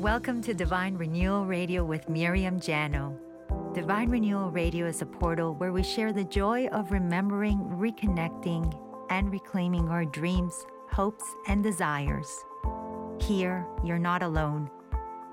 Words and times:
Welcome 0.00 0.40
to 0.44 0.54
Divine 0.54 0.96
Renewal 0.96 1.44
Radio 1.44 1.84
with 1.84 2.08
Miriam 2.08 2.58
Jano. 2.58 3.14
Divine 3.74 4.08
Renewal 4.08 4.50
Radio 4.50 4.86
is 4.86 5.02
a 5.02 5.06
portal 5.06 5.54
where 5.56 5.72
we 5.72 5.82
share 5.82 6.10
the 6.10 6.24
joy 6.24 6.68
of 6.68 6.90
remembering, 6.90 7.58
reconnecting, 7.58 8.74
and 9.10 9.30
reclaiming 9.30 9.90
our 9.90 10.06
dreams, 10.06 10.64
hopes, 10.90 11.24
and 11.48 11.62
desires. 11.62 12.26
Here, 13.20 13.66
you're 13.84 13.98
not 13.98 14.22
alone. 14.22 14.70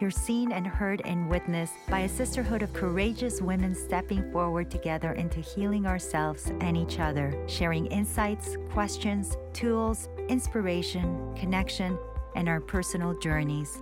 You're 0.01 0.11
seen 0.11 0.51
and 0.51 0.67
heard 0.67 1.01
and 1.05 1.29
witnessed 1.29 1.75
by 1.89 2.01
a 2.01 2.09
sisterhood 2.09 2.61
of 2.61 2.73
courageous 2.73 3.41
women 3.41 3.73
stepping 3.73 4.29
forward 4.33 4.69
together 4.69 5.13
into 5.13 5.39
healing 5.39 5.87
ourselves 5.87 6.51
and 6.59 6.75
each 6.75 6.99
other, 6.99 7.33
sharing 7.47 7.85
insights, 7.85 8.57
questions, 8.71 9.37
tools, 9.53 10.09
inspiration, 10.27 11.33
connection, 11.35 11.97
and 12.37 12.47
our 12.47 12.61
personal 12.61 13.17
journeys. 13.19 13.81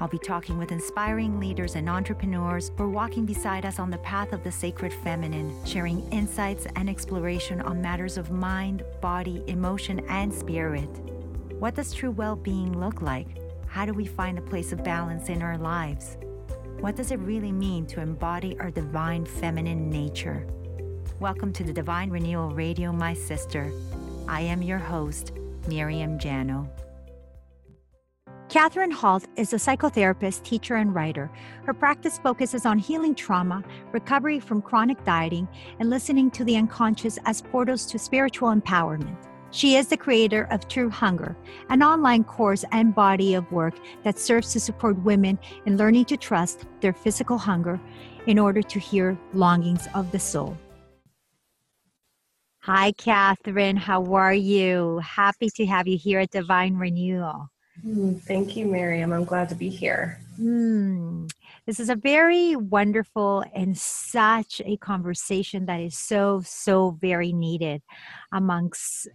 I'll 0.00 0.08
be 0.08 0.18
talking 0.18 0.58
with 0.58 0.72
inspiring 0.72 1.38
leaders 1.38 1.76
and 1.76 1.88
entrepreneurs 1.88 2.72
who 2.76 2.82
are 2.82 2.88
walking 2.88 3.24
beside 3.24 3.64
us 3.64 3.78
on 3.78 3.90
the 3.90 3.98
path 3.98 4.32
of 4.32 4.42
the 4.42 4.50
sacred 4.50 4.92
feminine, 4.92 5.54
sharing 5.64 6.00
insights 6.10 6.66
and 6.74 6.90
exploration 6.90 7.60
on 7.60 7.80
matters 7.80 8.16
of 8.16 8.32
mind, 8.32 8.82
body, 9.00 9.44
emotion, 9.46 10.00
and 10.08 10.34
spirit. 10.34 10.88
What 11.60 11.76
does 11.76 11.92
true 11.92 12.10
well 12.10 12.34
being 12.34 12.80
look 12.80 13.02
like? 13.02 13.28
How 13.68 13.84
do 13.84 13.92
we 13.92 14.06
find 14.06 14.38
a 14.38 14.42
place 14.42 14.72
of 14.72 14.82
balance 14.82 15.28
in 15.28 15.42
our 15.42 15.58
lives? 15.58 16.16
What 16.80 16.96
does 16.96 17.12
it 17.12 17.20
really 17.20 17.52
mean 17.52 17.86
to 17.86 18.00
embody 18.00 18.58
our 18.58 18.70
divine 18.70 19.24
feminine 19.24 19.90
nature? 19.90 20.46
Welcome 21.20 21.52
to 21.52 21.62
the 21.62 21.72
Divine 21.72 22.10
Renewal 22.10 22.50
Radio, 22.50 22.92
my 22.92 23.14
sister. 23.14 23.70
I 24.26 24.40
am 24.40 24.62
your 24.62 24.78
host, 24.78 25.32
Miriam 25.68 26.18
Jano. 26.18 26.68
Kathryn 28.54 28.92
Holt 28.92 29.26
is 29.34 29.52
a 29.52 29.56
psychotherapist, 29.56 30.44
teacher, 30.44 30.76
and 30.76 30.94
writer. 30.94 31.28
Her 31.64 31.74
practice 31.74 32.18
focuses 32.18 32.64
on 32.64 32.78
healing 32.78 33.12
trauma, 33.12 33.64
recovery 33.90 34.38
from 34.38 34.62
chronic 34.62 35.02
dieting, 35.02 35.48
and 35.80 35.90
listening 35.90 36.30
to 36.30 36.44
the 36.44 36.54
unconscious 36.54 37.18
as 37.24 37.42
portals 37.42 37.84
to 37.86 37.98
spiritual 37.98 38.54
empowerment. 38.54 39.16
She 39.50 39.74
is 39.74 39.88
the 39.88 39.96
creator 39.96 40.46
of 40.52 40.68
True 40.68 40.88
Hunger, 40.88 41.36
an 41.68 41.82
online 41.82 42.22
course 42.22 42.64
and 42.70 42.94
body 42.94 43.34
of 43.34 43.50
work 43.50 43.74
that 44.04 44.20
serves 44.20 44.52
to 44.52 44.60
support 44.60 45.02
women 45.02 45.36
in 45.66 45.76
learning 45.76 46.04
to 46.04 46.16
trust 46.16 46.64
their 46.80 46.92
physical 46.92 47.38
hunger 47.38 47.80
in 48.28 48.38
order 48.38 48.62
to 48.62 48.78
hear 48.78 49.18
longings 49.32 49.88
of 49.96 50.12
the 50.12 50.20
soul. 50.20 50.56
Hi, 52.60 52.92
Kathryn. 52.92 53.78
How 53.78 54.04
are 54.14 54.32
you? 54.32 54.98
Happy 54.98 55.50
to 55.56 55.66
have 55.66 55.88
you 55.88 55.98
here 55.98 56.20
at 56.20 56.30
Divine 56.30 56.76
Renewal. 56.76 57.50
Mm, 57.82 58.20
thank 58.22 58.56
you, 58.56 58.66
Miriam. 58.66 59.12
I'm 59.12 59.24
glad 59.24 59.48
to 59.48 59.54
be 59.54 59.68
here. 59.68 60.20
Mm, 60.40 61.30
this 61.66 61.80
is 61.80 61.88
a 61.88 61.96
very 61.96 62.56
wonderful 62.56 63.44
and 63.54 63.76
such 63.76 64.60
a 64.64 64.76
conversation 64.76 65.66
that 65.66 65.80
is 65.80 65.98
so, 65.98 66.42
so 66.44 66.96
very 67.00 67.32
needed 67.32 67.82
amongst 68.32 69.08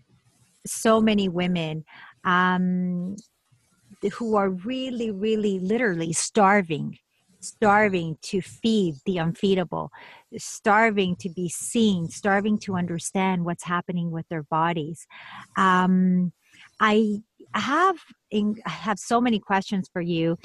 so 0.65 0.99
many 0.99 1.30
women 1.30 1.85
um, 2.25 3.15
who 4.13 4.35
are 4.35 4.49
really, 4.49 5.11
really, 5.11 5.59
literally 5.59 6.13
starving, 6.13 6.97
starving 7.39 8.17
to 8.21 8.41
feed 8.41 8.95
the 9.05 9.17
unfeedable, 9.17 9.89
starving 10.37 11.15
to 11.17 11.30
be 11.30 11.49
seen, 11.49 12.09
starving 12.09 12.57
to 12.59 12.75
understand 12.75 13.45
what's 13.45 13.63
happening 13.63 14.11
with 14.11 14.27
their 14.30 14.43
bodies. 14.43 15.07
Um, 15.57 16.33
I 16.80 17.21
have 17.55 17.95
in, 18.31 18.55
I 18.66 18.69
have 18.69 19.00
so 19.00 19.19
many 19.19 19.39
questions 19.39 19.89
for 19.92 20.02
you. 20.02 20.38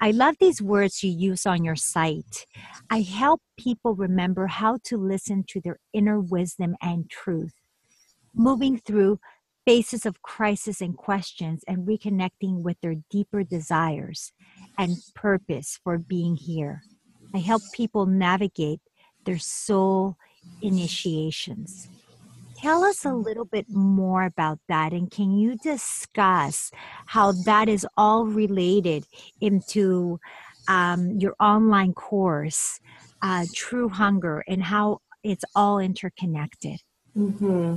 I 0.00 0.12
love 0.12 0.36
these 0.38 0.62
words 0.62 1.02
you 1.02 1.10
use 1.10 1.46
on 1.46 1.64
your 1.64 1.76
site. 1.76 2.46
I 2.90 3.00
help 3.00 3.40
people 3.58 3.94
remember 3.94 4.46
how 4.46 4.78
to 4.84 4.96
listen 4.96 5.44
to 5.48 5.60
their 5.60 5.78
inner 5.92 6.20
wisdom 6.20 6.76
and 6.80 7.10
truth, 7.10 7.54
moving 8.34 8.78
through 8.78 9.18
phases 9.64 10.06
of 10.06 10.22
crisis 10.22 10.80
and 10.80 10.96
questions 10.96 11.62
and 11.66 11.86
reconnecting 11.86 12.62
with 12.62 12.76
their 12.80 12.96
deeper 13.10 13.42
desires 13.44 14.32
and 14.78 14.96
purpose 15.14 15.78
for 15.82 15.98
being 15.98 16.36
here. 16.36 16.82
I 17.34 17.38
help 17.38 17.62
people 17.72 18.06
navigate 18.06 18.80
their 19.24 19.38
soul 19.38 20.16
initiations 20.60 21.88
tell 22.62 22.84
us 22.84 23.04
a 23.04 23.12
little 23.12 23.44
bit 23.44 23.66
more 23.68 24.24
about 24.24 24.58
that 24.68 24.92
and 24.92 25.10
can 25.10 25.36
you 25.36 25.56
discuss 25.56 26.70
how 27.06 27.32
that 27.32 27.68
is 27.68 27.84
all 27.96 28.24
related 28.24 29.04
into 29.40 30.18
um, 30.68 31.18
your 31.18 31.34
online 31.40 31.92
course 31.92 32.78
uh, 33.20 33.44
true 33.52 33.88
hunger 33.88 34.44
and 34.46 34.62
how 34.62 34.98
it's 35.24 35.44
all 35.56 35.80
interconnected 35.80 36.78
mm-hmm. 37.18 37.76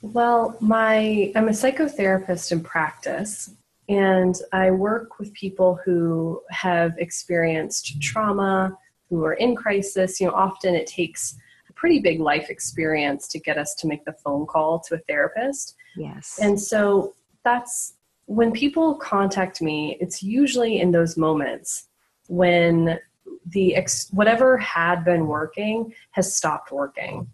well 0.00 0.56
my 0.60 1.30
i'm 1.36 1.48
a 1.48 1.52
psychotherapist 1.52 2.52
in 2.52 2.60
practice 2.62 3.50
and 3.90 4.36
i 4.54 4.70
work 4.70 5.18
with 5.18 5.32
people 5.34 5.78
who 5.84 6.40
have 6.50 6.94
experienced 6.96 8.00
trauma 8.00 8.76
who 9.10 9.22
are 9.22 9.34
in 9.34 9.54
crisis 9.54 10.20
you 10.20 10.26
know 10.26 10.32
often 10.32 10.74
it 10.74 10.86
takes 10.86 11.36
pretty 11.76 12.00
big 12.00 12.20
life 12.20 12.50
experience 12.50 13.28
to 13.28 13.38
get 13.38 13.58
us 13.58 13.74
to 13.76 13.86
make 13.86 14.04
the 14.04 14.12
phone 14.12 14.46
call 14.46 14.80
to 14.80 14.94
a 14.94 14.98
therapist. 14.98 15.76
Yes. 15.96 16.40
And 16.42 16.60
so 16.60 17.14
that's 17.44 17.94
when 18.24 18.50
people 18.50 18.96
contact 18.96 19.62
me, 19.62 19.96
it's 20.00 20.22
usually 20.22 20.80
in 20.80 20.90
those 20.90 21.16
moments 21.16 21.88
when 22.28 22.98
the 23.46 23.76
ex- 23.76 24.10
whatever 24.10 24.58
had 24.58 25.04
been 25.04 25.28
working 25.28 25.94
has 26.10 26.36
stopped 26.36 26.72
working. 26.72 27.28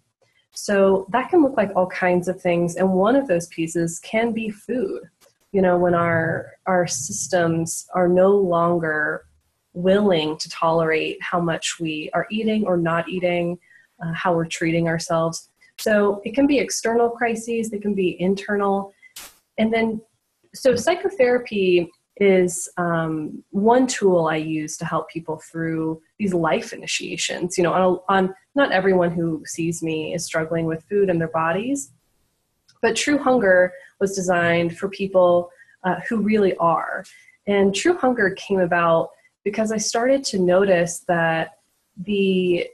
So 0.54 1.06
that 1.10 1.30
can 1.30 1.42
look 1.42 1.56
like 1.56 1.70
all 1.74 1.86
kinds 1.86 2.28
of 2.28 2.40
things 2.40 2.76
and 2.76 2.92
one 2.92 3.16
of 3.16 3.26
those 3.26 3.46
pieces 3.46 3.98
can 4.00 4.32
be 4.32 4.50
food. 4.50 5.02
You 5.52 5.62
know, 5.62 5.78
when 5.78 5.94
our 5.94 6.52
our 6.66 6.86
systems 6.86 7.86
are 7.94 8.08
no 8.08 8.36
longer 8.36 9.24
willing 9.74 10.36
to 10.36 10.50
tolerate 10.50 11.16
how 11.22 11.40
much 11.40 11.78
we 11.80 12.10
are 12.12 12.26
eating 12.30 12.66
or 12.66 12.76
not 12.76 13.08
eating, 13.08 13.58
uh, 14.02 14.12
how 14.12 14.34
we're 14.34 14.46
treating 14.46 14.88
ourselves. 14.88 15.50
So 15.78 16.20
it 16.24 16.34
can 16.34 16.46
be 16.46 16.58
external 16.58 17.10
crises, 17.10 17.70
they 17.70 17.78
can 17.78 17.94
be 17.94 18.20
internal. 18.20 18.92
And 19.58 19.72
then, 19.72 20.00
so 20.54 20.76
psychotherapy 20.76 21.90
is 22.16 22.68
um, 22.76 23.42
one 23.50 23.86
tool 23.86 24.26
I 24.26 24.36
use 24.36 24.76
to 24.76 24.84
help 24.84 25.08
people 25.08 25.40
through 25.50 26.02
these 26.18 26.34
life 26.34 26.72
initiations. 26.72 27.56
You 27.56 27.64
know, 27.64 27.72
on, 27.72 28.00
on 28.08 28.34
not 28.54 28.70
everyone 28.70 29.10
who 29.10 29.42
sees 29.46 29.82
me 29.82 30.14
is 30.14 30.24
struggling 30.24 30.66
with 30.66 30.84
food 30.84 31.08
and 31.08 31.20
their 31.20 31.28
bodies, 31.28 31.92
but 32.82 32.96
True 32.96 33.18
Hunger 33.18 33.72
was 33.98 34.14
designed 34.14 34.76
for 34.76 34.88
people 34.88 35.50
uh, 35.84 35.96
who 36.08 36.18
really 36.18 36.54
are. 36.56 37.04
And 37.46 37.74
True 37.74 37.96
Hunger 37.96 38.30
came 38.36 38.60
about 38.60 39.10
because 39.44 39.72
I 39.72 39.78
started 39.78 40.22
to 40.24 40.38
notice 40.38 41.04
that 41.08 41.58
the 41.96 42.68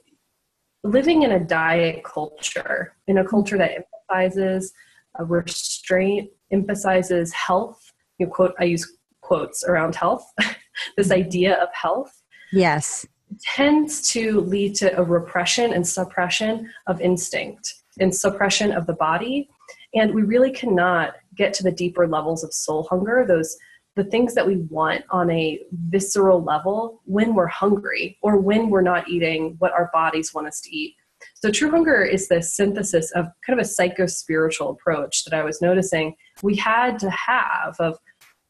living 0.84 1.22
in 1.22 1.32
a 1.32 1.40
diet 1.40 2.04
culture, 2.04 2.94
in 3.06 3.18
a 3.18 3.24
culture 3.26 3.58
that 3.58 3.72
emphasizes 4.10 4.72
a 5.18 5.24
restraint, 5.24 6.30
emphasizes 6.50 7.32
health. 7.32 7.92
You 8.18 8.26
know, 8.26 8.32
quote, 8.32 8.54
I 8.58 8.64
use 8.64 8.96
quotes 9.20 9.64
around 9.64 9.94
health. 9.94 10.24
this 10.96 11.08
mm-hmm. 11.08 11.20
idea 11.20 11.54
of 11.62 11.68
health. 11.72 12.22
Yes. 12.52 13.06
Tends 13.42 14.10
to 14.12 14.40
lead 14.40 14.74
to 14.76 14.98
a 14.98 15.02
repression 15.02 15.72
and 15.72 15.86
suppression 15.86 16.70
of 16.86 17.00
instinct 17.00 17.74
and 18.00 18.14
suppression 18.14 18.72
of 18.72 18.86
the 18.86 18.94
body. 18.94 19.48
And 19.94 20.14
we 20.14 20.22
really 20.22 20.52
cannot 20.52 21.14
get 21.34 21.52
to 21.54 21.62
the 21.62 21.72
deeper 21.72 22.06
levels 22.06 22.42
of 22.42 22.52
soul 22.52 22.86
hunger, 22.90 23.24
those 23.26 23.56
the 23.98 24.04
things 24.04 24.32
that 24.32 24.46
we 24.46 24.58
want 24.70 25.04
on 25.10 25.28
a 25.28 25.60
visceral 25.88 26.42
level 26.42 27.02
when 27.04 27.34
we're 27.34 27.48
hungry 27.48 28.16
or 28.22 28.38
when 28.38 28.70
we're 28.70 28.80
not 28.80 29.08
eating 29.08 29.56
what 29.58 29.72
our 29.72 29.90
bodies 29.92 30.32
want 30.32 30.46
us 30.46 30.60
to 30.60 30.74
eat. 30.74 30.94
So, 31.34 31.50
true 31.50 31.68
hunger 31.68 32.04
is 32.04 32.28
the 32.28 32.40
synthesis 32.40 33.10
of 33.10 33.26
kind 33.44 33.58
of 33.58 33.66
a 33.66 33.68
psycho 33.68 34.06
spiritual 34.06 34.70
approach 34.70 35.24
that 35.24 35.34
I 35.34 35.42
was 35.42 35.60
noticing 35.60 36.14
we 36.44 36.54
had 36.54 37.00
to 37.00 37.10
have 37.10 37.74
of, 37.80 37.98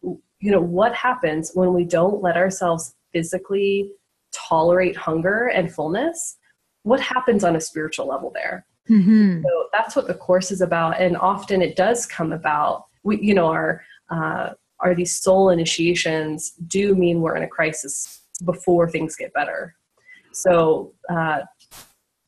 you 0.02 0.50
know, 0.50 0.60
what 0.60 0.94
happens 0.94 1.52
when 1.54 1.72
we 1.72 1.84
don't 1.84 2.22
let 2.22 2.36
ourselves 2.36 2.94
physically 3.10 3.90
tolerate 4.32 4.98
hunger 4.98 5.46
and 5.46 5.72
fullness? 5.72 6.36
What 6.82 7.00
happens 7.00 7.42
on 7.42 7.56
a 7.56 7.60
spiritual 7.60 8.06
level 8.06 8.30
there? 8.34 8.66
Mm-hmm. 8.90 9.44
So, 9.44 9.68
that's 9.72 9.96
what 9.96 10.08
the 10.08 10.14
course 10.14 10.50
is 10.50 10.60
about. 10.60 11.00
And 11.00 11.16
often 11.16 11.62
it 11.62 11.74
does 11.74 12.04
come 12.04 12.32
about, 12.32 12.84
we, 13.02 13.18
you 13.22 13.32
know, 13.32 13.46
our, 13.46 13.82
uh, 14.10 14.50
are 14.80 14.94
these 14.94 15.20
soul 15.20 15.50
initiations 15.50 16.52
do 16.66 16.94
mean 16.94 17.20
we're 17.20 17.36
in 17.36 17.42
a 17.42 17.48
crisis 17.48 18.22
before 18.44 18.88
things 18.88 19.16
get 19.16 19.32
better. 19.32 19.74
So 20.32 20.92
uh, 21.10 21.40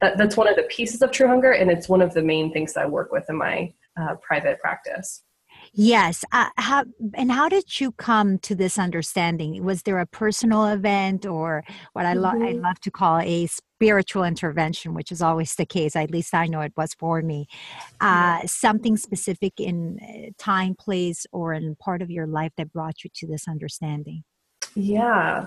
that, 0.00 0.19
that's 0.19 0.37
one 0.37 0.49
of 0.49 0.56
the 0.56 0.64
pieces 0.64 1.02
of 1.02 1.11
True 1.11 1.29
Hunger, 1.29 1.52
and 1.52 1.70
it's 1.70 1.88
one 1.88 2.02
of 2.02 2.12
the 2.14 2.23
main 2.23 2.52
things 2.52 2.73
that 2.75 2.85
I 2.85 2.87
work 2.87 3.12
with 3.12 3.25
in 3.29 3.37
my 3.37 3.73
uh, 4.00 4.14
private 4.17 4.61
practice. 4.61 5.23
Yes. 5.73 6.25
Uh, 6.33 6.49
how, 6.57 6.85
and 7.15 7.31
how 7.31 7.49
did 7.49 7.81
you 7.81 7.93
come 7.93 8.39
to 8.41 8.55
this 8.55 8.79
understanding? 8.79 9.63
Was 9.65 9.83
there 9.83 10.01
a 10.01 10.07
personal 10.07 10.67
event 10.67 11.25
or 11.25 11.65
what 11.93 12.07
I, 12.07 12.15
lo- 12.15 12.31
mm-hmm. 12.31 12.45
I 12.45 12.51
love 12.53 12.81
to 12.81 12.91
call 12.91 13.19
a 13.21 13.47
spiritual 13.47 14.25
intervention, 14.25 14.95
which 14.95 15.13
is 15.13 15.23
always 15.23 15.55
the 15.55 15.67
case, 15.67 15.95
at 15.95 16.11
least 16.11 16.35
I 16.35 16.47
know 16.47 16.61
it 16.61 16.73
was 16.77 16.95
for 16.95 17.23
me? 17.23 17.47
Uh, 18.01 18.41
something 18.47 18.97
specific 18.97 19.61
in 19.61 19.99
uh, 20.03 20.31
time, 20.39 20.75
place, 20.75 21.25
or 21.33 21.55
in 21.55 21.77
part 21.77 22.03
of 22.03 22.11
your 22.11 22.27
life 22.27 22.53
that 22.57 22.73
brought 22.73 23.05
you 23.05 23.11
to 23.15 23.27
this 23.29 23.47
understanding? 23.47 24.25
Yeah, 24.75 25.47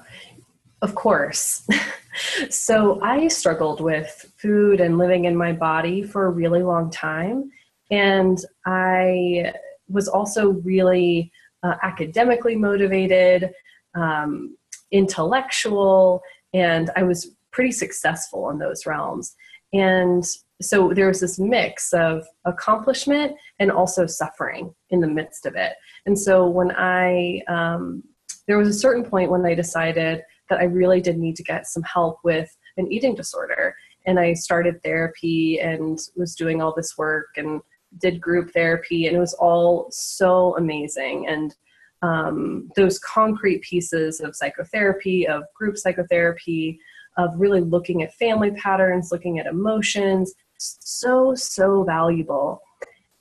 of 0.81 0.95
course. 0.95 1.67
so 2.49 3.01
I 3.01 3.27
struggled 3.27 3.81
with 3.81 4.31
food 4.37 4.79
and 4.79 4.97
living 4.97 5.25
in 5.25 5.35
my 5.35 5.51
body 5.51 6.01
for 6.01 6.25
a 6.25 6.29
really 6.29 6.63
long 6.63 6.89
time. 6.89 7.51
And 7.91 8.39
I 8.65 9.53
was 9.89 10.07
also 10.07 10.49
really 10.63 11.31
uh, 11.63 11.75
academically 11.83 12.55
motivated, 12.55 13.51
um, 13.95 14.57
intellectual, 14.91 16.21
and 16.53 16.91
I 16.95 17.03
was 17.03 17.35
pretty 17.51 17.71
successful 17.71 18.49
in 18.49 18.59
those 18.59 18.85
realms. 18.85 19.35
And 19.73 20.23
so 20.61 20.93
there 20.93 21.07
was 21.07 21.19
this 21.19 21.39
mix 21.39 21.93
of 21.93 22.25
accomplishment 22.45 23.35
and 23.59 23.71
also 23.71 24.05
suffering 24.05 24.73
in 24.89 25.01
the 25.01 25.07
midst 25.07 25.45
of 25.45 25.55
it. 25.55 25.73
And 26.05 26.17
so 26.17 26.47
when 26.47 26.71
I, 26.71 27.41
um, 27.47 28.03
there 28.47 28.57
was 28.57 28.67
a 28.67 28.79
certain 28.79 29.03
point 29.03 29.31
when 29.31 29.45
I 29.45 29.55
decided 29.55 30.21
that 30.49 30.59
I 30.59 30.65
really 30.65 31.01
did 31.01 31.17
need 31.17 31.35
to 31.37 31.43
get 31.43 31.67
some 31.67 31.83
help 31.83 32.19
with 32.23 32.55
an 32.77 32.91
eating 32.91 33.15
disorder. 33.15 33.75
And 34.05 34.19
I 34.19 34.33
started 34.33 34.81
therapy 34.83 35.59
and 35.59 35.97
was 36.15 36.35
doing 36.35 36.61
all 36.61 36.73
this 36.75 36.97
work 36.97 37.29
and 37.37 37.61
did 37.99 38.21
group 38.21 38.51
therapy, 38.51 39.07
and 39.07 39.15
it 39.15 39.19
was 39.19 39.33
all 39.35 39.87
so 39.91 40.55
amazing. 40.57 41.27
And 41.27 41.55
um, 42.01 42.69
those 42.75 42.99
concrete 42.99 43.61
pieces 43.61 44.19
of 44.19 44.35
psychotherapy, 44.35 45.27
of 45.27 45.43
group 45.55 45.77
psychotherapy, 45.77 46.79
of 47.17 47.29
really 47.35 47.61
looking 47.61 48.03
at 48.03 48.13
family 48.15 48.51
patterns, 48.51 49.11
looking 49.11 49.39
at 49.39 49.45
emotions, 49.45 50.33
so, 50.57 51.33
so 51.35 51.83
valuable. 51.83 52.61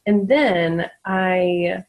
And 0.07 0.27
then 0.27 0.91
I 1.05 1.85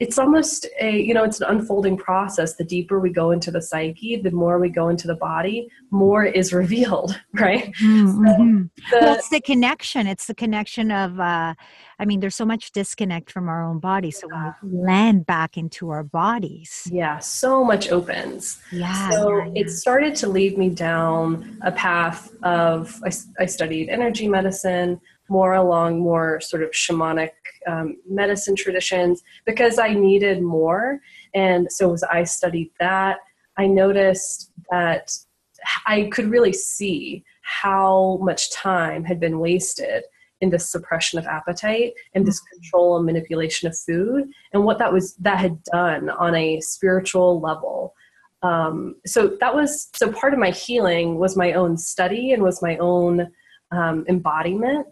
it's 0.00 0.16
almost 0.16 0.66
a 0.80 1.00
you 1.00 1.12
know 1.12 1.24
it's 1.24 1.40
an 1.40 1.48
unfolding 1.48 1.96
process 1.96 2.54
the 2.54 2.64
deeper 2.64 3.00
we 3.00 3.10
go 3.10 3.32
into 3.32 3.50
the 3.50 3.60
psyche 3.60 4.16
the 4.16 4.30
more 4.30 4.58
we 4.58 4.68
go 4.68 4.88
into 4.88 5.06
the 5.06 5.14
body 5.16 5.68
more 5.90 6.24
is 6.24 6.52
revealed 6.62 7.20
right 7.34 7.72
mm-hmm. 7.82 8.64
so 8.90 9.00
the, 9.00 9.04
well 9.04 9.14
it's 9.14 9.28
the 9.30 9.40
connection 9.40 10.06
it's 10.06 10.26
the 10.26 10.34
connection 10.34 10.90
of 10.90 11.18
uh 11.18 11.54
i 11.98 12.04
mean 12.04 12.20
there's 12.20 12.36
so 12.36 12.44
much 12.44 12.70
disconnect 12.72 13.30
from 13.30 13.48
our 13.48 13.64
own 13.64 13.78
body 13.78 14.10
so 14.10 14.28
yeah. 14.30 14.52
we 14.62 14.70
land 14.78 15.26
back 15.26 15.56
into 15.56 15.90
our 15.90 16.04
bodies 16.04 16.86
yeah 16.92 17.18
so 17.18 17.64
much 17.64 17.90
opens 17.90 18.60
yeah 18.70 19.10
so 19.10 19.36
yeah, 19.36 19.44
yeah. 19.46 19.62
it 19.62 19.70
started 19.70 20.14
to 20.14 20.28
lead 20.28 20.56
me 20.56 20.68
down 20.68 21.58
a 21.62 21.72
path 21.72 22.32
of 22.42 23.00
I, 23.04 23.10
I 23.42 23.46
studied 23.46 23.88
energy 23.88 24.28
medicine 24.28 25.00
more 25.28 25.54
along 25.54 26.00
more 26.00 26.40
sort 26.40 26.62
of 26.62 26.70
shamanic 26.70 27.30
um, 27.66 27.96
medicine 28.08 28.56
traditions 28.56 29.22
because 29.44 29.78
I 29.78 29.92
needed 29.92 30.42
more. 30.42 31.00
And 31.34 31.70
so 31.70 31.92
as 31.92 32.02
I 32.04 32.24
studied 32.24 32.70
that, 32.80 33.18
I 33.56 33.66
noticed 33.66 34.52
that 34.70 35.10
I 35.86 36.08
could 36.12 36.30
really 36.30 36.52
see 36.52 37.24
how 37.42 38.18
much 38.22 38.52
time 38.52 39.04
had 39.04 39.18
been 39.18 39.40
wasted 39.40 40.04
in 40.40 40.50
this 40.50 40.70
suppression 40.70 41.18
of 41.18 41.26
appetite 41.26 41.94
and 42.14 42.26
this 42.26 42.40
mm-hmm. 42.40 42.60
control 42.60 42.96
and 42.96 43.06
manipulation 43.06 43.68
of 43.68 43.76
food 43.76 44.28
and 44.52 44.64
what 44.64 44.78
that 44.78 44.92
was 44.92 45.14
that 45.16 45.38
had 45.38 45.62
done 45.64 46.10
on 46.10 46.34
a 46.34 46.60
spiritual 46.60 47.40
level 47.40 47.94
um, 48.42 48.94
so 49.04 49.36
that 49.40 49.52
was 49.52 49.88
so 49.96 50.12
part 50.12 50.32
of 50.32 50.38
my 50.38 50.50
healing 50.50 51.18
was 51.18 51.36
my 51.36 51.54
own 51.54 51.76
study 51.76 52.32
and 52.32 52.42
was 52.42 52.62
my 52.62 52.76
own 52.76 53.28
um, 53.72 54.04
embodiment 54.08 54.86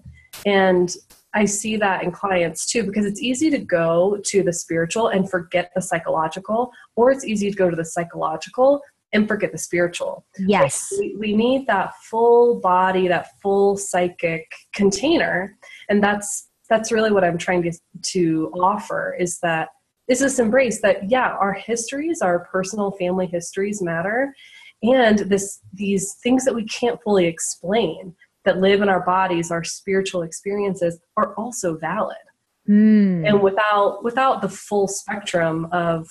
and 0.45 0.95
I 1.35 1.45
see 1.45 1.77
that 1.77 2.03
in 2.03 2.11
clients 2.11 2.65
too, 2.65 2.83
because 2.85 3.05
it's 3.05 3.21
easy 3.21 3.51
to 3.51 3.59
go 3.59 4.19
to 4.25 4.43
the 4.43 4.53
spiritual 4.53 5.09
and 5.09 5.31
forget 5.31 5.71
the 5.75 5.83
psychological, 5.83 6.73
or 6.97 7.11
it's 7.11 7.25
easy 7.25 7.51
to 7.51 7.57
go 7.57 7.69
to 7.69 7.77
the 7.77 7.85
psychological 7.85 8.81
and 9.13 9.29
forget 9.29 9.53
the 9.53 9.59
spiritual. 9.59 10.25
Yes. 10.39 10.89
we, 10.99 11.15
we 11.19 11.37
need 11.37 11.67
that 11.67 11.93
full 12.11 12.61
body, 12.61 13.07
that 13.09 13.29
full 13.43 13.77
psychic 13.77 14.51
container. 14.75 15.57
And 15.89 16.03
that's 16.03 16.49
that's 16.69 16.91
really 16.91 17.13
what 17.13 17.23
I'm 17.23 17.39
trying 17.39 17.63
to, 17.63 17.73
to 18.03 18.51
offer 18.55 19.15
is 19.19 19.39
that 19.41 19.69
is 20.09 20.21
this 20.21 20.39
embrace 20.39 20.81
that 20.83 21.11
yeah, 21.11 21.37
our 21.41 21.53
histories, 21.53 22.23
our 22.23 22.41
personal 22.41 22.93
family 22.93 23.27
histories 23.27 23.83
matter. 23.83 24.35
And 24.83 25.19
this 25.21 25.61
these 25.73 26.15
things 26.23 26.45
that 26.45 26.55
we 26.55 26.65
can't 26.65 27.03
fully 27.03 27.27
explain 27.27 28.15
that 28.47 28.59
live 28.59 28.81
in 28.81 28.89
our 28.89 29.05
bodies, 29.05 29.51
our 29.51 29.63
spiritual 29.63 30.23
experiences, 30.23 30.99
are 31.17 31.35
also 31.35 31.77
valid. 31.77 32.17
Mm. 32.69 33.29
And 33.29 33.43
without 33.43 34.03
without 34.03 34.41
the 34.41 34.49
full 34.49 34.89
spectrum 34.89 35.69
of 35.73 36.09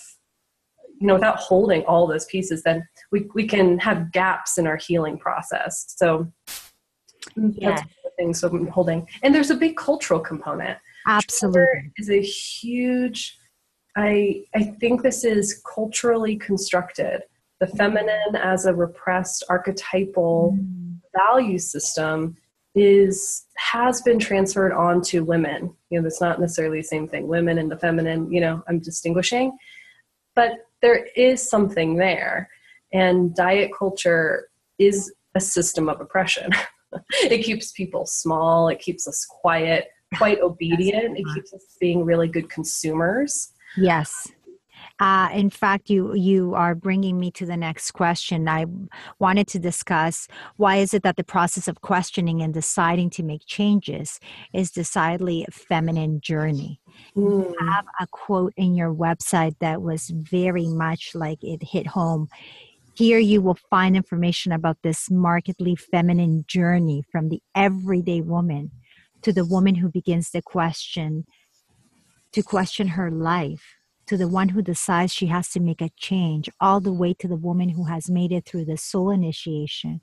you 1.00 1.08
know, 1.08 1.16
without 1.16 1.38
holding 1.38 1.84
all 1.84 2.08
those 2.08 2.26
pieces, 2.26 2.64
then 2.64 2.88
we, 3.12 3.28
we 3.34 3.46
can 3.46 3.78
have 3.80 4.14
gaps 4.14 4.58
in 4.58 4.66
our 4.66 4.78
healing 4.78 5.18
process. 5.18 5.94
So 5.98 6.32
yeah. 7.36 7.72
that's 7.76 7.82
the 8.04 8.12
things 8.18 8.44
I'm 8.44 8.68
holding. 8.68 9.06
And 9.22 9.36
there's 9.36 9.52
a 9.52 9.56
big 9.56 9.76
cultural 9.76 10.20
component. 10.22 10.78
Absolutely. 11.08 11.92
Is 11.98 12.10
a 12.10 12.22
huge 12.22 13.38
I 13.98 14.44
I 14.54 14.64
think 14.80 15.04
this 15.04 15.24
is 15.24 15.62
culturally 15.74 16.38
constructed. 16.38 17.22
The 17.60 17.68
feminine 17.68 18.36
as 18.36 18.66
a 18.66 18.74
repressed 18.74 19.44
archetypal 19.50 20.58
mm 20.58 20.85
value 21.16 21.58
system 21.58 22.38
is 22.76 23.46
has 23.56 24.02
been 24.02 24.20
transferred 24.20 24.74
on 24.74 25.02
to 25.02 25.24
women. 25.24 25.74
You 25.90 26.02
know, 26.02 26.08
it's 26.08 26.22
not 26.22 26.40
necessarily 26.40 26.80
the 26.80 26.88
same 26.88 27.08
thing. 27.08 27.28
Women 27.28 27.58
and 27.58 27.72
the 27.72 27.78
feminine, 27.78 28.32
you 28.32 28.42
know, 28.42 28.64
I'm 28.68 28.80
distinguishing. 28.80 29.58
But 30.36 30.52
there 30.82 31.08
is 31.16 31.48
something 31.50 31.96
there. 31.96 32.50
And 32.94 33.34
diet 33.34 33.72
culture 33.78 34.50
is 34.78 35.14
a 35.36 35.40
system 35.40 35.90
of 35.90 36.02
oppression. 36.02 36.52
it 37.24 37.44
keeps 37.44 37.72
people 37.72 38.06
small, 38.06 38.68
it 38.68 38.80
keeps 38.80 39.08
us 39.08 39.26
quiet, 39.28 39.88
quite 40.18 40.40
obedient, 40.42 41.18
it 41.18 41.26
keeps 41.34 41.54
us 41.54 41.66
being 41.80 42.04
really 42.04 42.28
good 42.28 42.50
consumers. 42.50 43.54
Yes. 43.78 44.32
Uh, 45.00 45.28
in 45.34 45.50
fact, 45.50 45.90
you 45.90 46.14
you 46.16 46.54
are 46.54 46.74
bringing 46.74 47.20
me 47.20 47.30
to 47.32 47.46
the 47.46 47.58
next 47.58 47.92
question. 47.92 48.48
I 48.48 48.66
wanted 49.20 49.48
to 49.48 49.60
discuss 49.60 50.28
why 50.56 50.78
is 50.78 50.94
it 50.94 51.04
that 51.04 51.18
the 51.18 51.24
process 51.24 51.68
of 51.68 51.82
questioning 51.82 52.42
and 52.42 52.54
deciding 52.54 53.10
to 53.12 53.24
make 53.24 53.42
changes 53.46 54.22
is 54.54 54.72
decidedly 54.72 55.46
a 55.46 55.52
feminine 55.52 56.22
journey. 56.22 56.80
Mm. 57.16 57.44
You 57.46 57.56
have 57.60 57.86
a 58.00 58.08
quote 58.08 58.54
in 58.56 58.74
your 58.76 58.94
website 58.94 59.56
that 59.60 59.82
was 59.82 60.10
very 60.10 60.68
much 60.68 61.12
like 61.14 61.44
it 61.44 61.62
hit 61.62 61.88
home. 61.88 62.30
Here 62.96 63.20
you 63.20 63.42
will 63.42 63.58
find 63.70 63.98
information 63.98 64.54
about 64.54 64.78
this 64.82 65.12
markedly 65.12 65.76
feminine 65.76 66.46
journey 66.48 67.04
from 67.12 67.28
the 67.28 67.42
everyday 67.54 68.22
woman 68.22 68.72
to 69.24 69.34
the 69.34 69.44
woman 69.44 69.76
who 69.76 69.90
begins 69.90 70.30
to 70.32 70.42
question 70.42 71.26
to 72.32 72.42
question 72.42 72.90
her 72.90 73.12
life 73.12 73.76
to 74.08 74.18
the 74.18 74.28
one 74.28 74.50
who 74.50 74.62
decides 74.62 75.14
she 75.14 75.28
has 75.28 75.50
to 75.50 75.60
make 75.60 75.82
a 75.82 75.90
change, 75.98 76.50
all 76.60 76.80
the 76.80 76.94
way 76.94 77.14
to 77.16 77.28
the 77.28 77.36
woman 77.36 77.70
who 77.70 77.86
has 77.86 78.10
made 78.10 78.32
it 78.32 78.46
through 78.46 78.66
the 78.66 78.78
soul 78.78 79.10
initiation 79.10 80.02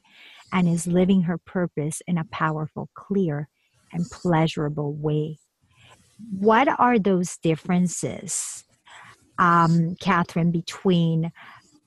and 0.53 0.69
is 0.69 0.87
living 0.87 1.23
her 1.23 1.39
purpose 1.39 2.03
in 2.07 2.19
a 2.19 2.25
powerful, 2.25 2.91
clear, 2.95 3.49
and 3.93 4.11
pleasurable 4.11 4.93
way. 4.95 5.39
What 6.39 6.69
are 6.79 6.99
those 6.99 7.37
differences, 7.39 8.65
um, 9.39 9.97
Kathryn, 10.03 10.53
between 10.53 11.33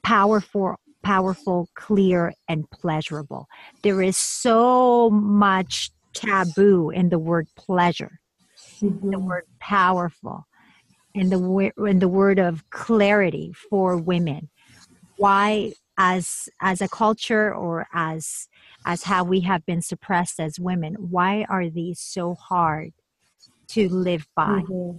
powerful, 0.03 0.75
powerful, 1.03 1.69
clear, 1.75 2.34
and 2.48 2.69
pleasurable? 2.69 3.48
There 3.84 4.01
is 4.01 4.17
so 4.17 5.10
much 5.10 5.91
taboo 6.13 6.89
in 6.89 7.10
the 7.10 7.19
word 7.19 7.48
pleasure, 7.55 8.19
mm-hmm. 8.81 9.12
the 9.12 9.19
word 9.19 9.43
powerful 9.60 10.45
in 11.15 11.29
the 11.29 11.72
in 11.88 12.00
the 12.00 12.10
word 12.10 12.39
of 12.39 12.69
clarity 12.69 13.53
for 13.69 13.98
women 13.98 14.50
why 15.17 15.72
as 15.98 16.50
as 16.62 16.81
a 16.81 16.89
culture 16.89 17.53
or 17.55 17.88
as 17.93 18.48
as 18.86 19.03
how 19.03 19.24
we 19.24 19.39
have 19.39 19.65
been 19.65 19.81
suppressed 19.81 20.39
as 20.39 20.60
women 20.60 20.93
why 20.95 21.45
are 21.50 21.69
these 21.69 22.00
so 22.00 22.36
hard 22.36 22.91
to 23.67 23.88
live 23.88 24.27
by 24.36 24.62
mm-hmm. 24.62 24.98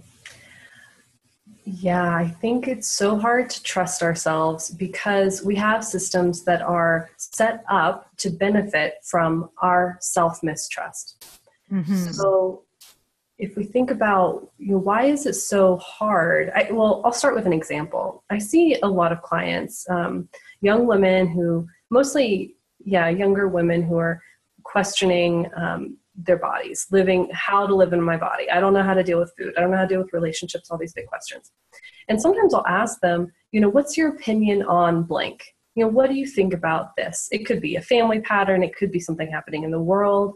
yeah 1.63 2.15
i 2.15 2.27
think 2.27 2.67
it's 2.67 2.87
so 2.87 3.17
hard 3.19 3.47
to 3.47 3.61
trust 3.61 4.01
ourselves 4.01 4.71
because 4.71 5.43
we 5.43 5.55
have 5.55 5.83
systems 5.83 6.43
that 6.43 6.63
are 6.63 7.11
set 7.17 7.63
up 7.69 8.09
to 8.17 8.31
benefit 8.31 8.95
from 9.03 9.49
our 9.61 9.97
self 10.01 10.41
mistrust 10.41 11.23
mm-hmm. 11.71 11.95
so 12.11 12.63
if 13.37 13.55
we 13.55 13.63
think 13.63 13.91
about 13.91 14.49
you 14.57 14.71
know 14.71 14.77
why 14.77 15.05
is 15.05 15.25
it 15.25 15.33
so 15.33 15.77
hard? 15.77 16.51
I, 16.55 16.69
well 16.71 17.01
i'll 17.05 17.11
start 17.11 17.35
with 17.35 17.45
an 17.45 17.53
example. 17.53 18.23
I 18.29 18.39
see 18.39 18.77
a 18.81 18.87
lot 18.87 19.11
of 19.11 19.21
clients 19.21 19.87
um, 19.89 20.27
young 20.61 20.87
women 20.87 21.27
who 21.27 21.67
mostly 21.89 22.55
yeah 22.83 23.09
younger 23.09 23.47
women 23.47 23.81
who 23.83 23.97
are 23.97 24.21
questioning 24.63 25.49
um, 25.55 25.97
their 26.15 26.37
bodies 26.37 26.87
living 26.91 27.29
how 27.31 27.67
to 27.67 27.75
live 27.75 27.93
in 27.93 28.01
my 28.01 28.17
body. 28.17 28.49
I 28.49 28.59
don't 28.59 28.73
know 28.73 28.83
how 28.83 28.95
to 28.95 29.03
deal 29.03 29.19
with 29.19 29.31
food. 29.37 29.53
I 29.55 29.61
don't 29.61 29.71
know 29.71 29.77
how 29.77 29.83
to 29.83 29.89
deal 29.89 30.01
with 30.01 30.13
relationships 30.13 30.71
all 30.71 30.77
these 30.77 30.93
big 30.93 31.07
questions. 31.07 31.51
And 32.09 32.21
sometimes 32.21 32.53
i'll 32.53 32.67
ask 32.67 32.99
them 33.01 33.31
you 33.51 33.61
know 33.61 33.69
what's 33.69 33.97
your 33.97 34.09
opinion 34.09 34.63
on 34.63 35.03
blank? 35.03 35.43
You 35.75 35.83
know 35.83 35.91
what 35.91 36.09
do 36.09 36.15
you 36.15 36.25
think 36.25 36.53
about 36.53 36.95
this? 36.97 37.27
It 37.31 37.45
could 37.45 37.61
be 37.61 37.75
a 37.75 37.81
family 37.81 38.19
pattern. 38.19 38.63
It 38.63 38.75
could 38.75 38.91
be 38.91 38.99
something 38.99 39.29
happening 39.29 39.63
in 39.63 39.69
the 39.69 39.79
world 39.79 40.35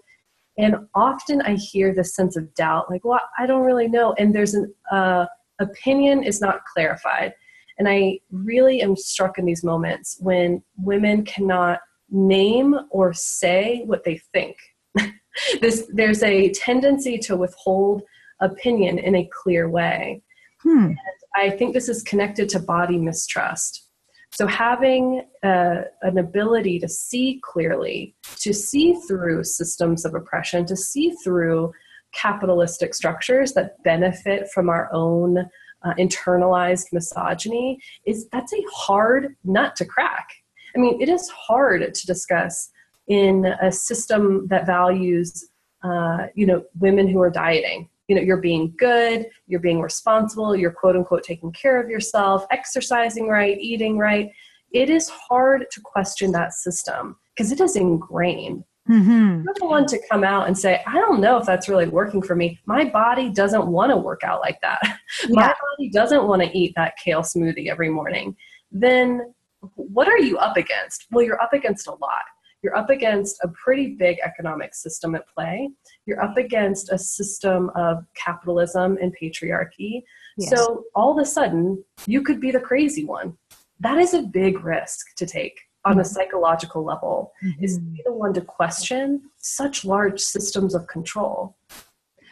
and 0.62 0.76
often 0.94 1.42
I 1.42 1.56
hear 1.56 1.94
this 1.94 2.16
sense 2.16 2.38
of 2.38 2.54
doubt, 2.54 2.90
like, 2.90 3.04
well, 3.04 3.20
I 3.38 3.48
don't 3.48 3.66
really 3.66 3.88
know. 3.88 4.14
And 4.20 4.34
there's 4.34 4.54
an 4.54 4.74
uh, 4.92 5.26
opinion 5.60 6.24
is 6.24 6.40
not 6.40 6.64
clarified. 6.66 7.34
And 7.80 7.90
I 7.90 8.20
really 8.32 8.82
am 8.82 8.96
struck 8.96 9.40
in 9.40 9.46
these 9.46 9.64
moments 9.64 10.18
when 10.20 10.62
women 10.78 11.26
cannot 11.26 11.80
name 12.12 12.76
or 12.92 13.12
say 13.12 13.82
what 13.86 14.04
they 14.04 14.22
think. 14.34 14.56
this, 15.62 15.90
there's 15.92 16.22
a 16.22 16.52
tendency 16.52 17.18
to 17.20 17.36
withhold 17.36 18.04
opinion 18.40 19.00
in 19.00 19.16
a 19.16 19.30
clear 19.34 19.68
way. 19.68 20.22
Hmm. 20.62 20.86
And 20.86 20.98
I 21.36 21.50
think 21.50 21.74
this 21.74 21.90
is 21.90 22.04
connected 22.04 22.50
to 22.50 22.60
body 22.60 23.00
mistrust. 23.00 23.88
So, 24.34 24.48
having 24.48 25.26
uh, 25.44 25.82
an 26.04 26.18
ability 26.18 26.80
to 26.80 26.88
see 26.88 27.42
clearly, 27.44 28.16
to 28.40 28.54
see 28.54 28.94
through 29.08 29.44
systems 29.44 30.06
of 30.06 30.16
oppression, 30.16 30.66
to 30.68 30.78
see 30.78 31.12
through 31.24 31.74
capitalistic 32.14 32.94
structures 32.94 33.54
that 33.54 33.82
benefit 33.84 34.50
from 34.52 34.70
our 34.70 34.90
own 34.94 35.38
uh, 35.84 35.94
internalized 35.98 36.88
misogyny, 36.94 37.80
is 38.06 38.28
that's 38.30 38.54
a 38.54 38.64
hard 38.74 39.36
nut 39.44 39.76
to 39.76 39.86
crack. 39.86 40.30
I 40.76 40.80
mean, 40.80 41.02
it 41.02 41.10
is 41.10 41.28
hard 41.30 41.94
to 41.94 42.08
discuss 42.08 42.70
in 43.08 43.46
a 43.62 43.72
system 43.72 44.48
that 44.48 44.66
values, 44.66 45.50
uh, 45.84 46.28
you 46.36 46.46
know, 46.46 46.64
women 46.80 47.10
who 47.10 47.20
are 47.20 47.30
dieting 47.30 47.90
you 48.12 48.16
know 48.16 48.22
you're 48.22 48.42
being 48.42 48.74
good 48.78 49.26
you're 49.48 49.62
being 49.62 49.80
responsible 49.80 50.54
you're 50.54 50.70
quote 50.70 50.98
unquote 50.98 51.24
taking 51.24 51.50
care 51.54 51.82
of 51.82 51.90
yourself 51.90 52.46
exercising 52.52 53.30
right 53.30 53.58
eating 53.58 53.98
right. 53.98 54.30
It 54.74 54.90
is 54.90 55.08
hard 55.10 55.66
to 55.72 55.82
question 55.82 56.34
that 56.34 56.54
system 56.54 57.16
because 57.34 57.54
it 57.54 57.62
is 57.62 57.78
ingrained. 57.78 58.66
Mm-hmm. 58.90 59.44
you're 59.46 59.54
the 59.60 59.66
one 59.66 59.86
to 59.86 60.00
come 60.10 60.24
out 60.24 60.48
and 60.48 60.58
say 60.58 60.82
i 60.88 60.96
don't 60.96 61.22
know 61.22 61.38
if 61.38 61.46
that's 61.46 61.70
really 61.70 61.88
working 61.88 62.22
for 62.22 62.36
me. 62.36 62.60
My 62.66 62.84
body 62.84 63.30
doesn't 63.30 63.68
want 63.68 63.92
to 63.92 63.96
work 63.98 64.24
out 64.26 64.42
like 64.42 64.60
that. 64.62 64.82
Yeah. 65.30 65.36
my 65.36 65.56
body 65.66 65.90
doesn't 65.90 66.28
want 66.28 66.42
to 66.42 66.58
eat 66.58 66.74
that 66.76 66.96
kale 67.02 67.22
smoothie 67.22 67.70
every 67.70 67.90
morning. 67.90 68.36
Then 68.72 69.34
what 69.76 70.08
are 70.10 70.18
you 70.18 70.38
up 70.38 70.58
against? 70.58 71.08
Well 71.12 71.24
you're 71.24 71.42
up 71.42 71.54
against 71.54 71.88
a 71.88 71.92
lot 71.92 72.26
you're 72.62 72.76
up 72.76 72.90
against 72.90 73.40
a 73.44 73.48
pretty 73.50 73.96
big 73.96 74.18
economic 74.24 74.76
system 74.76 75.16
at 75.16 75.28
play. 75.28 75.70
You're 76.06 76.22
up 76.22 76.38
against 76.38 76.92
a 76.92 76.98
system 76.98 77.72
of 77.76 78.06
capitalism 78.16 78.98
and 79.02 79.14
patriarchy. 79.20 80.04
Yes. 80.38 80.52
So 80.52 80.84
all 80.96 81.12
of 81.12 81.18
a 81.18 81.26
sudden, 81.26 81.84
you 82.06 82.22
could 82.22 82.40
be 82.40 82.52
the 82.52 82.60
crazy 82.60 83.06
one. 83.06 83.38
That 83.80 83.98
is 83.98 84.14
a 84.14 84.22
big 84.22 84.64
risk 84.64 85.16
to 85.18 85.26
take 85.26 85.60
on 85.86 85.94
a 85.94 85.96
mm-hmm. 85.96 86.14
psychological 86.14 86.86
level, 86.86 87.32
mm-hmm. 87.44 87.64
is 87.64 87.78
to 87.78 87.82
be 87.82 88.02
the 88.06 88.14
one 88.14 88.34
to 88.34 88.42
question 88.42 89.22
such 89.38 89.84
large 89.84 90.20
systems 90.20 90.76
of 90.76 90.86
control. 90.88 91.58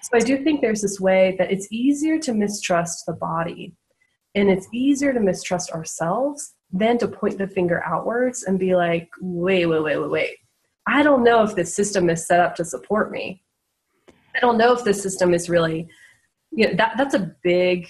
So 0.03 0.12
I 0.13 0.19
do 0.19 0.43
think 0.43 0.62
there's 0.62 0.81
this 0.81 1.00
way 1.00 1.36
that 1.39 1.51
it's 1.51 1.67
easier 1.71 2.19
to 2.19 2.33
mistrust 2.33 3.05
the 3.05 3.13
body 3.13 3.74
and 4.36 4.50
it's 4.50 4.67
easier 4.71 5.12
to 5.12 5.19
mistrust 5.19 5.71
ourselves 5.71 6.53
then 6.72 6.98
to 7.00 7.08
point 7.08 7.38
the 7.38 7.48
finger 7.48 7.84
outwards 7.84 8.44
and 8.44 8.60
be 8.60 8.76
like, 8.76 9.10
wait, 9.22 9.66
wait, 9.66 9.84
wait, 9.84 9.98
wait, 9.98 10.10
wait. 10.10 10.38
I 10.88 11.04
don't 11.04 11.24
know 11.24 11.44
if 11.44 11.56
this 11.56 11.74
system 11.74 12.10
is 12.10 12.26
set 12.26 12.40
up 12.40 12.56
to 12.56 12.66
support 12.66 13.12
me. 13.12 13.44
I 14.36 14.40
don't 14.40 14.58
know 14.58 14.74
if 14.74 14.84
this 14.84 15.02
system 15.02 15.34
is 15.34 15.50
really, 15.50 15.88
you 16.52 16.68
know, 16.68 16.74
that, 16.76 16.94
that's 16.98 17.16
a 17.16 17.36
big 17.44 17.88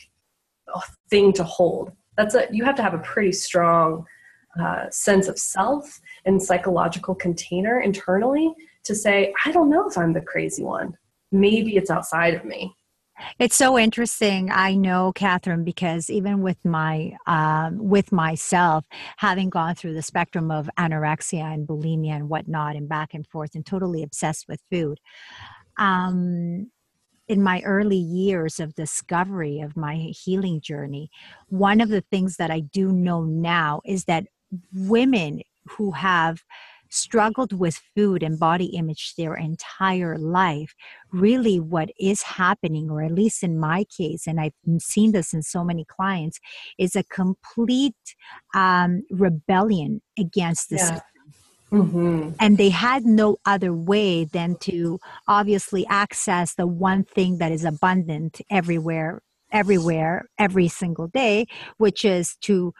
uh, 0.74 0.82
thing 1.10 1.34
to 1.34 1.44
hold. 1.44 1.92
That's 2.18 2.36
a, 2.36 2.48
you 2.52 2.64
have 2.66 2.76
to 2.76 2.84
have 2.84 2.94
a 2.94 3.00
pretty 3.00 3.32
strong 3.32 4.06
uh, 4.60 4.90
sense 4.90 5.28
of 5.28 5.38
self 5.38 6.00
and 6.26 6.42
psychological 6.42 7.16
container 7.16 7.82
internally 7.82 8.54
to 8.84 8.96
say, 8.96 9.34
I 9.46 9.52
don't 9.52 9.70
know 9.70 9.88
if 9.88 9.98
I'm 9.98 10.14
the 10.14 10.22
crazy 10.22 10.64
one. 10.64 10.98
Maybe 11.32 11.78
it's 11.78 11.92
outside 11.92 12.34
of 12.34 12.46
me. 12.46 12.74
It's 13.38 13.56
so 13.56 13.78
interesting. 13.78 14.50
I 14.52 14.76
know, 14.76 15.14
Kathryn, 15.16 15.64
because 15.64 16.10
even 16.10 16.42
with 16.42 16.64
my 16.64 17.16
um, 17.28 17.78
with 17.78 18.12
myself, 18.12 18.86
having 19.18 19.50
gone 19.50 19.76
through 19.76 19.94
the 19.94 20.02
spectrum 20.02 20.52
of 20.52 20.70
anorexia 20.78 21.54
and 21.54 21.68
bulimia 21.68 22.12
and 22.16 22.30
whatnot, 22.30 22.76
and 22.76 22.88
back 22.90 23.14
and 23.14 23.26
forth, 23.28 23.56
and 23.56 23.66
totally 23.66 24.04
obsessed 24.04 24.48
with 24.48 24.62
food. 24.72 25.00
Um, 25.78 26.72
in 27.28 27.44
my 27.44 27.62
early 27.62 27.98
years 27.98 28.60
of 28.60 28.74
discovery 28.74 29.62
of 29.62 29.78
my 29.78 29.96
healing 29.96 30.60
journey, 30.60 31.12
one 31.48 31.80
of 31.80 31.90
the 31.90 32.02
things 32.02 32.38
that 32.38 32.50
I 32.50 32.62
do 32.62 32.92
know 32.92 33.24
now 33.24 33.82
is 33.86 34.06
that 34.06 34.26
women 34.74 35.42
who 35.68 35.92
have 35.92 36.44
struggled 36.90 37.54
with 37.54 37.82
food 37.96 38.24
and 38.24 38.40
body 38.40 38.66
image 38.66 39.16
their 39.16 39.36
entire 39.36 40.18
life, 40.18 40.74
really 41.12 41.60
what 41.60 41.90
is 42.00 42.22
happening, 42.22 42.90
or 42.90 43.02
at 43.02 43.12
least 43.12 43.44
in 43.44 43.60
my 43.60 43.86
case, 43.86 44.28
and 44.28 44.40
I've 44.40 44.54
seen 44.80 45.12
this 45.12 45.34
in 45.34 45.44
so 45.44 45.64
many 45.64 45.86
clients, 45.86 46.40
is 46.78 46.96
a 46.96 47.04
complete 47.04 47.96
um, 48.56 49.04
rebellion 49.12 50.02
against 50.18 50.70
the 50.70 50.78
yeah. 50.78 51.00
Mm-hmm. 51.72 52.32
And 52.40 52.58
they 52.58 52.70
had 52.70 53.06
no 53.06 53.38
other 53.46 53.74
way 53.74 54.26
than 54.26 54.56
to 54.62 55.00
obviously 55.28 55.86
access 55.88 56.56
the 56.56 56.66
one 56.66 57.04
thing 57.04 57.38
that 57.38 57.52
is 57.52 57.64
abundant 57.64 58.42
everywhere, 58.50 59.22
everywhere, 59.52 60.30
every 60.40 60.68
single 60.68 61.08
day, 61.08 61.46
which 61.78 62.04
is 62.04 62.36
to 62.42 62.74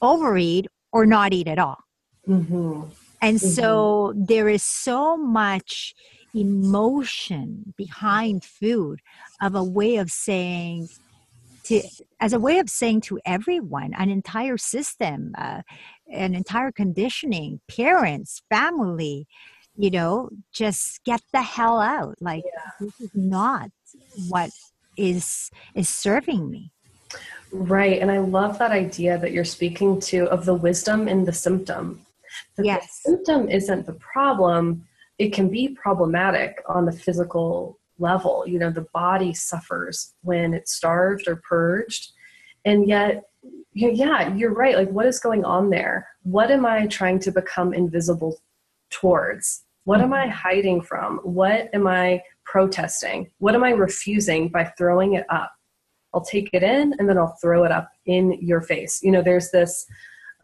overeat 0.00 0.68
or 0.90 1.04
not 1.04 1.34
eat 1.34 1.48
at 1.48 1.58
all. 1.58 1.78
Mm-hmm. 2.26 2.84
And 3.20 3.38
mm-hmm. 3.38 3.48
so 3.48 4.12
there 4.16 4.48
is 4.48 4.62
so 4.62 5.16
much 5.16 5.94
emotion 6.34 7.74
behind 7.76 8.44
food 8.44 9.00
of 9.40 9.54
a 9.54 9.64
way 9.64 9.96
of 9.96 10.10
saying 10.10 10.88
to 11.64 11.82
as 12.20 12.32
a 12.32 12.40
way 12.40 12.58
of 12.58 12.70
saying 12.70 13.00
to 13.00 13.18
everyone 13.26 13.92
an 13.94 14.10
entire 14.10 14.56
system 14.56 15.32
uh, 15.36 15.62
an 16.10 16.34
entire 16.34 16.72
conditioning 16.72 17.60
parents 17.68 18.42
family 18.48 19.26
you 19.76 19.90
know 19.90 20.30
just 20.52 21.02
get 21.04 21.20
the 21.32 21.42
hell 21.42 21.80
out 21.80 22.14
like 22.20 22.44
yeah. 22.44 22.70
this 22.80 23.00
is 23.00 23.10
not 23.14 23.70
what 24.28 24.50
is 24.96 25.50
is 25.74 25.88
serving 25.88 26.50
me 26.50 26.70
right 27.52 28.00
and 28.00 28.10
i 28.10 28.18
love 28.18 28.58
that 28.58 28.70
idea 28.70 29.18
that 29.18 29.32
you're 29.32 29.44
speaking 29.44 29.98
to 29.98 30.26
of 30.28 30.44
the 30.44 30.54
wisdom 30.54 31.08
in 31.08 31.24
the 31.24 31.32
symptom 31.32 32.04
yes. 32.58 33.02
the 33.04 33.10
symptom 33.10 33.48
isn't 33.48 33.86
the 33.86 33.94
problem, 33.94 34.86
it 35.18 35.32
can 35.32 35.48
be 35.48 35.68
problematic 35.68 36.62
on 36.68 36.86
the 36.86 36.92
physical 36.92 37.78
level. 37.98 38.44
You 38.46 38.58
know, 38.58 38.70
the 38.70 38.86
body 38.94 39.34
suffers 39.34 40.14
when 40.22 40.54
it's 40.54 40.72
starved 40.72 41.28
or 41.28 41.36
purged. 41.36 42.12
And 42.64 42.88
yet, 42.88 43.24
yeah, 43.72 44.34
you're 44.34 44.54
right. 44.54 44.76
Like, 44.76 44.90
what 44.90 45.06
is 45.06 45.20
going 45.20 45.44
on 45.44 45.70
there? 45.70 46.08
What 46.22 46.50
am 46.50 46.66
I 46.66 46.86
trying 46.86 47.18
to 47.20 47.32
become 47.32 47.72
invisible 47.72 48.38
towards? 48.90 49.64
What 49.84 50.00
am 50.00 50.12
I 50.12 50.24
mm-hmm. 50.24 50.30
hiding 50.30 50.80
from? 50.82 51.18
What 51.18 51.70
am 51.72 51.86
I 51.86 52.22
protesting? 52.44 53.30
What 53.38 53.54
am 53.54 53.64
I 53.64 53.70
refusing 53.70 54.48
by 54.48 54.64
throwing 54.76 55.14
it 55.14 55.24
up? 55.30 55.52
I'll 56.12 56.24
take 56.24 56.50
it 56.52 56.62
in 56.62 56.94
and 56.98 57.08
then 57.08 57.16
I'll 57.16 57.36
throw 57.40 57.64
it 57.64 57.72
up 57.72 57.88
in 58.06 58.32
your 58.40 58.60
face. 58.60 59.00
You 59.02 59.12
know, 59.12 59.22
there's 59.22 59.50
this 59.50 59.86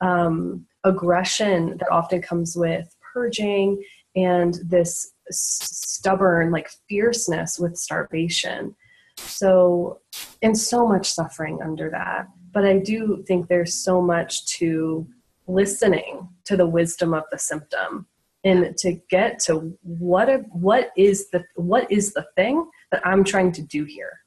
um, 0.00 0.66
aggression 0.84 1.76
that 1.78 1.90
often 1.90 2.22
comes 2.22 2.56
with 2.56 2.94
purging 3.12 3.82
and 4.14 4.58
this 4.64 5.12
stubborn 5.30 6.50
like 6.50 6.70
fierceness 6.88 7.58
with 7.58 7.76
starvation. 7.76 8.74
So 9.18 10.00
and 10.42 10.56
so 10.56 10.86
much 10.86 11.10
suffering 11.10 11.60
under 11.62 11.90
that. 11.90 12.28
But 12.52 12.64
i 12.64 12.78
do 12.78 13.22
think 13.26 13.48
there's 13.48 13.74
so 13.74 14.00
much 14.00 14.46
to 14.58 15.06
listening 15.46 16.28
to 16.44 16.56
the 16.56 16.66
wisdom 16.66 17.14
of 17.14 17.24
the 17.30 17.38
symptom 17.38 18.06
and 18.44 18.76
to 18.78 19.00
get 19.10 19.38
to 19.40 19.76
what 19.82 20.28
a, 20.28 20.38
what 20.50 20.90
is 20.96 21.30
the 21.30 21.44
what 21.54 21.90
is 21.90 22.12
the 22.12 22.26
thing 22.36 22.68
that 22.90 23.06
i'm 23.06 23.24
trying 23.24 23.52
to 23.52 23.62
do 23.62 23.84
here 23.84 24.20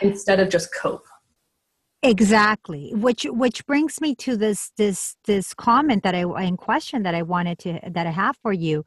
instead 0.00 0.40
of 0.40 0.48
just 0.48 0.74
cope 0.74 1.06
Exactly. 2.02 2.92
Which 2.94 3.24
which 3.24 3.66
brings 3.66 4.00
me 4.00 4.14
to 4.16 4.36
this 4.36 4.70
this 4.76 5.16
this 5.26 5.52
comment 5.52 6.04
that 6.04 6.14
I 6.14 6.22
in 6.44 6.56
question 6.56 7.02
that 7.02 7.14
I 7.16 7.22
wanted 7.22 7.58
to 7.60 7.80
that 7.90 8.06
I 8.06 8.10
have 8.10 8.36
for 8.36 8.52
you. 8.52 8.84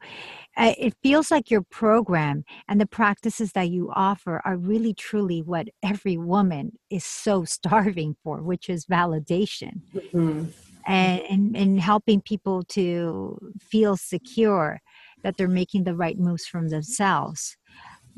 Uh, 0.56 0.72
it 0.78 0.94
feels 1.02 1.30
like 1.30 1.50
your 1.50 1.60
program 1.60 2.44
and 2.68 2.80
the 2.80 2.86
practices 2.86 3.52
that 3.52 3.68
you 3.68 3.90
offer 3.94 4.40
are 4.46 4.56
really 4.56 4.94
truly 4.94 5.42
what 5.42 5.68
every 5.82 6.16
woman 6.16 6.72
is 6.88 7.04
so 7.04 7.44
starving 7.56 8.16
for, 8.24 8.42
which 8.42 8.70
is 8.70 8.86
validation. 8.86 9.82
Mm-hmm. 9.94 10.46
And, 10.86 11.22
and 11.30 11.56
and 11.56 11.80
helping 11.80 12.22
people 12.22 12.62
to 12.70 13.38
feel 13.60 13.98
secure 13.98 14.80
that 15.22 15.36
they're 15.36 15.48
making 15.48 15.84
the 15.84 15.94
right 15.94 16.18
moves 16.18 16.46
from 16.46 16.70
themselves. 16.70 17.58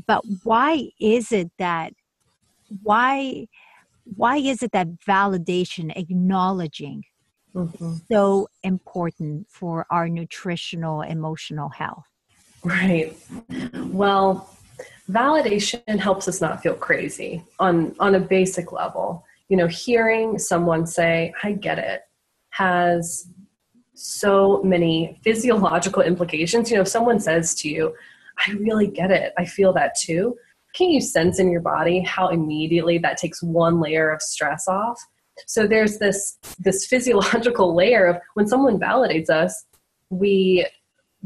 But 0.06 0.22
why 0.44 0.90
is 1.00 1.32
it 1.32 1.50
that 1.58 1.92
why 2.82 3.48
why 4.04 4.37
is 4.37 4.62
it 4.62 4.73
that 4.73 4.88
validation, 5.00 5.96
acknowledging, 5.96 7.04
mm-hmm. 7.54 7.94
so 8.11 8.49
important 8.62 9.46
for 9.50 9.87
our 9.90 10.08
nutritional, 10.08 11.02
emotional 11.02 11.68
health? 11.70 12.04
Right. 12.64 13.16
Well, 13.75 14.49
validation 15.11 15.99
helps 15.99 16.28
us 16.28 16.40
not 16.40 16.62
feel 16.62 16.75
crazy 16.75 17.44
on 17.58 17.94
on 18.00 18.14
a 18.14 18.20
basic 18.20 18.73
level. 18.73 19.25
You 19.49 19.56
know, 19.58 19.66
hearing 19.66 20.38
someone 20.38 20.87
say, 20.87 21.34
"I 21.42 21.52
get 21.52 21.78
it," 21.78 22.02
has 22.50 23.28
so 23.94 24.62
many 24.62 25.20
physiological 25.23 26.02
implications. 26.02 26.70
You 26.70 26.76
know, 26.76 26.82
if 26.82 26.88
someone 26.88 27.20
says 27.20 27.54
to 27.56 27.68
you, 27.68 27.94
I 28.46 28.52
really 28.52 28.87
get 28.87 29.11
it, 29.11 29.32
I 29.38 29.44
feel 29.44 29.73
that 29.75 29.94
too, 29.99 30.37
can 30.74 30.90
you 30.90 31.00
sense 31.00 31.38
in 31.38 31.50
your 31.50 31.60
body 31.60 32.00
how 32.00 32.28
immediately 32.28 32.98
that 32.98 33.16
takes 33.16 33.42
one 33.42 33.80
layer 33.80 34.10
of 34.10 34.20
stress 34.20 34.68
off? 34.68 35.00
So 35.46 35.66
there's 35.66 35.98
this 35.98 36.38
this 36.58 36.86
physiological 36.90 37.74
layer 37.74 38.06
of 38.06 38.16
when 38.34 38.46
someone 38.46 38.78
validates 38.78 39.30
us, 39.30 39.64
we 40.10 40.66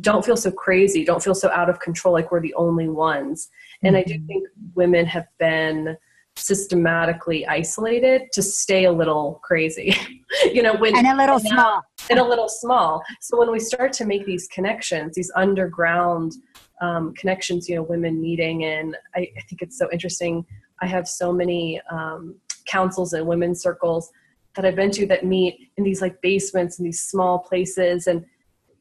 don't 0.00 0.24
feel 0.24 0.36
so 0.36 0.52
crazy, 0.52 1.04
don't 1.04 1.22
feel 1.22 1.34
so 1.34 1.50
out 1.50 1.68
of 1.68 1.80
control 1.80 2.14
like 2.14 2.30
we're 2.30 2.40
the 2.40 2.54
only 2.54 2.88
ones. 2.88 3.48
And. 3.82 3.96
I 3.96 4.02
do 4.02 4.14
mm-hmm. 4.14 4.26
think 4.26 4.48
women 4.74 5.06
have 5.06 5.26
been 5.38 5.96
systematically 6.38 7.46
isolated 7.46 8.22
to 8.32 8.42
stay 8.42 8.84
a 8.84 8.92
little 8.92 9.40
crazy 9.42 9.94
you 10.44 10.62
know 10.62 10.74
when 10.76 10.96
and 10.96 11.06
a 11.06 11.16
little 11.16 11.36
and 11.36 11.48
small 11.48 11.82
and 12.10 12.18
a 12.18 12.24
little 12.24 12.48
small 12.48 13.02
so 13.20 13.36
when 13.36 13.50
we 13.50 13.58
start 13.58 13.92
to 13.92 14.06
make 14.06 14.24
these 14.24 14.46
connections 14.48 15.16
these 15.16 15.32
underground 15.34 16.32
um, 16.80 17.14
connections 17.14 17.68
you 17.68 17.76
know 17.76 17.82
women 17.82 18.20
meeting. 18.20 18.64
And 18.64 18.96
I, 19.14 19.20
I, 19.36 19.40
think 19.48 19.62
it's 19.62 19.78
so 19.78 19.88
interesting. 19.92 20.44
I 20.80 20.86
have 20.86 21.08
so 21.08 21.32
many 21.32 21.80
um, 21.90 22.36
councils 22.66 23.12
and 23.12 23.26
women's 23.26 23.62
circles 23.62 24.10
that 24.54 24.64
i've 24.64 24.76
been 24.76 24.90
to 24.90 25.06
that 25.06 25.24
meet 25.24 25.70
in 25.76 25.84
these 25.84 26.02
like 26.02 26.20
basements 26.20 26.78
and 26.78 26.86
these 26.86 27.02
small 27.02 27.38
places. 27.38 28.06
And 28.06 28.24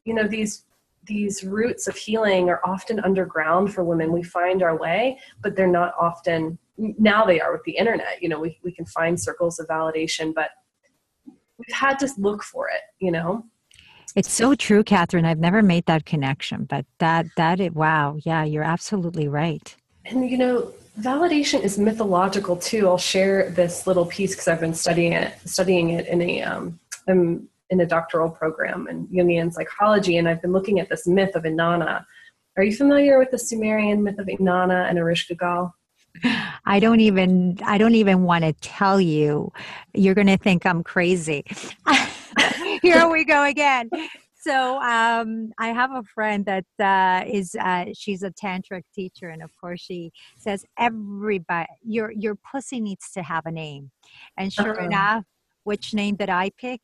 you 0.04 0.14
know 0.14 0.26
these 0.26 0.64
these 1.04 1.42
roots 1.42 1.88
of 1.88 1.96
healing 1.96 2.50
are 2.50 2.60
often 2.64 3.00
underground 3.00 3.72
for 3.72 3.82
women. 3.82 4.12
We 4.12 4.22
find 4.22 4.62
our 4.62 4.76
way 4.76 5.18
but 5.42 5.56
they're 5.56 5.66
not 5.66 5.94
often 5.98 6.58
now 6.76 7.24
they 7.24 7.40
are 7.40 7.52
with 7.52 7.64
the 7.64 7.76
internet. 7.76 8.22
You 8.22 8.28
know 8.28 8.40
we, 8.40 8.58
we 8.62 8.72
can 8.72 8.86
find 8.86 9.20
circles 9.20 9.58
of 9.58 9.66
validation 9.68 10.34
but 10.34 10.50
we've 11.26 11.74
had 11.74 11.98
to 11.98 12.08
look 12.18 12.42
for 12.42 12.68
it 12.68 12.82
you 13.00 13.10
know 13.10 13.44
it's 14.18 14.32
so 14.32 14.56
true, 14.56 14.82
Kathryn. 14.82 15.24
I've 15.24 15.38
never 15.38 15.62
made 15.62 15.86
that 15.86 16.04
connection, 16.04 16.64
but 16.64 16.84
that 16.98 17.26
that 17.36 17.60
it 17.60 17.76
wow, 17.76 18.18
yeah, 18.24 18.42
you're 18.42 18.64
absolutely 18.64 19.28
right. 19.28 19.76
And 20.06 20.28
you 20.28 20.36
know, 20.36 20.72
validation 21.00 21.62
is 21.62 21.78
mythological 21.78 22.56
too. 22.56 22.88
I'll 22.88 22.98
share 22.98 23.50
this 23.50 23.86
little 23.86 24.06
piece 24.06 24.32
because 24.32 24.48
I've 24.48 24.58
been 24.58 24.74
studying 24.74 25.12
it, 25.12 25.34
studying 25.44 25.90
it 25.90 26.08
in 26.08 26.20
a 26.20 26.42
um, 26.42 26.80
I'm 27.06 27.48
in 27.70 27.80
a 27.80 27.86
doctoral 27.86 28.28
program 28.28 28.88
in 28.88 29.06
Jungian 29.06 29.52
psychology, 29.52 30.16
and 30.16 30.28
I've 30.28 30.42
been 30.42 30.52
looking 30.52 30.80
at 30.80 30.88
this 30.88 31.06
myth 31.06 31.36
of 31.36 31.44
Inanna. 31.44 32.04
Are 32.56 32.64
you 32.64 32.74
familiar 32.74 33.20
with 33.20 33.30
the 33.30 33.38
Sumerian 33.38 34.02
myth 34.02 34.18
of 34.18 34.26
Inanna 34.26 34.90
and 34.90 34.98
Ereshkigal? 34.98 35.70
I 36.64 36.80
don't 36.80 36.98
even 36.98 37.60
I 37.64 37.78
don't 37.78 37.94
even 37.94 38.24
want 38.24 38.42
to 38.42 38.52
tell 38.54 39.00
you. 39.00 39.52
You're 39.94 40.16
going 40.16 40.26
to 40.26 40.38
think 40.38 40.66
I'm 40.66 40.82
crazy. 40.82 41.44
here 42.92 43.08
we 43.10 43.24
go 43.24 43.44
again. 43.44 43.90
So 44.40 44.80
um, 44.80 45.50
I 45.58 45.68
have 45.68 45.90
a 45.90 46.02
friend 46.02 46.46
that 46.46 46.64
uh, 46.80 47.28
is 47.28 47.56
uh, 47.60 47.86
she's 47.94 48.22
a 48.22 48.30
tantric 48.30 48.82
teacher, 48.94 49.28
and 49.28 49.42
of 49.42 49.50
course 49.60 49.80
she 49.80 50.12
says 50.36 50.64
everybody 50.78 51.66
your 51.82 52.12
your 52.12 52.36
pussy 52.36 52.80
needs 52.80 53.10
to 53.12 53.22
have 53.22 53.46
a 53.46 53.50
name. 53.50 53.90
And 54.36 54.52
sure 54.52 54.76
uh-huh. 54.76 54.86
enough, 54.86 55.24
which 55.64 55.92
name 55.92 56.16
did 56.16 56.30
I 56.30 56.50
pick? 56.50 56.80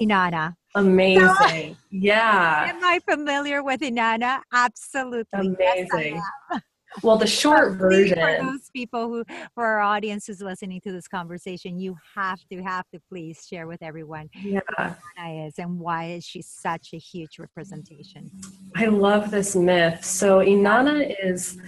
Inanna. 0.00 0.54
Amazing. 0.74 1.76
yeah. 1.90 2.66
Am 2.68 2.84
I 2.84 3.00
familiar 3.08 3.62
with 3.62 3.80
Inanna? 3.80 4.40
Absolutely. 4.52 5.26
Amazing. 5.32 6.20
Yes, 6.50 6.60
well 7.02 7.16
the 7.16 7.26
short 7.26 7.76
version 7.76 8.18
for 8.18 8.38
those 8.44 8.70
people 8.72 9.08
who 9.08 9.24
for 9.54 9.64
our 9.64 9.80
audience 9.80 10.26
who's 10.26 10.40
listening 10.40 10.80
to 10.80 10.92
this 10.92 11.08
conversation 11.08 11.78
you 11.78 11.96
have 12.14 12.40
to 12.50 12.62
have 12.62 12.88
to 12.90 13.00
please 13.08 13.46
share 13.48 13.66
with 13.66 13.82
everyone 13.82 14.28
yeah. 14.34 14.60
who 14.78 14.94
Inanna 15.18 15.48
is 15.48 15.58
and 15.58 15.78
why 15.78 16.06
is 16.06 16.24
she 16.24 16.42
such 16.42 16.92
a 16.92 16.98
huge 16.98 17.38
representation. 17.38 18.30
I 18.76 18.86
love 18.86 19.30
this 19.30 19.54
myth. 19.54 20.04
So 20.04 20.38
inanna 20.38 21.14
is 21.22 21.58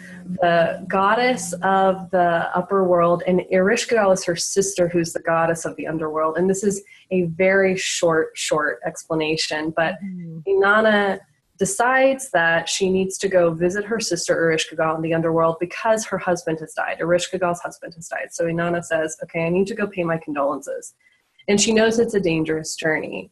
the 0.41 0.85
goddess 0.89 1.53
of 1.63 2.11
the 2.11 2.51
upper 2.55 2.85
world 2.85 3.23
and 3.27 3.41
ereshkigal 3.53 4.13
is 4.15 4.25
her 4.25 4.37
sister 4.37 4.89
who's 4.89 5.13
the 5.13 5.21
goddess 5.21 5.65
of 5.65 5.77
the 5.77 5.87
underworld. 5.87 6.37
And 6.37 6.49
this 6.49 6.63
is 6.63 6.83
a 7.11 7.25
very 7.25 7.77
short 7.77 8.31
short 8.35 8.81
explanation 8.85 9.73
but 9.77 9.95
mm-hmm. 10.05 10.39
inanna 10.49 11.21
decides 11.59 12.31
that 12.31 12.69
she 12.69 12.91
needs 12.91 13.19
to 13.19 13.29
go 13.29 13.53
visit 13.53 13.85
her 13.85 14.01
sister 14.01 14.35
Ereshkigal 14.37 14.97
in 14.97 15.03
the 15.03 15.15
underworld 15.15 15.57
because 15.61 16.05
her 16.05 16.19
husband 16.19 16.61
has 16.61 16.75
died. 16.75 16.99
Ereshkigal's 17.01 17.61
husband 17.61 17.95
has 17.95 18.09
died. 18.09 18.29
So 18.33 18.45
Inanna 18.45 18.85
says, 18.85 19.17
Okay, 19.25 19.47
I 19.47 19.49
need 19.49 19.67
to 19.69 19.75
go 19.75 19.87
pay 19.87 20.05
my 20.05 20.19
condolences. 20.19 20.95
And 21.49 21.61
she 21.61 21.73
knows 21.73 21.99
it's 21.99 22.15
a 22.15 22.21
dangerous 22.21 22.75
journey. 22.75 23.31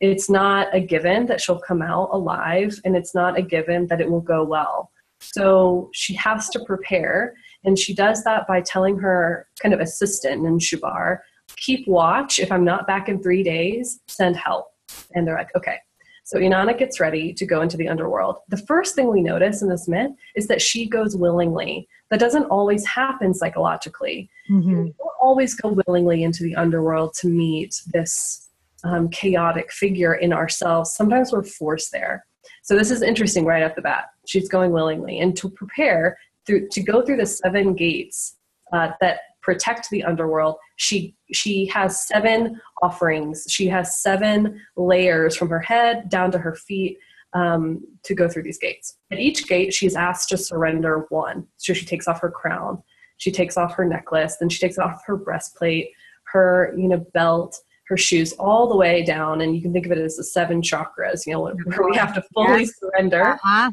It's 0.00 0.28
not 0.28 0.74
a 0.74 0.80
given 0.80 1.26
that 1.26 1.40
she'll 1.40 1.60
come 1.60 1.80
out 1.80 2.08
alive, 2.12 2.76
and 2.84 2.96
it's 2.96 3.14
not 3.14 3.38
a 3.38 3.42
given 3.42 3.86
that 3.86 4.00
it 4.00 4.10
will 4.10 4.20
go 4.20 4.42
well. 4.42 4.90
So 5.20 5.90
she 5.94 6.12
has 6.14 6.48
to 6.50 6.64
prepare, 6.64 7.34
and 7.62 7.78
she 7.78 7.94
does 7.94 8.24
that 8.24 8.48
by 8.48 8.62
telling 8.62 8.98
her 8.98 9.46
kind 9.60 9.72
of 9.72 9.80
assistant, 9.80 10.42
Ninshubur, 10.42 11.18
keep 11.56 11.86
watch. 11.86 12.40
If 12.40 12.50
I'm 12.50 12.64
not 12.64 12.88
back 12.88 13.08
in 13.08 13.22
three 13.22 13.44
days, 13.44 14.00
send 14.08 14.36
help. 14.36 14.66
And 15.14 15.26
they're 15.26 15.36
like, 15.36 15.54
okay. 15.56 15.78
So 16.24 16.38
Inanna 16.38 16.78
gets 16.78 17.00
ready 17.00 17.32
to 17.34 17.44
go 17.44 17.62
into 17.62 17.76
the 17.76 17.88
underworld. 17.88 18.36
The 18.48 18.56
first 18.56 18.94
thing 18.94 19.10
we 19.10 19.20
notice 19.20 19.62
in 19.62 19.68
this 19.68 19.88
myth 19.88 20.12
is 20.36 20.46
that 20.46 20.62
she 20.62 20.88
goes 20.88 21.16
willingly. 21.16 21.88
That 22.10 22.20
doesn't 22.20 22.44
always 22.44 22.86
happen 22.86 23.34
psychologically. 23.34 24.30
Mm-hmm. 24.50 24.82
We 24.82 24.94
don't 24.98 25.10
always 25.20 25.54
go 25.54 25.76
willingly 25.86 26.22
into 26.22 26.42
the 26.42 26.54
underworld 26.56 27.14
to 27.14 27.28
meet 27.28 27.80
this 27.92 28.48
um, 28.84 29.08
chaotic 29.08 29.72
figure 29.72 30.14
in 30.14 30.32
ourselves. 30.32 30.94
Sometimes 30.94 31.32
we're 31.32 31.42
forced 31.42 31.92
there. 31.92 32.24
So 32.62 32.76
this 32.76 32.90
is 32.90 33.02
interesting 33.02 33.44
right 33.44 33.62
off 33.62 33.74
the 33.74 33.82
bat. 33.82 34.10
She's 34.26 34.48
going 34.48 34.72
willingly, 34.72 35.20
and 35.20 35.36
to 35.36 35.48
prepare 35.50 36.18
through 36.46 36.68
to 36.68 36.82
go 36.82 37.02
through 37.02 37.16
the 37.16 37.26
seven 37.26 37.74
gates 37.74 38.36
uh, 38.72 38.90
that 39.00 39.20
protect 39.42 39.90
the 39.90 40.04
underworld. 40.04 40.56
She 40.76 41.16
she 41.32 41.66
has 41.66 42.06
seven 42.06 42.60
offerings. 42.80 43.44
She 43.48 43.66
has 43.66 44.00
seven 44.00 44.60
layers 44.76 45.36
from 45.36 45.48
her 45.50 45.60
head 45.60 46.08
down 46.08 46.30
to 46.32 46.38
her 46.38 46.54
feet 46.54 46.98
um, 47.34 47.80
to 48.04 48.14
go 48.14 48.28
through 48.28 48.44
these 48.44 48.58
gates. 48.58 48.96
At 49.10 49.18
each 49.18 49.46
gate 49.46 49.74
she's 49.74 49.96
asked 49.96 50.28
to 50.30 50.38
surrender 50.38 51.06
one. 51.10 51.46
So 51.58 51.72
she 51.72 51.84
takes 51.84 52.08
off 52.08 52.20
her 52.20 52.30
crown. 52.30 52.82
She 53.18 53.30
takes 53.30 53.56
off 53.56 53.74
her 53.74 53.84
necklace. 53.84 54.36
Then 54.38 54.48
she 54.48 54.58
takes 54.58 54.78
off 54.78 55.02
her 55.06 55.16
breastplate 55.16 55.90
her 56.32 56.72
you 56.78 56.88
know 56.88 57.04
belt 57.12 57.58
her 57.88 57.96
shoes 57.96 58.32
all 58.34 58.68
the 58.68 58.76
way 58.76 59.04
down. 59.04 59.40
And 59.40 59.54
you 59.54 59.60
can 59.60 59.72
think 59.72 59.86
of 59.86 59.92
it 59.92 59.98
as 59.98 60.16
the 60.16 60.24
seven 60.24 60.62
chakras 60.62 61.26
you 61.26 61.32
know 61.32 61.40
where 61.40 61.88
we 61.90 61.96
have 61.96 62.14
to 62.14 62.22
fully 62.34 62.60
yes. 62.60 62.78
surrender. 62.78 63.22
Uh-huh. 63.22 63.72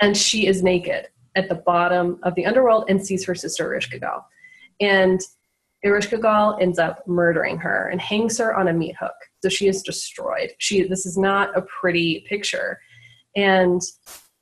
and 0.00 0.16
she 0.16 0.46
is 0.46 0.62
naked 0.62 1.08
at 1.36 1.48
the 1.48 1.54
bottom 1.54 2.18
of 2.24 2.34
the 2.34 2.44
underworld 2.44 2.84
and 2.88 3.04
sees 3.04 3.24
her 3.24 3.34
sister 3.34 3.68
Ereshkigal. 3.68 4.22
And 4.80 5.20
Ereshkigal 5.84 6.60
ends 6.60 6.78
up 6.78 7.06
murdering 7.06 7.58
her 7.58 7.88
and 7.88 8.00
hangs 8.00 8.38
her 8.38 8.54
on 8.54 8.68
a 8.68 8.72
meat 8.72 8.96
hook. 8.98 9.14
So 9.42 9.48
she 9.48 9.68
is 9.68 9.82
destroyed. 9.82 10.52
She 10.58 10.86
this 10.88 11.06
is 11.06 11.16
not 11.16 11.56
a 11.56 11.62
pretty 11.62 12.24
picture. 12.28 12.80
And 13.36 13.80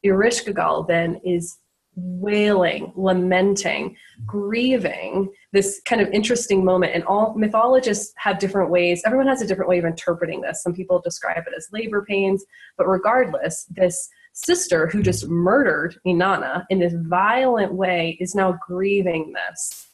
Ereshkigal 0.04 0.88
then 0.88 1.20
is 1.24 1.58
wailing, 1.96 2.92
lamenting, 2.94 3.96
grieving 4.26 5.30
this 5.52 5.80
kind 5.86 6.00
of 6.02 6.08
interesting 6.10 6.64
moment. 6.64 6.94
And 6.94 7.02
all 7.04 7.34
mythologists 7.34 8.12
have 8.16 8.38
different 8.38 8.70
ways, 8.70 9.02
everyone 9.04 9.26
has 9.28 9.40
a 9.40 9.46
different 9.46 9.70
way 9.70 9.78
of 9.78 9.84
interpreting 9.84 10.42
this. 10.42 10.62
Some 10.62 10.74
people 10.74 11.00
describe 11.00 11.44
it 11.46 11.54
as 11.56 11.68
labor 11.72 12.04
pains, 12.06 12.44
but 12.76 12.86
regardless, 12.86 13.64
this 13.70 14.10
sister 14.32 14.86
who 14.86 15.02
just 15.02 15.26
murdered 15.26 15.98
Inanna 16.06 16.64
in 16.68 16.78
this 16.78 16.92
violent 16.94 17.72
way 17.72 18.18
is 18.20 18.34
now 18.34 18.58
grieving 18.66 19.32
this 19.32 19.85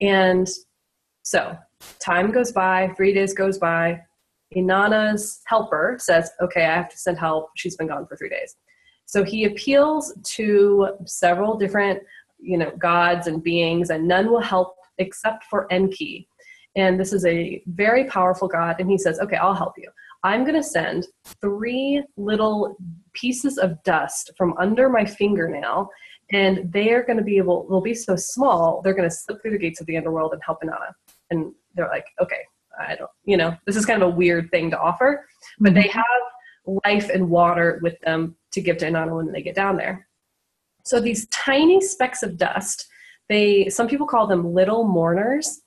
and 0.00 0.48
so 1.22 1.56
time 1.98 2.30
goes 2.30 2.52
by, 2.52 2.92
three 2.96 3.12
days 3.12 3.34
goes 3.34 3.58
by. 3.58 4.00
Inanna's 4.54 5.40
helper 5.46 5.96
says, 6.00 6.30
Okay, 6.40 6.64
I 6.64 6.74
have 6.74 6.88
to 6.90 6.98
send 6.98 7.18
help. 7.18 7.50
She's 7.56 7.76
been 7.76 7.88
gone 7.88 8.06
for 8.06 8.16
three 8.16 8.28
days. 8.28 8.56
So 9.06 9.24
he 9.24 9.44
appeals 9.44 10.14
to 10.22 10.88
several 11.04 11.56
different, 11.56 12.02
you 12.38 12.58
know, 12.58 12.72
gods 12.78 13.26
and 13.26 13.42
beings, 13.42 13.90
and 13.90 14.06
none 14.06 14.30
will 14.30 14.40
help 14.40 14.76
except 14.98 15.44
for 15.44 15.70
Enki. 15.72 16.28
And 16.76 17.00
this 17.00 17.12
is 17.12 17.24
a 17.24 17.62
very 17.66 18.04
powerful 18.04 18.48
god. 18.48 18.76
And 18.78 18.90
he 18.90 18.98
says, 18.98 19.18
Okay, 19.20 19.36
I'll 19.36 19.54
help 19.54 19.74
you. 19.76 19.90
I'm 20.22 20.42
going 20.42 20.56
to 20.56 20.62
send 20.62 21.06
three 21.40 22.02
little 22.16 22.76
pieces 23.12 23.58
of 23.58 23.82
dust 23.84 24.32
from 24.36 24.54
under 24.58 24.88
my 24.88 25.04
fingernail, 25.04 25.88
and 26.32 26.72
they 26.72 26.92
are 26.92 27.04
going 27.04 27.18
to 27.18 27.24
be 27.24 27.38
able, 27.38 27.68
they'll 27.68 27.80
be 27.80 27.94
so 27.94 28.16
small, 28.16 28.80
they're 28.82 28.94
going 28.94 29.08
to 29.08 29.14
slip 29.14 29.40
through 29.40 29.52
the 29.52 29.58
gates 29.58 29.80
of 29.80 29.86
the 29.86 29.96
underworld 29.96 30.32
and 30.32 30.42
help 30.44 30.62
Inanna. 30.62 30.92
And 31.30 31.52
they're 31.74 31.88
like, 31.88 32.06
okay, 32.20 32.40
I 32.78 32.96
don't, 32.96 33.10
you 33.24 33.36
know, 33.36 33.56
this 33.66 33.76
is 33.76 33.86
kind 33.86 34.02
of 34.02 34.08
a 34.08 34.16
weird 34.16 34.50
thing 34.50 34.70
to 34.70 34.78
offer, 34.78 35.24
but 35.60 35.74
they 35.74 35.84
mm-hmm. 35.84 35.98
have 35.98 36.80
life 36.84 37.08
and 37.10 37.30
water 37.30 37.78
with 37.82 37.98
them 38.00 38.36
to 38.52 38.60
give 38.60 38.78
to 38.78 38.86
Inanna 38.86 39.16
when 39.16 39.32
they 39.32 39.42
get 39.42 39.54
down 39.54 39.76
there. 39.76 40.08
So 40.84 41.00
these 41.00 41.26
tiny 41.28 41.80
specks 41.80 42.22
of 42.22 42.36
dust, 42.36 42.86
they, 43.28 43.68
some 43.68 43.88
people 43.88 44.06
call 44.06 44.26
them 44.26 44.52
little 44.52 44.84
mourners. 44.84 45.62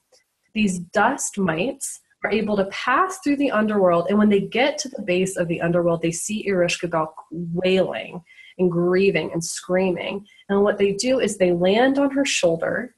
These 0.53 0.79
dust 0.79 1.37
mites 1.37 2.01
are 2.23 2.31
able 2.31 2.57
to 2.57 2.65
pass 2.65 3.19
through 3.19 3.37
the 3.37 3.51
underworld. 3.51 4.07
And 4.09 4.17
when 4.17 4.29
they 4.29 4.41
get 4.41 4.77
to 4.79 4.89
the 4.89 5.01
base 5.01 5.37
of 5.37 5.47
the 5.47 5.61
underworld, 5.61 6.01
they 6.01 6.11
see 6.11 6.49
Ereshkigal 6.49 7.07
wailing 7.31 8.21
and 8.59 8.71
grieving 8.71 9.31
and 9.31 9.43
screaming. 9.43 10.25
And 10.49 10.61
what 10.61 10.77
they 10.77 10.93
do 10.93 11.19
is 11.19 11.37
they 11.37 11.51
land 11.51 11.97
on 11.97 12.11
her 12.11 12.25
shoulder 12.25 12.95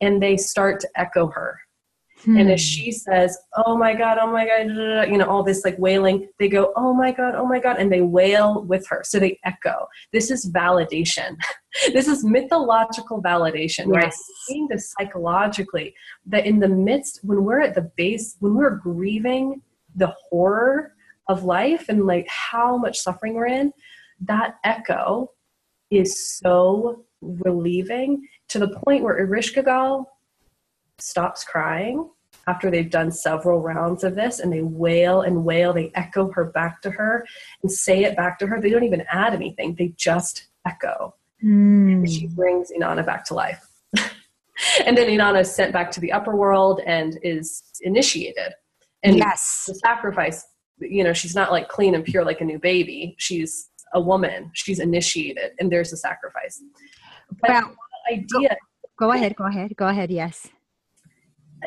and 0.00 0.22
they 0.22 0.36
start 0.36 0.80
to 0.80 0.88
echo 0.96 1.28
her. 1.28 1.58
Hmm. 2.24 2.36
And 2.36 2.50
as 2.50 2.60
she 2.60 2.90
says, 2.90 3.38
Oh 3.56 3.76
my 3.76 3.94
God, 3.94 4.18
oh 4.20 4.30
my 4.30 4.46
God, 4.46 5.08
you 5.08 5.18
know, 5.18 5.28
all 5.28 5.42
this 5.44 5.64
like 5.64 5.78
wailing, 5.78 6.28
they 6.38 6.48
go, 6.48 6.72
Oh 6.76 6.92
my 6.92 7.12
God, 7.12 7.34
oh 7.36 7.46
my 7.46 7.60
God, 7.60 7.76
and 7.78 7.92
they 7.92 8.00
wail 8.00 8.64
with 8.64 8.86
her. 8.88 9.02
So 9.04 9.18
they 9.18 9.38
echo. 9.44 9.86
This 10.12 10.30
is 10.30 10.50
validation. 10.50 11.36
this 11.92 12.08
is 12.08 12.24
mythological 12.24 13.22
validation. 13.22 13.92
Yes. 13.92 14.04
Right? 14.04 14.14
Seeing 14.46 14.68
this 14.68 14.92
psychologically, 14.98 15.94
that 16.26 16.44
in 16.44 16.58
the 16.58 16.68
midst, 16.68 17.20
when 17.22 17.44
we're 17.44 17.60
at 17.60 17.74
the 17.74 17.90
base, 17.96 18.36
when 18.40 18.54
we're 18.54 18.70
grieving 18.76 19.62
the 19.94 20.12
horror 20.28 20.94
of 21.28 21.44
life 21.44 21.88
and 21.88 22.06
like 22.06 22.26
how 22.28 22.76
much 22.76 22.98
suffering 22.98 23.34
we're 23.34 23.46
in, 23.46 23.72
that 24.20 24.56
echo 24.64 25.30
is 25.90 26.38
so 26.38 27.04
relieving 27.20 28.26
to 28.48 28.58
the 28.58 28.68
point 28.68 29.02
where 29.02 29.26
Ereshkigal 29.26 30.06
stops 30.98 31.44
crying 31.44 32.08
after 32.46 32.70
they've 32.70 32.90
done 32.90 33.10
several 33.10 33.60
rounds 33.60 34.04
of 34.04 34.14
this 34.14 34.40
and 34.40 34.52
they 34.52 34.62
wail 34.62 35.22
and 35.22 35.44
wail. 35.44 35.72
They 35.72 35.92
echo 35.94 36.30
her 36.32 36.46
back 36.46 36.80
to 36.82 36.90
her 36.90 37.26
and 37.62 37.70
say 37.70 38.04
it 38.04 38.16
back 38.16 38.38
to 38.38 38.46
her. 38.46 38.60
They 38.60 38.70
don't 38.70 38.84
even 38.84 39.04
add 39.10 39.34
anything. 39.34 39.74
They 39.74 39.94
just 39.96 40.48
echo. 40.66 41.14
Mm. 41.44 41.92
and 41.92 42.10
she 42.10 42.26
brings 42.26 42.72
inanna 42.72 43.06
back 43.06 43.24
to 43.26 43.34
life. 43.34 43.64
And 44.84 44.98
then 44.98 45.06
inanna 45.06 45.42
is 45.42 45.54
sent 45.54 45.72
back 45.72 45.88
to 45.92 46.00
the 46.00 46.10
upper 46.10 46.34
world 46.34 46.80
and 46.84 47.16
is 47.22 47.62
initiated. 47.82 48.54
And 49.04 49.16
yes. 49.16 49.66
the 49.68 49.74
sacrifice 49.76 50.44
you 50.80 51.04
know 51.04 51.12
she's 51.12 51.34
not 51.34 51.50
like 51.50 51.68
clean 51.68 51.94
and 51.94 52.04
pure 52.04 52.24
like 52.24 52.40
a 52.40 52.44
new 52.44 52.58
baby. 52.58 53.14
She's 53.18 53.70
a 53.94 54.00
woman 54.00 54.50
she's 54.54 54.78
initiated 54.78 55.52
and 55.58 55.70
there's 55.70 55.92
a 55.92 55.96
sacrifice 55.96 56.62
but 57.40 57.50
well, 57.50 57.74
idea 58.10 58.56
go, 58.98 59.06
go 59.06 59.12
ahead 59.12 59.34
go 59.36 59.44
ahead 59.44 59.76
go 59.76 59.88
ahead 59.88 60.10
yes 60.10 60.48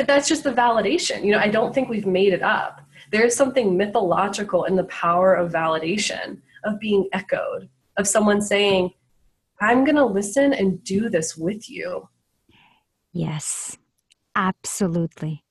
that's 0.07 0.27
just 0.27 0.43
the 0.43 0.53
validation. 0.53 1.23
You 1.23 1.31
know, 1.31 1.39
I 1.39 1.49
don't 1.49 1.73
think 1.73 1.89
we've 1.89 2.05
made 2.05 2.33
it 2.33 2.41
up. 2.41 2.81
There's 3.11 3.35
something 3.35 3.75
mythological 3.75 4.65
in 4.65 4.75
the 4.75 4.85
power 4.85 5.35
of 5.35 5.51
validation, 5.51 6.41
of 6.63 6.79
being 6.79 7.07
echoed, 7.13 7.69
of 7.97 8.07
someone 8.07 8.41
saying, 8.41 8.91
I'm 9.59 9.83
going 9.83 9.97
to 9.97 10.05
listen 10.05 10.53
and 10.53 10.83
do 10.83 11.09
this 11.09 11.35
with 11.35 11.69
you. 11.69 12.07
Yes, 13.11 13.77
absolutely. 14.35 15.43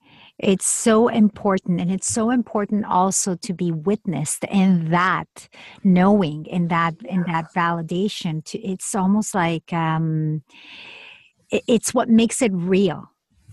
It's 0.42 0.66
so 0.66 1.08
important. 1.08 1.80
And 1.80 1.92
it's 1.92 2.06
so 2.06 2.30
important 2.30 2.86
also 2.86 3.36
to 3.36 3.52
be 3.52 3.70
witnessed 3.70 4.44
in 4.44 4.90
that 4.90 5.48
knowing, 5.84 6.46
in 6.46 6.68
that, 6.68 6.94
in 7.04 7.24
that 7.24 7.52
validation. 7.54 8.44
To, 8.46 8.58
it's 8.58 8.94
almost 8.94 9.34
like, 9.34 9.72
um, 9.72 10.42
it's 11.50 11.92
what 11.92 12.08
makes 12.08 12.42
it 12.42 12.52
real 12.54 13.10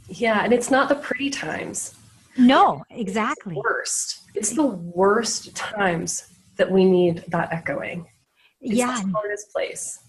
yeah, 0.09 0.43
and 0.43 0.53
it's 0.53 0.71
not 0.71 0.89
the 0.89 0.95
pretty 0.95 1.29
times. 1.29 1.95
No, 2.37 2.83
exactly. 2.89 3.55
It's 3.55 3.63
worst. 3.63 4.19
It's 4.35 4.51
the 4.51 4.65
worst 4.65 5.55
times 5.55 6.29
that 6.55 6.69
we 6.69 6.85
need 6.85 7.23
that 7.29 7.51
echoing. 7.51 8.07
It's 8.61 8.75
yeah. 8.75 9.01
the 9.01 9.11
hardest 9.11 9.51
place. 9.51 9.99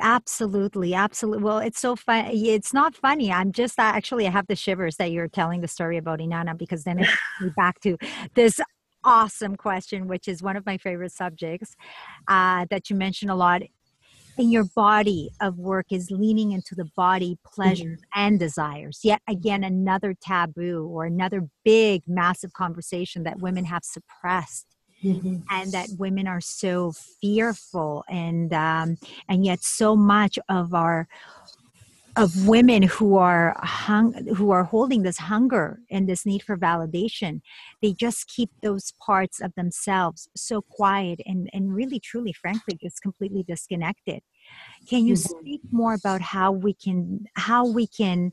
Absolutely, 0.00 0.94
absolutely. 0.94 1.42
Well, 1.42 1.58
it's 1.58 1.80
so 1.80 1.96
fun. 1.96 2.26
It's 2.30 2.72
not 2.72 2.94
funny. 2.94 3.32
I'm 3.32 3.52
just 3.52 3.78
actually 3.78 4.26
I 4.26 4.30
have 4.30 4.46
the 4.46 4.56
shivers 4.56 4.96
that 4.96 5.10
you're 5.10 5.28
telling 5.28 5.60
the 5.60 5.68
story 5.68 5.96
about 5.96 6.20
Inanna 6.20 6.56
because 6.56 6.84
then 6.84 6.98
it's 6.98 7.12
back 7.56 7.80
to 7.80 7.96
this 8.34 8.60
awesome 9.04 9.56
question, 9.56 10.08
which 10.08 10.28
is 10.28 10.42
one 10.42 10.56
of 10.56 10.66
my 10.66 10.76
favorite 10.78 11.12
subjects 11.12 11.76
uh, 12.28 12.66
that 12.70 12.90
you 12.90 12.96
mentioned 12.96 13.30
a 13.30 13.34
lot 13.34 13.62
in 14.38 14.50
your 14.50 14.64
body 14.76 15.30
of 15.40 15.58
work 15.58 15.86
is 15.90 16.10
leaning 16.10 16.52
into 16.52 16.74
the 16.74 16.88
body 16.96 17.36
pleasures 17.44 17.98
mm-hmm. 17.98 18.20
and 18.20 18.38
desires. 18.38 19.00
Yet 19.02 19.20
again, 19.28 19.64
another 19.64 20.14
taboo 20.14 20.88
or 20.92 21.04
another 21.04 21.48
big, 21.64 22.02
massive 22.06 22.52
conversation 22.52 23.24
that 23.24 23.40
women 23.40 23.64
have 23.64 23.82
suppressed. 23.84 24.66
Mm-hmm. 25.04 25.36
and 25.48 25.70
that 25.70 25.90
women 25.96 26.26
are 26.26 26.40
so 26.40 26.92
fearful 27.20 28.04
and 28.08 28.52
um, 28.52 28.96
and 29.28 29.44
yet 29.44 29.62
so 29.62 29.94
much 29.94 30.40
of 30.48 30.74
our 30.74 31.06
of 32.16 32.48
women 32.48 32.82
who 32.82 33.16
are 33.16 33.54
hung 33.60 34.12
who 34.34 34.50
are 34.50 34.64
holding 34.64 35.04
this 35.04 35.18
hunger 35.18 35.78
and 35.88 36.08
this 36.08 36.26
need 36.26 36.42
for 36.42 36.56
validation 36.56 37.42
they 37.80 37.92
just 37.92 38.26
keep 38.26 38.50
those 38.60 38.92
parts 39.00 39.40
of 39.40 39.54
themselves 39.54 40.28
so 40.36 40.60
quiet 40.62 41.20
and 41.24 41.48
and 41.52 41.76
really 41.76 42.00
truly 42.00 42.32
frankly 42.32 42.76
just 42.82 43.00
completely 43.00 43.44
disconnected 43.44 44.20
can 44.88 45.06
you 45.06 45.14
mm-hmm. 45.14 45.38
speak 45.38 45.60
more 45.70 45.94
about 45.94 46.20
how 46.20 46.50
we 46.50 46.74
can 46.74 47.24
how 47.36 47.64
we 47.64 47.86
can 47.86 48.32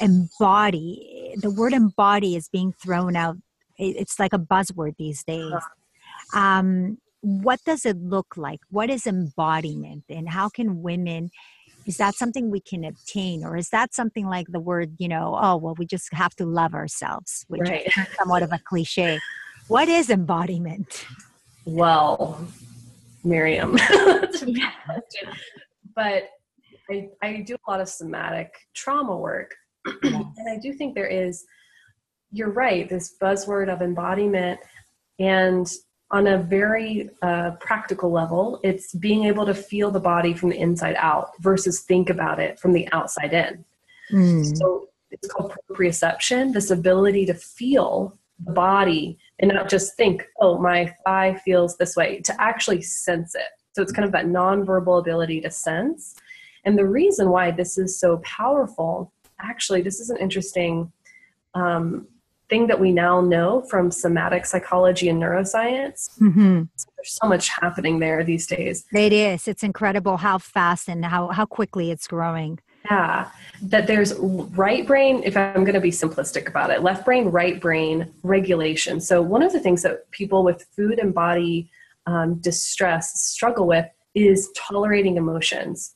embody 0.00 1.36
the 1.40 1.50
word 1.50 1.72
embody 1.72 2.34
is 2.34 2.48
being 2.48 2.72
thrown 2.82 3.14
out 3.14 3.36
it's 3.80 4.18
like 4.18 4.32
a 4.32 4.38
buzzword 4.38 4.96
these 4.98 5.24
days. 5.24 5.54
Um, 6.34 6.98
what 7.22 7.60
does 7.64 7.84
it 7.84 7.96
look 7.98 8.36
like 8.36 8.60
what 8.70 8.88
is 8.88 9.06
embodiment 9.06 10.04
and 10.08 10.28
how 10.28 10.48
can 10.48 10.82
women 10.82 11.30
is 11.86 11.96
that 11.96 12.14
something 12.14 12.50
we 12.50 12.60
can 12.60 12.84
obtain 12.84 13.44
or 13.44 13.56
is 13.56 13.68
that 13.70 13.94
something 13.94 14.26
like 14.26 14.46
the 14.48 14.60
word 14.60 14.94
you 14.98 15.08
know 15.08 15.38
oh 15.40 15.56
well 15.56 15.74
we 15.78 15.86
just 15.86 16.08
have 16.12 16.34
to 16.34 16.46
love 16.46 16.74
ourselves 16.74 17.44
which 17.48 17.60
right. 17.62 17.86
is 17.86 17.94
somewhat 18.18 18.42
of 18.42 18.52
a 18.52 18.60
cliche 18.64 19.18
what 19.68 19.88
is 19.88 20.08
embodiment 20.08 21.06
well 21.66 22.40
miriam 23.22 23.76
to 23.76 24.42
be 24.46 24.62
a 24.62 24.72
question. 24.86 25.28
but 25.94 26.24
I, 26.90 27.08
I 27.22 27.44
do 27.46 27.54
a 27.54 27.70
lot 27.70 27.80
of 27.80 27.88
somatic 27.88 28.52
trauma 28.74 29.16
work 29.16 29.54
yes. 30.02 30.24
and 30.38 30.50
i 30.50 30.58
do 30.58 30.72
think 30.72 30.94
there 30.94 31.06
is 31.06 31.44
you're 32.32 32.52
right 32.52 32.88
this 32.88 33.16
buzzword 33.20 33.72
of 33.72 33.82
embodiment 33.82 34.58
and 35.18 35.70
on 36.12 36.26
a 36.26 36.38
very 36.38 37.08
uh, 37.22 37.52
practical 37.60 38.10
level, 38.10 38.60
it's 38.64 38.94
being 38.94 39.24
able 39.24 39.46
to 39.46 39.54
feel 39.54 39.90
the 39.90 40.00
body 40.00 40.34
from 40.34 40.48
the 40.50 40.58
inside 40.58 40.96
out 40.98 41.30
versus 41.40 41.80
think 41.80 42.10
about 42.10 42.40
it 42.40 42.58
from 42.58 42.72
the 42.72 42.88
outside 42.92 43.32
in. 43.32 43.64
Mm. 44.12 44.56
So 44.56 44.88
it's 45.10 45.28
called 45.28 45.54
proprioception, 45.70 46.52
this 46.52 46.70
ability 46.70 47.26
to 47.26 47.34
feel 47.34 48.18
the 48.44 48.52
body 48.52 49.18
and 49.38 49.52
not 49.52 49.68
just 49.68 49.96
think, 49.96 50.26
oh, 50.40 50.58
my 50.58 50.92
thigh 51.04 51.34
feels 51.44 51.76
this 51.76 51.94
way, 51.96 52.20
to 52.22 52.40
actually 52.40 52.82
sense 52.82 53.34
it. 53.34 53.48
So 53.72 53.82
it's 53.82 53.92
kind 53.92 54.04
of 54.04 54.12
that 54.12 54.26
nonverbal 54.26 54.98
ability 54.98 55.40
to 55.42 55.50
sense. 55.50 56.16
And 56.64 56.76
the 56.76 56.86
reason 56.86 57.30
why 57.30 57.52
this 57.52 57.78
is 57.78 57.98
so 57.98 58.18
powerful, 58.18 59.12
actually, 59.40 59.82
this 59.82 60.00
is 60.00 60.10
an 60.10 60.16
interesting 60.16 60.92
um, 61.54 62.06
thing 62.50 62.66
that 62.66 62.78
we 62.78 62.92
now 62.92 63.20
know 63.20 63.62
from 63.62 63.90
somatic 63.90 64.44
psychology 64.44 65.08
and 65.08 65.22
neuroscience. 65.22 66.10
Mm-hmm. 66.20 66.64
There's 66.96 67.18
so 67.22 67.28
much 67.28 67.48
happening 67.48 68.00
there 68.00 68.22
these 68.24 68.46
days. 68.46 68.84
It 68.92 69.12
is. 69.12 69.48
It's 69.48 69.62
incredible 69.62 70.18
how 70.18 70.38
fast 70.38 70.88
and 70.88 71.04
how, 71.04 71.28
how 71.28 71.46
quickly 71.46 71.90
it's 71.90 72.06
growing. 72.06 72.58
Yeah, 72.86 73.30
that 73.62 73.86
there's 73.86 74.14
right 74.18 74.86
brain, 74.86 75.22
if 75.24 75.36
I'm 75.36 75.64
going 75.64 75.74
to 75.74 75.80
be 75.80 75.90
simplistic 75.90 76.48
about 76.48 76.70
it, 76.70 76.82
left 76.82 77.04
brain, 77.04 77.26
right 77.26 77.60
brain 77.60 78.12
regulation. 78.22 79.00
So, 79.00 79.20
one 79.20 79.42
of 79.42 79.52
the 79.52 79.60
things 79.60 79.82
that 79.82 80.10
people 80.12 80.42
with 80.42 80.66
food 80.74 80.98
and 80.98 81.14
body 81.14 81.70
um, 82.06 82.36
distress 82.40 83.20
struggle 83.20 83.66
with 83.66 83.86
is 84.14 84.50
tolerating 84.56 85.18
emotions 85.18 85.94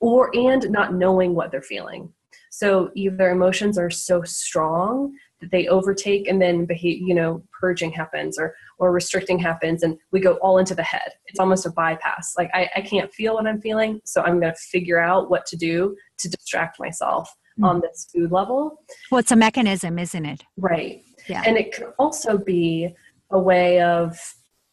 or 0.00 0.30
and 0.36 0.70
not 0.70 0.92
knowing 0.94 1.34
what 1.34 1.50
they're 1.50 1.62
feeling. 1.62 2.12
So, 2.50 2.90
either 2.94 3.30
emotions 3.30 3.78
are 3.78 3.90
so 3.90 4.22
strong 4.22 5.14
they 5.40 5.68
overtake 5.68 6.28
and 6.28 6.40
then 6.40 6.64
behave, 6.64 7.00
you 7.00 7.14
know, 7.14 7.42
purging 7.58 7.92
happens 7.92 8.38
or 8.38 8.54
or 8.78 8.92
restricting 8.92 9.38
happens 9.38 9.82
and 9.82 9.98
we 10.12 10.20
go 10.20 10.34
all 10.34 10.58
into 10.58 10.74
the 10.74 10.82
head. 10.82 11.12
It's 11.26 11.40
almost 11.40 11.66
a 11.66 11.70
bypass. 11.70 12.34
Like 12.36 12.50
I, 12.52 12.68
I 12.76 12.80
can't 12.80 13.12
feel 13.12 13.34
what 13.34 13.46
I'm 13.46 13.60
feeling, 13.60 14.00
so 14.04 14.22
I'm 14.22 14.40
gonna 14.40 14.54
figure 14.54 15.00
out 15.00 15.30
what 15.30 15.46
to 15.46 15.56
do 15.56 15.96
to 16.18 16.28
distract 16.28 16.80
myself 16.80 17.32
mm. 17.58 17.66
on 17.66 17.80
this 17.80 18.08
food 18.14 18.32
level. 18.32 18.82
Well, 19.10 19.20
it's 19.20 19.32
a 19.32 19.36
mechanism, 19.36 19.98
isn't 19.98 20.26
it? 20.26 20.42
Right. 20.56 21.02
Yeah. 21.28 21.42
And 21.46 21.56
it 21.56 21.72
can 21.72 21.86
also 21.98 22.38
be 22.38 22.94
a 23.30 23.38
way 23.38 23.80
of 23.80 24.18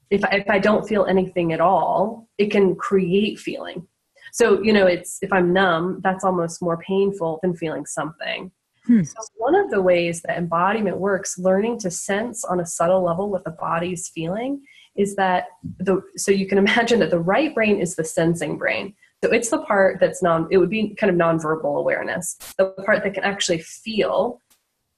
if 0.09 0.23
I, 0.23 0.29
if 0.35 0.49
I 0.49 0.59
don't 0.59 0.87
feel 0.87 1.05
anything 1.05 1.53
at 1.53 1.59
all, 1.59 2.27
it 2.37 2.51
can 2.51 2.75
create 2.75 3.39
feeling. 3.39 3.87
So, 4.31 4.61
you 4.61 4.73
know, 4.73 4.85
it's 4.85 5.19
if 5.21 5.31
I'm 5.31 5.53
numb, 5.53 6.01
that's 6.03 6.23
almost 6.23 6.61
more 6.61 6.77
painful 6.77 7.39
than 7.41 7.55
feeling 7.55 7.85
something. 7.85 8.51
Hmm. 8.85 9.03
So, 9.03 9.15
one 9.37 9.55
of 9.55 9.71
the 9.71 9.81
ways 9.81 10.21
that 10.21 10.37
embodiment 10.37 10.97
works, 10.97 11.37
learning 11.37 11.79
to 11.79 11.91
sense 11.91 12.43
on 12.43 12.59
a 12.59 12.65
subtle 12.65 13.03
level 13.03 13.29
what 13.29 13.43
the 13.43 13.51
body's 13.51 14.09
feeling, 14.09 14.61
is 14.95 15.15
that 15.15 15.47
the 15.79 16.01
so 16.17 16.31
you 16.31 16.47
can 16.47 16.57
imagine 16.65 16.99
that 16.99 17.11
the 17.11 17.19
right 17.19 17.53
brain 17.53 17.79
is 17.79 17.95
the 17.95 18.03
sensing 18.03 18.57
brain. 18.57 18.93
So 19.23 19.31
it's 19.31 19.49
the 19.49 19.61
part 19.61 19.99
that's 19.99 20.21
non. 20.21 20.47
It 20.51 20.57
would 20.57 20.69
be 20.69 20.93
kind 20.95 21.09
of 21.09 21.15
nonverbal 21.15 21.79
awareness, 21.79 22.37
the 22.57 22.71
part 22.85 23.03
that 23.03 23.13
can 23.13 23.23
actually 23.23 23.59
feel, 23.59 24.39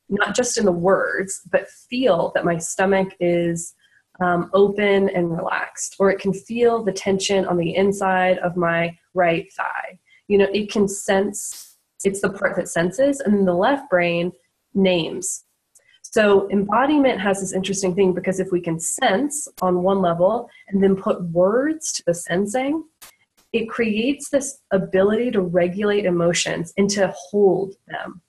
not 0.10 0.36
just 0.36 0.58
in 0.58 0.66
the 0.66 0.72
words, 0.72 1.42
but 1.50 1.70
feel 1.70 2.32
that 2.36 2.44
my 2.44 2.58
stomach 2.58 3.10
is 3.20 3.74
um, 4.20 4.50
open 4.54 5.10
and 5.10 5.32
relaxed, 5.32 5.96
or 6.00 6.10
it 6.10 6.20
can 6.20 6.34
feel 6.34 6.84
the 6.84 6.92
tension 6.92 7.46
on 7.46 7.58
the 7.58 7.76
inside 7.76 8.38
of 8.40 8.58
my 8.58 8.98
right 9.14 9.52
thigh. 9.54 10.00
You 10.28 10.40
know, 10.40 10.48
it 10.54 10.72
can 10.72 10.88
sense, 10.88 11.67
it's 12.04 12.22
the 12.22 12.30
part 12.30 12.56
that 12.56 12.70
senses, 12.70 13.20
and 13.20 13.34
then 13.34 13.46
the 13.46 13.54
left 13.54 13.90
brain 13.90 14.32
names. 14.74 15.44
So, 16.04 16.50
embodiment 16.50 17.20
has 17.20 17.42
this 17.42 17.54
interesting 17.54 17.94
thing 17.94 18.14
because 18.14 18.40
if 18.40 18.52
we 18.52 18.62
can 18.62 18.80
sense 18.80 19.48
on 19.62 19.84
one 19.84 20.02
level 20.02 20.50
and 20.70 20.82
then 20.82 20.96
put 20.96 21.22
words 21.30 21.92
to 21.94 22.04
the 22.08 22.14
sensing, 22.14 22.86
it 23.52 23.70
creates 23.70 24.30
this 24.30 24.60
ability 24.72 25.32
to 25.32 25.42
regulate 25.42 26.06
emotions 26.06 26.74
and 26.78 26.90
to 26.92 27.14
hold 27.30 27.76
them. 27.88 28.22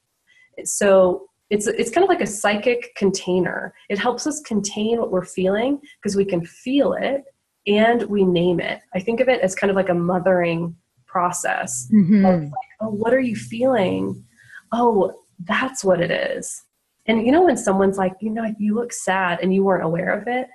So, 0.65 1.29
it's 1.51 1.67
it's 1.67 1.91
kind 1.91 2.05
of 2.05 2.09
like 2.09 2.21
a 2.21 2.27
psychic 2.27 2.95
container. 2.97 3.73
It 3.89 3.99
helps 3.99 4.27
us 4.27 4.41
contain 4.41 4.99
what 4.99 5.11
we're 5.11 5.25
feeling 5.25 5.81
because 6.03 6.17
we 6.17 6.25
can 6.25 6.45
feel 6.45 6.95
it 6.95 7.25
and 7.67 8.03
we 8.05 8.25
name 8.25 8.61
it. 8.61 8.81
I 8.95 9.01
think 9.01 9.21
of 9.21 9.29
it 9.29 9.41
as 9.41 9.55
kind 9.55 9.71
of 9.71 9.77
like 9.77 9.89
a 9.89 9.95
mothering 9.95 10.77
process. 11.07 11.89
Mm-hmm. 11.93 12.25
Like, 12.25 12.53
oh, 12.81 12.91
what 12.91 13.13
are 13.15 13.21
you 13.21 13.37
feeling? 13.37 14.25
Oh, 14.73 15.13
that's 15.45 15.85
what 15.85 16.01
it 16.01 16.11
is. 16.11 16.65
And 17.07 17.25
you 17.25 17.33
know 17.33 17.45
when 17.45 17.57
someone's 17.57 17.97
like, 17.97 18.15
you 18.21 18.31
know, 18.31 18.53
you 18.59 18.75
look 18.75 18.93
sad 18.93 19.41
and 19.43 19.55
you 19.55 19.65
weren't 19.65 19.85
aware 19.85 20.13
of 20.13 20.29
it, 20.29 20.49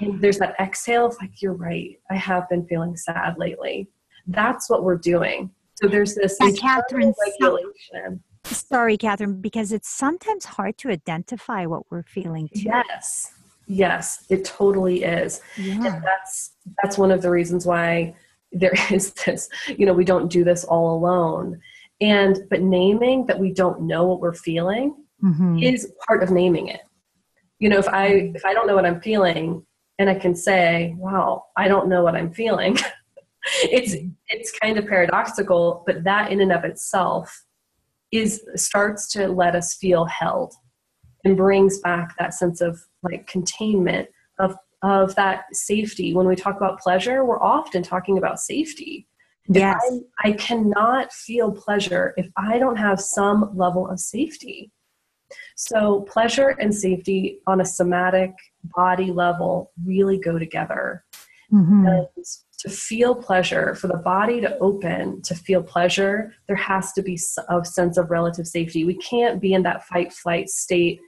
and 0.00 0.20
there's 0.20 0.38
that 0.38 0.54
exhale 0.60 1.06
of 1.06 1.16
like, 1.20 1.42
you're 1.42 1.54
right. 1.54 1.98
I 2.10 2.16
have 2.16 2.48
been 2.48 2.66
feeling 2.66 2.96
sad 2.96 3.36
lately. 3.36 3.88
That's 4.28 4.70
what 4.70 4.84
we're 4.84 4.98
doing. 4.98 5.50
So 5.74 5.88
there's 5.88 6.14
this 6.14 6.38
Kathryn, 6.40 7.12
regulation. 7.40 8.22
Sorry, 8.44 8.96
Kathryn, 8.96 9.40
because 9.40 9.72
it's 9.72 9.88
sometimes 9.88 10.44
hard 10.44 10.78
to 10.78 10.90
identify 10.90 11.66
what 11.66 11.90
we're 11.90 12.02
feeling 12.04 12.48
too. 12.54 12.62
Yes. 12.62 13.32
Yes, 13.66 14.24
it 14.30 14.44
totally 14.44 15.04
is. 15.04 15.42
Yeah. 15.56 15.74
And 15.74 16.02
that's 16.02 16.52
that's 16.82 16.96
one 16.96 17.10
of 17.10 17.22
the 17.22 17.30
reasons 17.30 17.66
why 17.66 18.14
there 18.52 18.72
is 18.90 19.12
this, 19.12 19.48
you 19.66 19.86
know, 19.86 19.92
we 19.92 20.04
don't 20.04 20.30
do 20.30 20.44
this 20.44 20.64
all 20.64 20.96
alone. 20.96 21.60
And 22.00 22.38
but 22.48 22.62
naming 22.62 23.26
that 23.26 23.38
we 23.38 23.52
don't 23.52 23.82
know 23.82 24.06
what 24.06 24.20
we're 24.20 24.34
feeling 24.34 24.94
mm-hmm. 25.22 25.58
is 25.58 25.92
part 26.06 26.22
of 26.22 26.30
naming 26.30 26.68
it. 26.68 26.80
You 27.58 27.68
know, 27.68 27.78
if 27.78 27.88
I 27.88 28.32
if 28.34 28.44
I 28.44 28.54
don't 28.54 28.66
know 28.66 28.76
what 28.76 28.86
I'm 28.86 29.00
feeling 29.00 29.66
and 29.98 30.08
I 30.08 30.14
can 30.14 30.34
say, 30.34 30.94
wow, 30.96 31.46
I 31.56 31.66
don't 31.66 31.88
know 31.88 32.04
what 32.04 32.14
I'm 32.14 32.32
feeling. 32.32 32.78
it's 33.64 33.96
it's 34.28 34.58
kind 34.58 34.78
of 34.78 34.86
paradoxical, 34.86 35.82
but 35.86 36.04
that 36.04 36.30
in 36.30 36.40
and 36.40 36.52
of 36.52 36.64
itself 36.64 37.44
is 38.12 38.42
starts 38.54 39.08
to 39.08 39.28
let 39.28 39.54
us 39.54 39.74
feel 39.74 40.04
held 40.04 40.54
and 41.24 41.36
brings 41.36 41.78
back 41.80 42.16
that 42.18 42.32
sense 42.32 42.60
of 42.60 42.78
like 43.02 43.26
containment 43.26 44.08
of 44.38 44.56
of 44.82 45.14
that 45.16 45.44
safety. 45.54 46.14
When 46.14 46.26
we 46.26 46.36
talk 46.36 46.56
about 46.56 46.80
pleasure 46.80 47.24
we're 47.24 47.42
often 47.42 47.82
talking 47.82 48.18
about 48.18 48.40
safety. 48.40 49.06
Yes. 49.48 49.80
I, 50.22 50.28
I 50.28 50.32
cannot 50.32 51.12
feel 51.12 51.50
pleasure 51.50 52.12
if 52.18 52.26
i 52.36 52.58
don't 52.58 52.76
have 52.76 53.00
some 53.00 53.50
level 53.56 53.88
of 53.88 53.98
safety. 53.98 54.70
So 55.56 56.02
pleasure 56.02 56.48
and 56.60 56.74
safety 56.74 57.40
on 57.46 57.60
a 57.60 57.64
somatic 57.64 58.32
body 58.76 59.10
level 59.10 59.72
really 59.84 60.18
go 60.18 60.38
together. 60.38 61.04
Mm-hmm. 61.52 61.86
and 61.86 62.06
to 62.58 62.68
feel 62.68 63.14
pleasure, 63.14 63.74
for 63.74 63.86
the 63.86 63.96
body 63.96 64.40
to 64.40 64.58
open 64.58 65.22
to 65.22 65.34
feel 65.34 65.62
pleasure, 65.62 66.34
there 66.46 66.56
has 66.56 66.92
to 66.92 67.02
be 67.02 67.18
a 67.48 67.64
sense 67.64 67.96
of 67.96 68.10
relative 68.10 68.46
safety. 68.46 68.84
We 68.84 68.96
can't 68.96 69.40
be 69.40 69.54
in 69.54 69.62
that 69.62 69.84
fight 69.84 70.12
flight 70.12 70.50
state 70.50 71.00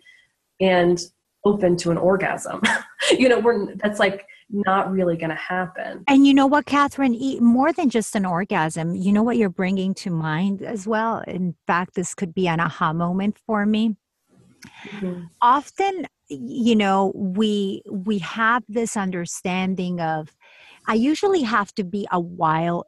and 0.61 0.99
open 1.45 1.77
to 1.79 1.91
an 1.91 1.97
orgasm. 1.97 2.61
you 3.19 3.29
know, 3.29 3.39
we're 3.39 3.75
that's 3.77 3.99
like 3.99 4.27
not 4.51 4.91
really 4.91 5.17
going 5.17 5.31
to 5.31 5.37
happen. 5.37 6.05
And 6.09 6.27
you 6.27 6.35
know 6.35 6.47
what, 6.47 6.67
Kathryn? 6.67 7.41
More 7.41 7.73
than 7.73 7.89
just 7.89 8.17
an 8.17 8.27
orgasm, 8.27 8.95
you 8.95 9.13
know 9.13 9.23
what 9.23 9.37
you're 9.37 9.49
bringing 9.49 9.95
to 9.95 10.11
mind 10.11 10.63
as 10.63 10.87
well. 10.87 11.21
In 11.27 11.55
fact, 11.67 11.95
this 11.95 12.15
could 12.15 12.35
be 12.35 12.49
an 12.49 12.61
aha 12.61 12.93
moment 12.93 13.39
for 13.47 13.65
me. 13.65 13.97
Mm-hmm. 14.87 15.25
Often, 15.41 16.07
you 16.29 16.77
know, 16.77 17.13
we 17.15 17.83
we 17.91 18.19
have 18.19 18.65
this 18.69 18.97
understanding 18.97 20.01
of 20.01 20.37
I 20.87 20.95
usually 20.95 21.43
have 21.43 21.73
to 21.75 21.85
be 21.85 22.07
a 22.11 22.21
while 22.21 22.87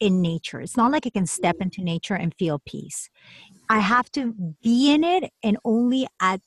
in 0.00 0.20
nature. 0.20 0.60
It's 0.60 0.76
not 0.76 0.90
like 0.90 1.06
I 1.06 1.10
can 1.10 1.26
step 1.26 1.56
into 1.60 1.82
nature 1.82 2.14
and 2.14 2.34
feel 2.34 2.60
peace. 2.66 3.08
I 3.68 3.78
have 3.78 4.10
to 4.12 4.34
be 4.62 4.92
in 4.92 5.04
it 5.04 5.32
and 5.42 5.56
only 5.64 6.06
at 6.20 6.40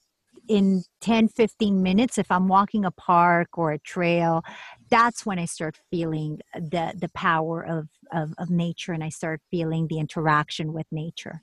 in 0.47 0.83
10 1.01 1.29
15 1.29 1.81
minutes 1.81 2.17
if 2.17 2.31
I'm 2.31 2.47
walking 2.47 2.85
a 2.85 2.91
park 2.91 3.57
or 3.57 3.71
a 3.71 3.79
trail 3.79 4.43
that's 4.89 5.25
when 5.25 5.39
I 5.39 5.45
start 5.45 5.77
feeling 5.91 6.39
the 6.53 6.93
the 6.97 7.09
power 7.09 7.61
of, 7.65 7.87
of 8.11 8.33
of 8.37 8.49
nature 8.49 8.93
and 8.93 9.03
I 9.03 9.09
start 9.09 9.41
feeling 9.51 9.87
the 9.87 9.99
interaction 9.99 10.73
with 10.73 10.87
nature. 10.91 11.41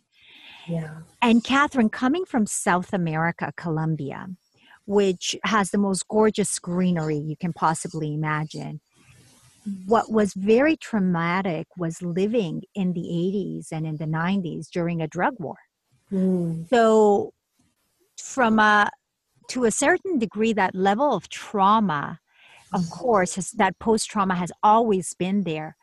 Yeah. 0.66 1.00
And 1.20 1.44
Kathryn, 1.44 1.90
coming 1.92 2.24
from 2.24 2.46
South 2.46 2.92
America, 2.92 3.52
Colombia, 3.56 4.28
which 4.86 5.36
has 5.44 5.70
the 5.70 5.78
most 5.78 6.06
gorgeous 6.08 6.58
greenery 6.58 7.18
you 7.18 7.36
can 7.36 7.52
possibly 7.52 8.14
imagine, 8.14 8.80
what 9.86 10.10
was 10.10 10.34
very 10.34 10.76
traumatic 10.76 11.66
was 11.76 12.02
living 12.02 12.62
in 12.74 12.92
the 12.92 13.00
80s 13.00 13.72
and 13.72 13.86
in 13.86 13.96
the 13.96 14.04
90s 14.04 14.68
during 14.70 15.00
a 15.00 15.08
drug 15.08 15.34
war. 15.38 15.56
Mm. 16.12 16.68
So, 16.68 17.32
from 18.24 18.58
a 18.58 18.90
to 19.50 19.64
a 19.64 19.70
certain 19.70 20.18
degree, 20.18 20.52
that 20.54 20.74
level 20.74 21.14
of 21.14 21.28
trauma, 21.28 22.18
of 22.72 22.80
mm. 22.80 22.90
course, 22.90 23.34
has, 23.34 23.50
that 23.52 23.78
post 23.78 24.10
trauma 24.10 24.34
has 24.34 24.50
always 24.62 25.12
been 25.14 25.44
there. 25.44 25.76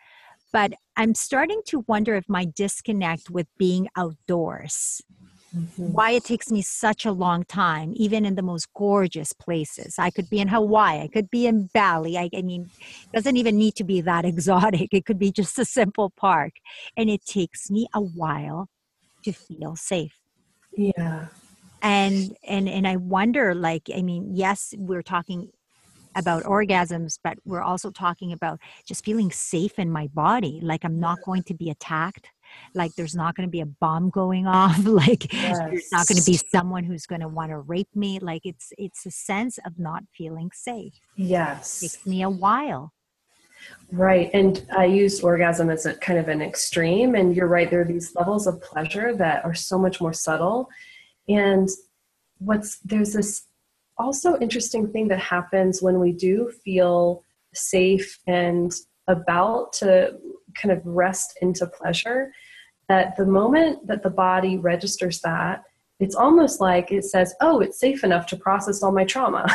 But 0.52 0.74
I'm 0.98 1.14
starting 1.14 1.62
to 1.68 1.86
wonder 1.88 2.16
if 2.16 2.28
my 2.28 2.46
disconnect 2.46 3.30
with 3.30 3.48
being 3.58 3.88
outdoors 3.96 5.02
Mm-hmm. 5.56 5.92
Why 5.92 6.12
it 6.12 6.24
takes 6.24 6.50
me 6.50 6.62
such 6.62 7.06
a 7.06 7.12
long 7.12 7.44
time, 7.44 7.92
even 7.96 8.26
in 8.26 8.36
the 8.36 8.42
most 8.42 8.74
gorgeous 8.74 9.34
places. 9.34 9.96
I 10.00 10.10
could 10.10 10.30
be 10.30 10.40
in 10.40 10.48
Hawaii, 10.48 11.02
I 11.02 11.10
could 11.10 11.30
be 11.30 11.46
in 11.46 11.70
Bali. 11.74 12.18
I, 12.18 12.30
I 12.34 12.42
mean, 12.42 12.70
it 12.80 13.12
doesn't 13.14 13.36
even 13.36 13.58
need 13.58 13.76
to 13.76 13.84
be 13.84 14.00
that 14.02 14.24
exotic. 14.34 14.94
It 14.94 15.06
could 15.06 15.20
be 15.20 15.32
just 15.32 15.60
a 15.60 15.66
simple 15.66 16.10
park. 16.10 16.54
And 16.96 17.10
it 17.10 17.26
takes 17.26 17.70
me 17.70 17.88
a 17.94 18.00
while 18.00 18.70
to 19.24 19.34
feel 19.34 19.76
safe. 19.76 20.18
Yeah. 20.78 21.28
And 21.82 22.36
and 22.48 22.70
and 22.70 22.88
I 22.88 22.98
wonder, 22.98 23.56
like, 23.56 23.90
I 23.96 24.02
mean, 24.02 24.36
yes, 24.36 24.74
we're 24.78 25.02
talking 25.02 25.52
about 26.16 26.44
orgasms, 26.44 27.18
but 27.24 27.38
we're 27.46 27.62
also 27.62 27.92
talking 27.92 28.34
about 28.34 28.60
just 28.86 29.06
feeling 29.06 29.32
safe 29.32 29.80
in 29.80 29.90
my 29.90 30.08
body, 30.08 30.60
like 30.62 30.84
I'm 30.84 31.00
not 31.00 31.20
going 31.24 31.44
to 31.44 31.54
be 31.54 31.70
attacked. 31.70 32.30
Like 32.74 32.94
there's 32.96 33.16
not 33.16 33.36
going 33.36 33.48
to 33.48 33.52
be 33.52 33.62
a 33.62 33.66
bomb 33.66 34.10
going 34.10 34.48
off. 34.48 34.84
Like 34.86 35.32
yes. 35.34 35.58
there's 35.58 35.92
not 35.92 36.08
going 36.08 36.20
to 36.20 36.26
be 36.26 36.40
someone 36.52 36.84
who's 36.84 37.06
going 37.06 37.22
to 37.22 37.28
want 37.28 37.52
to 37.52 37.60
rape 37.60 37.90
me. 37.96 38.20
Like 38.20 38.46
it's 38.46 38.74
it's 38.78 39.06
a 39.06 39.12
sense 39.12 39.58
of 39.66 39.80
not 39.80 40.04
feeling 40.16 40.52
safe. 40.54 40.94
Yes. 41.16 41.82
it 41.82 41.92
takes 41.92 42.06
me 42.06 42.22
a 42.24 42.30
while. 42.30 42.94
Right 43.92 44.32
and 44.34 44.66
i 44.76 44.86
use 44.86 45.22
orgasm 45.22 45.70
as 45.70 45.86
a 45.86 45.94
kind 45.94 46.18
of 46.18 46.30
an 46.30 46.42
extreme 46.42 47.14
and 47.14 47.36
you're 47.36 47.48
right 47.48 47.70
there 47.70 47.82
are 47.82 47.86
these 47.86 48.16
levels 48.16 48.48
of 48.48 48.60
pleasure 48.60 49.16
that 49.16 49.46
are 49.46 49.54
so 49.54 49.78
much 49.78 50.02
more 50.02 50.14
subtle 50.14 50.68
and 51.28 51.70
what's 52.40 52.80
there's 52.80 53.14
this 53.14 53.44
also 53.98 54.38
interesting 54.40 54.92
thing 54.92 55.08
that 55.08 55.20
happens 55.20 55.82
when 55.82 56.00
we 56.00 56.12
do 56.12 56.52
feel 56.64 57.24
safe 57.54 58.20
and 58.28 58.74
about 59.08 59.74
to 59.74 60.18
kind 60.56 60.72
of 60.72 60.86
rest 60.86 61.38
into 61.42 61.66
pleasure 61.68 62.32
that 62.88 63.16
the 63.16 63.26
moment 63.26 63.86
that 63.88 64.04
the 64.04 64.10
body 64.10 64.58
registers 64.58 65.22
that 65.22 65.64
it's 66.02 66.16
almost 66.16 66.60
like 66.60 66.92
it 66.92 67.06
says, 67.06 67.36
"Oh, 67.42 67.60
it's 67.60 67.80
safe 67.80 68.04
enough 68.04 68.26
to 68.28 68.36
process 68.36 68.82
all 68.82 68.92
my 68.92 69.06
trauma." 69.06 69.46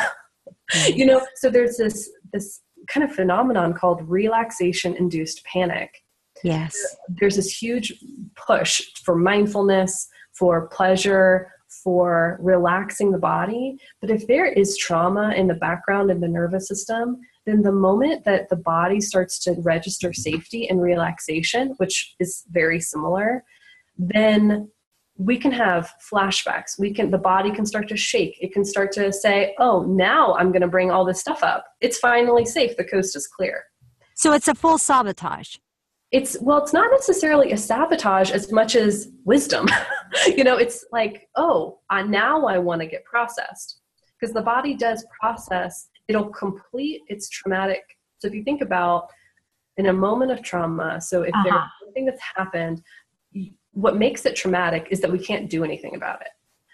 you 0.87 1.05
know, 1.05 1.21
so 1.35 1.49
there's 1.49 1.75
this 1.77 2.09
this 2.31 2.61
kind 2.87 3.03
of 3.03 3.13
phenomenon 3.13 3.73
called 3.73 4.01
relaxation 4.09 4.95
induced 4.95 5.43
panic. 5.43 6.03
Yes. 6.43 6.73
There's 7.09 7.35
this 7.35 7.61
huge 7.61 7.93
push 8.35 8.81
for 9.03 9.15
mindfulness, 9.15 10.07
for 10.33 10.67
pleasure, 10.67 11.51
for 11.83 12.37
relaxing 12.41 13.11
the 13.11 13.17
body. 13.17 13.77
But 14.01 14.09
if 14.09 14.27
there 14.27 14.45
is 14.45 14.77
trauma 14.77 15.33
in 15.35 15.47
the 15.47 15.53
background 15.53 16.11
in 16.11 16.19
the 16.19 16.27
nervous 16.27 16.67
system, 16.67 17.19
then 17.45 17.61
the 17.61 17.71
moment 17.71 18.25
that 18.25 18.49
the 18.49 18.55
body 18.55 18.99
starts 18.99 19.39
to 19.39 19.55
register 19.59 20.13
safety 20.13 20.67
and 20.69 20.81
relaxation, 20.81 21.73
which 21.77 22.15
is 22.19 22.43
very 22.49 22.79
similar, 22.79 23.43
then 23.97 24.69
we 25.17 25.37
can 25.37 25.51
have 25.51 25.91
flashbacks. 26.11 26.77
We 26.77 26.93
can 26.93 27.09
the 27.09 27.17
body 27.17 27.51
can 27.51 27.65
start 27.65 27.87
to 27.89 27.97
shake. 27.97 28.37
It 28.39 28.53
can 28.53 28.63
start 28.63 28.91
to 28.93 29.11
say 29.11 29.55
oh 29.57 29.81
now 29.83 30.35
i'm 30.35 30.51
going 30.51 30.61
to 30.61 30.67
bring 30.67 30.91
all 30.91 31.05
this 31.05 31.19
stuff 31.19 31.41
up. 31.43 31.65
It's 31.81 31.97
finally 31.97 32.45
safe. 32.45 32.77
The 32.77 32.83
coast 32.83 33.15
is 33.15 33.27
clear. 33.27 33.63
So 34.13 34.33
it's 34.33 34.47
a 34.47 34.55
full 34.55 34.77
sabotage 34.77 35.57
it's 36.11 36.37
well 36.41 36.57
it's 36.61 36.73
not 36.73 36.89
necessarily 36.91 37.51
a 37.51 37.57
sabotage 37.57 38.31
as 38.31 38.51
much 38.51 38.75
as 38.75 39.09
wisdom. 39.25 39.67
You 40.25 40.45
know 40.45 40.55
it's 40.55 40.85
like 40.93 41.27
oh 41.35 41.79
I, 41.89 42.01
now 42.01 42.45
i 42.45 42.57
want 42.57 42.81
to 42.81 42.87
get 42.87 43.03
processed. 43.03 43.81
Because 44.19 44.33
the 44.33 44.41
body 44.41 44.73
does 44.73 45.05
process. 45.19 45.89
It'll 46.07 46.29
complete 46.29 47.01
its 47.07 47.29
traumatic 47.29 47.83
so 48.19 48.27
if 48.27 48.33
you 48.33 48.43
think 48.43 48.61
about 48.61 49.07
in 49.75 49.87
a 49.87 49.93
moment 49.93 50.31
of 50.31 50.41
trauma 50.41 51.01
so 51.01 51.23
if 51.23 51.33
uh-huh. 51.35 51.43
there's 51.43 51.71
something 51.81 52.05
that's 52.05 52.21
happened 52.35 52.81
what 53.77 53.95
makes 53.95 54.25
it 54.25 54.35
traumatic 54.35 54.87
is 54.89 54.99
that 55.01 55.11
we 55.11 55.19
can't 55.19 55.49
do 55.51 55.63
anything 55.63 55.95
about 55.95 56.19
it. 56.21 56.29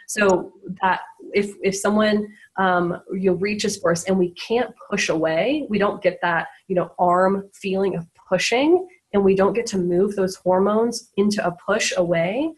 So 0.08 0.54
that 0.82 1.02
if 1.34 1.54
if 1.62 1.76
someone 1.76 2.28
um, 2.58 3.02
you 3.14 3.34
reaches 3.34 3.78
for 3.78 3.92
us 3.92 4.06
and 4.06 4.18
we 4.18 4.32
can't 4.32 4.70
push 4.90 5.10
away 5.10 5.66
we 5.70 5.80
don't 5.80 6.04
get 6.04 6.20
that 6.22 6.48
you 6.68 6.76
know 6.76 6.92
arm 7.00 7.50
feeling 7.54 7.96
of 7.96 8.06
pushing 8.30 8.88
and 9.14 9.24
we 9.24 9.36
don't 9.36 9.54
get 9.54 9.66
to 9.68 9.78
move 9.78 10.16
those 10.16 10.36
hormones 10.36 11.12
into 11.18 11.46
a 11.46 11.56
push 11.66 11.94
away 11.96 12.52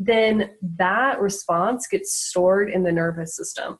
then 0.00 0.50
that 0.78 1.20
response 1.20 1.86
gets 1.86 2.14
stored 2.14 2.70
in 2.70 2.82
the 2.82 2.90
nervous 2.90 3.36
system. 3.36 3.78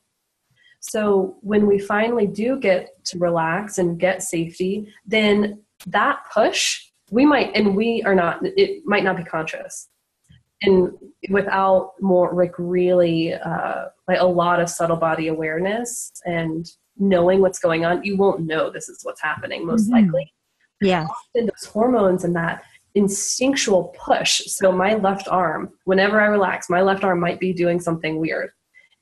So 0.79 1.37
when 1.41 1.65
we 1.65 1.79
finally 1.79 2.27
do 2.27 2.59
get 2.59 2.89
to 3.05 3.17
relax 3.17 3.79
and 3.79 3.99
get 3.99 4.23
safety 4.23 4.87
then 5.05 5.63
that 5.87 6.19
push 6.31 6.79
we 7.09 7.25
might 7.25 7.51
and 7.55 7.75
we 7.75 8.03
are 8.03 8.15
not 8.15 8.39
it 8.43 8.83
might 8.85 9.03
not 9.03 9.17
be 9.17 9.23
conscious. 9.23 9.89
And 10.61 10.91
without 11.29 11.93
more 11.99 12.33
like 12.33 12.53
really 12.59 13.33
uh, 13.33 13.85
like 14.07 14.19
a 14.19 14.25
lot 14.25 14.61
of 14.61 14.69
subtle 14.69 14.97
body 14.97 15.27
awareness 15.27 16.11
and 16.25 16.67
knowing 16.97 17.41
what's 17.41 17.57
going 17.57 17.83
on 17.83 18.03
you 18.03 18.15
won't 18.15 18.41
know 18.41 18.69
this 18.69 18.89
is 18.89 18.99
what's 19.03 19.21
happening 19.21 19.65
most 19.65 19.89
mm-hmm. 19.89 20.05
likely 20.05 20.31
yeah 20.81 21.05
often 21.05 21.45
those 21.45 21.65
hormones 21.65 22.23
and 22.23 22.35
that 22.35 22.63
instinctual 22.95 23.95
push 23.97 24.41
so 24.47 24.71
my 24.71 24.95
left 24.95 25.27
arm 25.27 25.71
whenever 25.85 26.19
i 26.19 26.25
relax 26.25 26.69
my 26.69 26.81
left 26.81 27.03
arm 27.03 27.19
might 27.19 27.39
be 27.39 27.53
doing 27.53 27.79
something 27.79 28.19
weird 28.19 28.51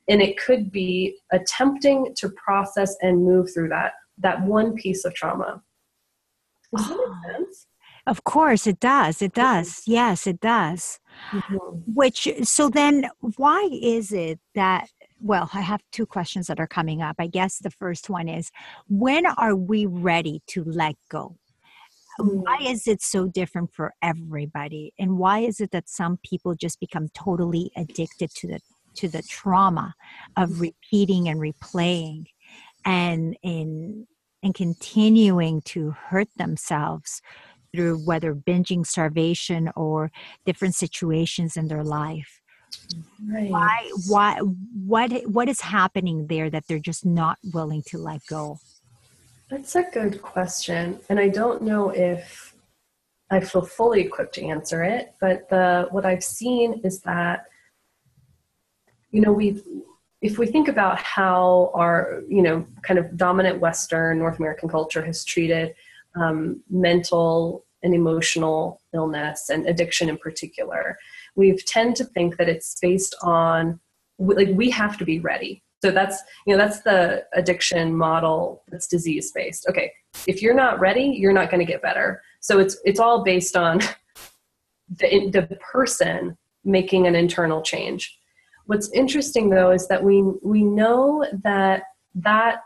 and 0.08 0.22
it 0.22 0.38
could 0.38 0.72
be 0.72 1.16
attempting 1.32 2.14
to 2.16 2.30
process 2.30 2.96
and 3.02 3.24
move 3.24 3.52
through 3.54 3.70
that 3.70 3.94
that 4.18 4.42
one 4.44 4.76
piece 4.76 5.06
of 5.06 5.14
trauma 5.14 5.62
does 6.76 6.88
that 6.88 6.98
make 6.98 7.34
sense 7.34 7.68
of 8.10 8.24
course, 8.24 8.66
it 8.66 8.80
does. 8.80 9.22
It 9.22 9.34
does. 9.34 9.84
Yes, 9.86 10.26
it 10.26 10.40
does. 10.40 11.00
Mm-hmm. 11.32 11.94
Which, 11.94 12.28
so 12.42 12.68
then 12.68 13.08
why 13.38 13.70
is 13.72 14.12
it 14.12 14.40
that? 14.56 14.90
Well, 15.22 15.48
I 15.54 15.62
have 15.62 15.82
two 15.92 16.08
questions 16.08 16.48
that 16.48 16.60
are 16.60 16.68
coming 16.68 17.04
up. 17.04 17.18
I 17.20 17.28
guess 17.28 17.60
the 17.60 17.70
first 17.70 18.10
one 18.10 18.28
is 18.28 18.50
when 18.88 19.28
are 19.28 19.56
we 19.56 19.86
ready 19.86 20.42
to 20.48 20.64
let 20.64 20.96
go? 21.10 21.38
Why 22.20 22.58
mm. 22.62 22.72
is 22.72 22.88
it 22.88 23.02
so 23.02 23.28
different 23.28 23.74
for 23.74 23.94
everybody? 24.02 24.94
And 25.00 25.18
why 25.18 25.40
is 25.40 25.60
it 25.60 25.72
that 25.72 25.90
some 25.90 26.18
people 26.24 26.56
just 26.56 26.80
become 26.80 27.10
totally 27.14 27.72
addicted 27.76 28.32
to 28.36 28.48
the 28.48 28.60
to 28.96 29.08
the 29.08 29.22
trauma 29.22 29.94
of 30.36 30.50
mm. 30.50 30.62
repeating 30.62 31.30
and 31.30 31.40
replaying 31.40 32.26
and 32.86 33.38
in 33.44 34.08
and 34.44 34.54
continuing 34.54 35.62
to 35.62 35.92
hurt 35.92 36.30
themselves 36.38 37.22
through 37.74 37.98
whether 38.00 38.34
binging, 38.34 38.86
starvation, 38.86 39.70
or 39.76 40.12
different 40.46 40.76
situations 40.76 41.56
in 41.56 41.68
their 41.68 41.84
life. 41.84 42.42
Right. 43.28 43.50
Why? 43.50 43.90
Why? 44.08 44.40
What? 44.40 45.12
What 45.28 45.50
is 45.50 45.62
happening 45.62 46.28
there 46.28 46.50
that 46.50 46.66
they're 46.68 46.80
just 46.80 47.06
not 47.06 47.38
willing 47.54 47.84
to 47.88 47.98
let 47.98 48.22
go? 48.28 48.60
That's 49.50 49.76
a 49.76 49.84
good 49.92 50.22
question, 50.22 51.00
and 51.10 51.20
I 51.20 51.30
don't 51.30 51.64
know 51.64 51.90
if 51.90 52.56
I 53.32 53.40
feel 53.40 53.64
fully 53.64 54.02
equipped 54.02 54.36
to 54.36 54.46
answer 54.46 54.84
it. 54.84 55.16
But 55.20 55.50
the 55.50 55.88
what 55.90 56.06
I've 56.06 56.24
seen 56.24 56.82
is 56.84 57.02
that 57.02 57.46
you 59.12 59.22
know 59.22 59.32
we've 59.32 59.64
if 60.22 60.38
we 60.38 60.46
think 60.46 60.68
about 60.68 61.00
how 61.00 61.72
our 61.74 62.22
you 62.28 62.42
know 62.42 62.66
kind 62.84 63.00
of 63.00 63.18
dominant 63.18 63.60
western 63.60 64.20
north 64.20 64.38
american 64.38 64.70
culture 64.70 65.04
has 65.04 65.24
treated 65.24 65.74
um, 66.16 66.62
mental 66.70 67.66
and 67.84 67.94
emotional 67.96 68.82
illness 68.94 69.50
and 69.50 69.66
addiction 69.68 70.10
in 70.10 70.18
particular 70.18 70.98
we 71.36 71.56
tend 71.58 71.96
to 71.96 72.04
think 72.04 72.38
that 72.38 72.50
it's 72.50 72.78
based 72.82 73.16
on 73.22 73.80
like 74.20 74.50
we 74.50 74.70
have 74.70 74.98
to 74.98 75.06
be 75.06 75.20
ready 75.20 75.64
so 75.82 75.92
that's 75.92 76.22
you 76.46 76.56
know 76.56 76.64
that's 76.64 76.82
the 76.82 77.24
addiction 77.34 77.96
model 77.96 78.64
that's 78.70 78.88
disease 78.88 79.32
based 79.32 79.66
okay 79.70 79.92
if 80.28 80.42
you're 80.42 80.54
not 80.54 80.80
ready 80.80 81.04
you're 81.04 81.34
not 81.34 81.50
going 81.50 81.66
to 81.66 81.72
get 81.72 81.82
better. 81.82 82.22
So 82.40 82.60
it's 82.60 82.78
it's 82.86 83.00
all 83.00 83.24
based 83.24 83.56
on 83.56 83.80
the, 84.90 85.30
the 85.30 85.58
person 85.72 86.38
making 86.64 87.08
an 87.08 87.16
internal 87.16 87.62
change. 87.62 88.18
What's 88.66 88.92
interesting 88.92 89.50
though 89.50 89.72
is 89.72 89.88
that 89.88 90.04
we 90.04 90.22
we 90.44 90.64
know 90.64 91.26
that 91.44 91.84
that 92.16 92.62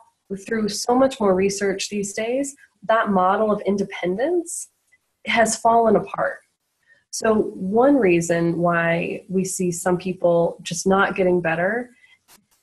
through 0.46 0.70
so 0.70 0.96
much 0.96 1.20
more 1.20 1.36
research 1.36 1.90
these 1.90 2.14
days 2.14 2.56
that 2.84 3.10
model 3.10 3.52
of 3.52 3.62
independence 3.62 4.70
has 5.26 5.56
fallen 5.58 5.96
apart. 5.96 6.40
So, 7.12 7.34
one 7.54 7.96
reason 7.96 8.58
why 8.58 9.24
we 9.30 9.46
see 9.46 9.72
some 9.72 9.98
people 9.98 10.58
just 10.64 10.88
not 10.88 11.16
getting 11.16 11.40
better 11.40 11.92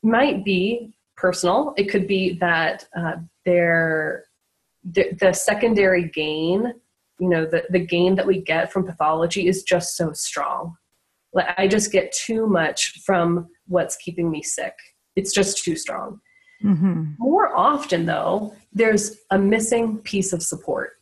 might 0.02 0.44
be 0.44 0.92
personal. 1.16 1.74
It 1.76 1.84
could 1.84 2.06
be 2.06 2.34
that 2.34 2.86
uh, 2.96 3.16
their 3.44 4.24
the, 4.82 5.12
the 5.20 5.32
secondary 5.32 6.08
gain, 6.08 6.72
you 7.18 7.28
know, 7.28 7.44
the, 7.44 7.64
the 7.70 7.78
gain 7.78 8.14
that 8.14 8.26
we 8.26 8.40
get 8.40 8.72
from 8.72 8.86
pathology 8.86 9.46
is 9.46 9.62
just 9.62 9.96
so 9.96 10.12
strong. 10.12 10.76
Like 11.32 11.48
I 11.58 11.68
just 11.68 11.92
get 11.92 12.12
too 12.12 12.46
much 12.46 13.00
from 13.04 13.48
what's 13.66 13.96
keeping 13.96 14.30
me 14.30 14.42
sick. 14.42 14.74
It's 15.16 15.32
just 15.32 15.62
too 15.62 15.76
strong. 15.76 16.20
Mm-hmm. 16.64 17.12
More 17.18 17.56
often, 17.56 18.06
though, 18.06 18.54
there's 18.72 19.16
a 19.30 19.38
missing 19.38 19.98
piece 19.98 20.32
of 20.32 20.42
support. 20.42 20.92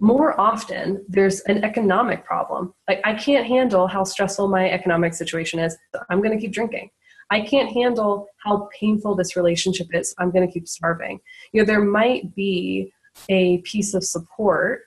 More 0.00 0.38
often, 0.40 1.04
there's 1.08 1.40
an 1.40 1.64
economic 1.64 2.24
problem. 2.24 2.74
Like, 2.88 3.00
I 3.04 3.14
can't 3.14 3.46
handle 3.46 3.86
how 3.86 4.04
stressful 4.04 4.48
my 4.48 4.70
economic 4.70 5.14
situation 5.14 5.58
is. 5.58 5.76
So 5.94 6.02
I'm 6.10 6.20
going 6.22 6.36
to 6.36 6.40
keep 6.40 6.52
drinking. 6.52 6.90
I 7.32 7.40
can't 7.40 7.72
handle 7.72 8.26
how 8.44 8.68
painful 8.78 9.16
this 9.16 9.36
relationship 9.36 9.86
is. 9.94 10.14
I'm 10.18 10.30
going 10.30 10.46
to 10.46 10.52
keep 10.52 10.68
starving. 10.68 11.18
You 11.52 11.62
know, 11.62 11.64
there 11.64 11.82
might 11.82 12.34
be 12.34 12.92
a 13.30 13.58
piece 13.62 13.94
of 13.94 14.04
support 14.04 14.82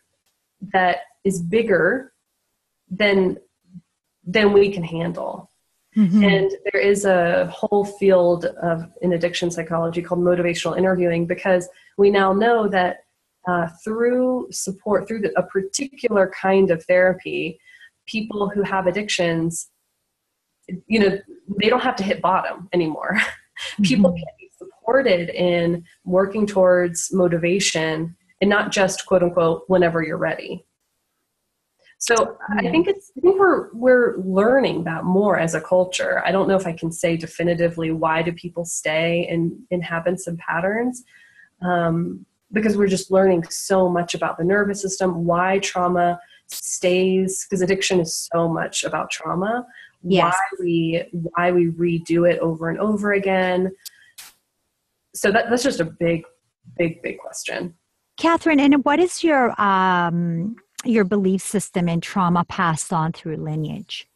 that 0.71 0.97
is 1.23 1.41
bigger 1.41 2.13
than 2.89 3.38
than 4.27 4.53
we 4.53 4.71
can 4.71 4.84
handle. 4.84 5.49
Mm-hmm. 5.97 6.23
And 6.23 6.51
there 6.71 6.81
is 6.81 7.05
a 7.05 7.47
whole 7.47 7.84
field 7.84 8.45
of 8.45 8.91
in 9.01 9.13
addiction 9.13 9.49
psychology 9.49 10.03
called 10.03 10.19
motivational 10.19 10.77
interviewing 10.77 11.25
because 11.25 11.67
we 11.97 12.12
now 12.12 12.31
know 12.31 12.67
that 12.67 13.05
uh, 13.47 13.69
through 13.84 14.47
support, 14.51 15.08
through 15.08 15.21
the, 15.21 15.31
a 15.39 15.43
particular 15.43 16.31
kind 16.39 16.69
of 16.69 16.84
therapy, 16.86 17.60
people 18.05 18.49
who 18.49 18.62
have 18.62 18.86
addictions, 18.86 19.70
you 20.88 20.99
know, 20.99 21.20
they 21.61 21.70
don't 21.70 21.84
have 21.84 21.95
to 21.97 22.03
hit 22.03 22.22
bottom 22.22 22.70
anymore. 22.74 23.18
Mm-hmm. 23.55 23.84
people 23.84 24.11
can 24.11 24.26
be 24.38 24.51
supported 24.57 25.30
in 25.30 25.86
working 26.03 26.45
towards 26.45 27.09
motivation 27.13 28.13
and 28.41 28.49
not 28.49 28.70
just 28.70 29.05
quote 29.05 29.24
unquote 29.24 29.63
whenever 29.68 30.03
you're 30.03 30.18
ready. 30.18 30.66
So 31.99 32.38
I 32.57 32.63
think 32.70 32.88
it's 32.88 33.11
I 33.18 33.22
think 33.22 33.39
we're 33.39 33.74
we're 33.74 34.18
learning 34.18 34.84
that 34.84 35.05
more 35.05 35.39
as 35.39 35.55
a 35.55 35.61
culture. 35.61 36.22
I 36.26 36.32
don't 36.32 36.47
know 36.47 36.57
if 36.57 36.68
I 36.68 36.74
can 36.74 36.91
say 36.91 37.16
definitively 37.16 37.91
why 37.91 38.22
do 38.22 38.34
people 38.34 38.66
stay 38.66 39.28
in 39.30 39.66
in 39.72 39.82
habits 39.82 40.28
and 40.28 40.38
patterns, 40.38 41.03
um, 41.61 42.26
because 42.51 42.76
we're 42.76 42.88
just 42.88 43.11
learning 43.11 43.43
so 43.49 43.88
much 43.88 44.13
about 44.13 44.38
the 44.38 44.43
nervous 44.43 44.82
system, 44.82 45.26
why 45.26 45.59
trauma 45.59 46.20
stays, 46.47 47.45
because 47.45 47.61
addiction 47.61 47.99
is 47.99 48.30
so 48.32 48.47
much 48.49 48.84
about 48.84 49.09
trauma. 49.09 49.66
Yes. 50.08 50.34
why 50.34 50.64
we 50.64 51.03
why 51.12 51.51
we 51.51 51.68
redo 51.72 52.30
it 52.30 52.39
over 52.39 52.70
and 52.70 52.80
over 52.80 53.14
again. 53.14 53.72
So 55.16 55.32
that 55.32 55.49
that's 55.49 55.64
just 55.64 55.80
a 55.80 55.86
big, 55.86 56.24
big, 56.78 57.01
big 57.01 57.18
question. 57.18 57.76
Kathryn, 58.20 58.60
and 58.60 58.86
what 58.86 58.99
is 58.99 59.24
your 59.24 59.60
um, 59.60 60.56
your 60.84 61.03
belief 61.03 61.41
system 61.41 61.89
in 61.89 62.01
trauma 62.01 62.45
passed 62.45 62.93
on 62.93 63.14
through 63.14 63.38
lineage? 63.38 64.08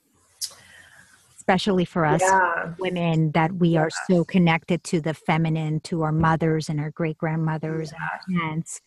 Especially 1.36 1.86
for 1.86 2.06
us 2.06 2.22
Yeah. 2.22 2.74
women, 2.78 3.32
that 3.32 3.54
we 3.54 3.76
are 3.76 3.90
so 4.08 4.24
connected 4.24 4.84
to 4.84 5.02
the 5.02 5.16
feminine, 5.16 5.80
to 5.82 6.04
our 6.04 6.12
mothers 6.12 6.70
and 6.70 6.80
our 6.80 6.92
great 6.92 7.18
grandmothers 7.18 7.92
and 8.28 8.40
aunts. 8.42 8.82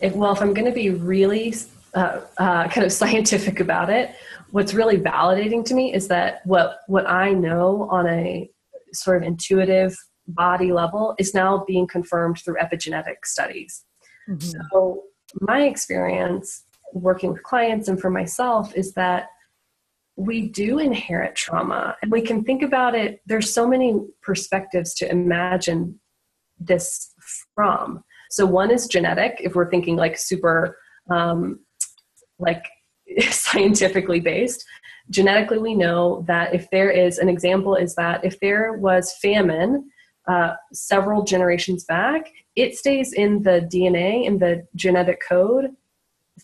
If, 0.00 0.14
well, 0.14 0.32
if 0.32 0.40
I'm 0.42 0.52
going 0.52 0.66
to 0.66 0.72
be 0.72 0.90
really 0.90 1.54
uh, 1.94 2.20
uh, 2.38 2.68
kind 2.68 2.84
of 2.84 2.92
scientific 3.02 3.60
about 3.60 3.90
it, 3.90 4.14
what's 4.50 4.74
really 4.74 4.98
validating 4.98 5.64
to 5.64 5.74
me 5.74 5.94
is 5.94 6.08
that 6.08 6.44
what 6.44 6.80
what 6.88 7.08
I 7.08 7.32
know 7.32 7.88
on 7.90 8.08
a 8.08 8.50
sort 8.92 9.18
of 9.18 9.22
intuitive 9.22 9.96
body 10.26 10.72
level 10.72 11.14
is 11.18 11.34
now 11.34 11.64
being 11.66 11.86
confirmed 11.86 12.38
through 12.38 12.56
epigenetic 12.56 13.24
studies. 13.24 13.84
Mhm. 14.28 14.62
So, 14.70 15.04
my 15.40 15.62
experience 15.62 16.64
working 16.92 17.32
with 17.32 17.42
clients 17.42 17.88
and 17.88 18.00
for 18.00 18.10
myself 18.10 18.74
is 18.74 18.94
that 18.94 19.28
we 20.16 20.48
do 20.48 20.78
inherit 20.78 21.36
trauma 21.36 21.96
and 22.02 22.10
we 22.10 22.20
can 22.20 22.42
think 22.42 22.62
about 22.62 22.94
it. 22.94 23.20
There's 23.26 23.52
so 23.52 23.66
many 23.66 24.00
perspectives 24.22 24.92
to 24.94 25.10
imagine 25.10 26.00
this 26.58 27.14
from. 27.54 28.04
So, 28.30 28.46
one 28.46 28.70
is 28.70 28.86
genetic, 28.86 29.40
if 29.40 29.54
we're 29.54 29.70
thinking 29.70 29.96
like 29.96 30.18
super, 30.18 30.76
um, 31.10 31.60
like 32.40 32.64
scientifically 33.30 34.20
based. 34.20 34.64
Genetically, 35.10 35.58
we 35.58 35.74
know 35.74 36.24
that 36.28 36.54
if 36.54 36.70
there 36.70 36.90
is 36.90 37.18
an 37.18 37.28
example, 37.28 37.74
is 37.74 37.94
that 37.96 38.24
if 38.24 38.38
there 38.40 38.74
was 38.74 39.12
famine 39.20 39.90
uh, 40.28 40.54
several 40.72 41.24
generations 41.24 41.84
back, 41.84 42.30
it 42.54 42.76
stays 42.76 43.12
in 43.12 43.42
the 43.42 43.68
DNA 43.72 44.24
in 44.26 44.38
the 44.38 44.66
genetic 44.76 45.20
code 45.26 45.70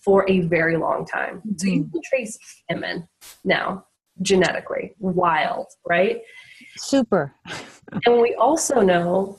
for 0.03 0.29
a 0.29 0.41
very 0.41 0.77
long 0.77 1.07
time. 1.07 1.43
So 1.57 1.67
you 1.67 1.85
can 1.85 2.01
trace 2.11 2.39
famine 2.69 3.09
now 3.45 3.87
genetically, 4.23 4.95
wild, 4.99 5.67
right? 5.87 6.21
Super. 6.77 7.35
And 8.05 8.21
we 8.21 8.35
also 8.35 8.81
know, 8.81 9.39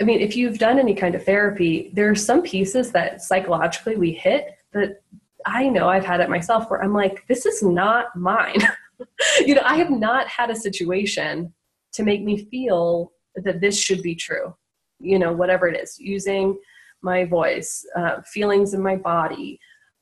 I 0.00 0.04
mean, 0.04 0.20
if 0.20 0.36
you've 0.36 0.58
done 0.58 0.78
any 0.78 0.94
kind 0.94 1.16
of 1.16 1.24
therapy, 1.24 1.90
there 1.94 2.08
are 2.08 2.14
some 2.14 2.42
pieces 2.42 2.92
that 2.92 3.22
psychologically 3.22 3.96
we 3.96 4.12
hit 4.12 4.54
that 4.72 5.00
I 5.48 5.68
know 5.68 5.88
I've 5.88 6.04
had 6.04 6.20
it 6.20 6.28
myself 6.28 6.70
where 6.70 6.82
I'm 6.82 6.92
like, 6.92 7.26
this 7.26 7.46
is 7.46 7.62
not 7.62 8.14
mine. 8.14 8.60
you 9.46 9.54
know, 9.54 9.62
I 9.64 9.76
have 9.76 9.90
not 9.90 10.28
had 10.28 10.50
a 10.50 10.56
situation 10.56 11.52
to 11.94 12.02
make 12.02 12.22
me 12.22 12.44
feel 12.50 13.12
that 13.34 13.60
this 13.60 13.80
should 13.80 14.02
be 14.02 14.14
true. 14.14 14.54
You 15.00 15.18
know, 15.18 15.32
whatever 15.32 15.66
it 15.66 15.80
is, 15.80 15.98
using 15.98 16.58
my 17.02 17.24
voice, 17.24 17.84
uh, 17.96 18.20
feelings 18.22 18.74
in 18.74 18.82
my 18.82 18.96
body, 18.96 19.58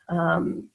um, 0.08 0.68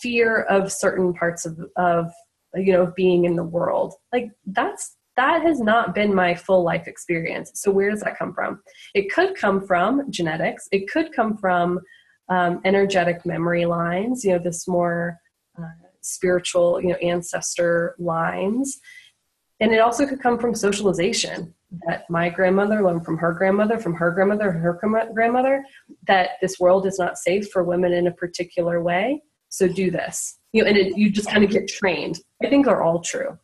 fear 0.00 0.42
of 0.42 0.70
certain 0.70 1.12
parts 1.12 1.44
of, 1.44 1.58
of, 1.76 2.12
you 2.54 2.72
know, 2.72 2.92
being 2.94 3.24
in 3.24 3.34
the 3.34 3.42
world. 3.42 3.94
Like 4.12 4.30
that's 4.46 4.96
that 5.16 5.42
has 5.42 5.60
not 5.60 5.94
been 5.94 6.14
my 6.14 6.34
full 6.34 6.64
life 6.64 6.88
experience. 6.88 7.52
So 7.54 7.70
where 7.70 7.90
does 7.90 8.00
that 8.00 8.18
come 8.18 8.34
from? 8.34 8.60
It 8.94 9.12
could 9.12 9.36
come 9.36 9.64
from 9.64 10.10
genetics. 10.10 10.68
It 10.72 10.90
could 10.90 11.12
come 11.12 11.36
from 11.36 11.80
um, 12.28 12.60
energetic 12.64 13.24
memory 13.24 13.66
lines. 13.66 14.24
You 14.24 14.32
know, 14.32 14.38
this 14.38 14.66
more 14.66 15.18
uh, 15.58 15.66
spiritual, 16.00 16.80
you 16.80 16.88
know, 16.88 16.96
ancestor 16.96 17.94
lines, 17.98 18.80
and 19.60 19.72
it 19.72 19.78
also 19.78 20.06
could 20.06 20.20
come 20.20 20.38
from 20.38 20.54
socialization. 20.54 21.54
That 21.88 22.08
my 22.08 22.28
grandmother 22.28 22.84
learned 22.84 23.04
from 23.04 23.18
her 23.18 23.32
grandmother, 23.32 23.78
from 23.78 23.94
her 23.94 24.12
grandmother, 24.12 24.52
her 24.52 24.78
grandmother, 25.12 25.64
that 26.06 26.30
this 26.40 26.60
world 26.60 26.86
is 26.86 27.00
not 27.00 27.18
safe 27.18 27.50
for 27.50 27.64
women 27.64 27.92
in 27.92 28.06
a 28.06 28.12
particular 28.12 28.80
way. 28.80 29.22
So 29.48 29.66
do 29.66 29.90
this. 29.90 30.38
You 30.52 30.62
know, 30.62 30.68
and 30.68 30.78
it, 30.78 30.96
you 30.96 31.10
just 31.10 31.28
kind 31.28 31.42
of 31.42 31.50
get 31.50 31.66
trained. 31.66 32.20
I 32.42 32.48
think 32.48 32.68
are 32.68 32.82
all 32.82 33.00
true. 33.00 33.36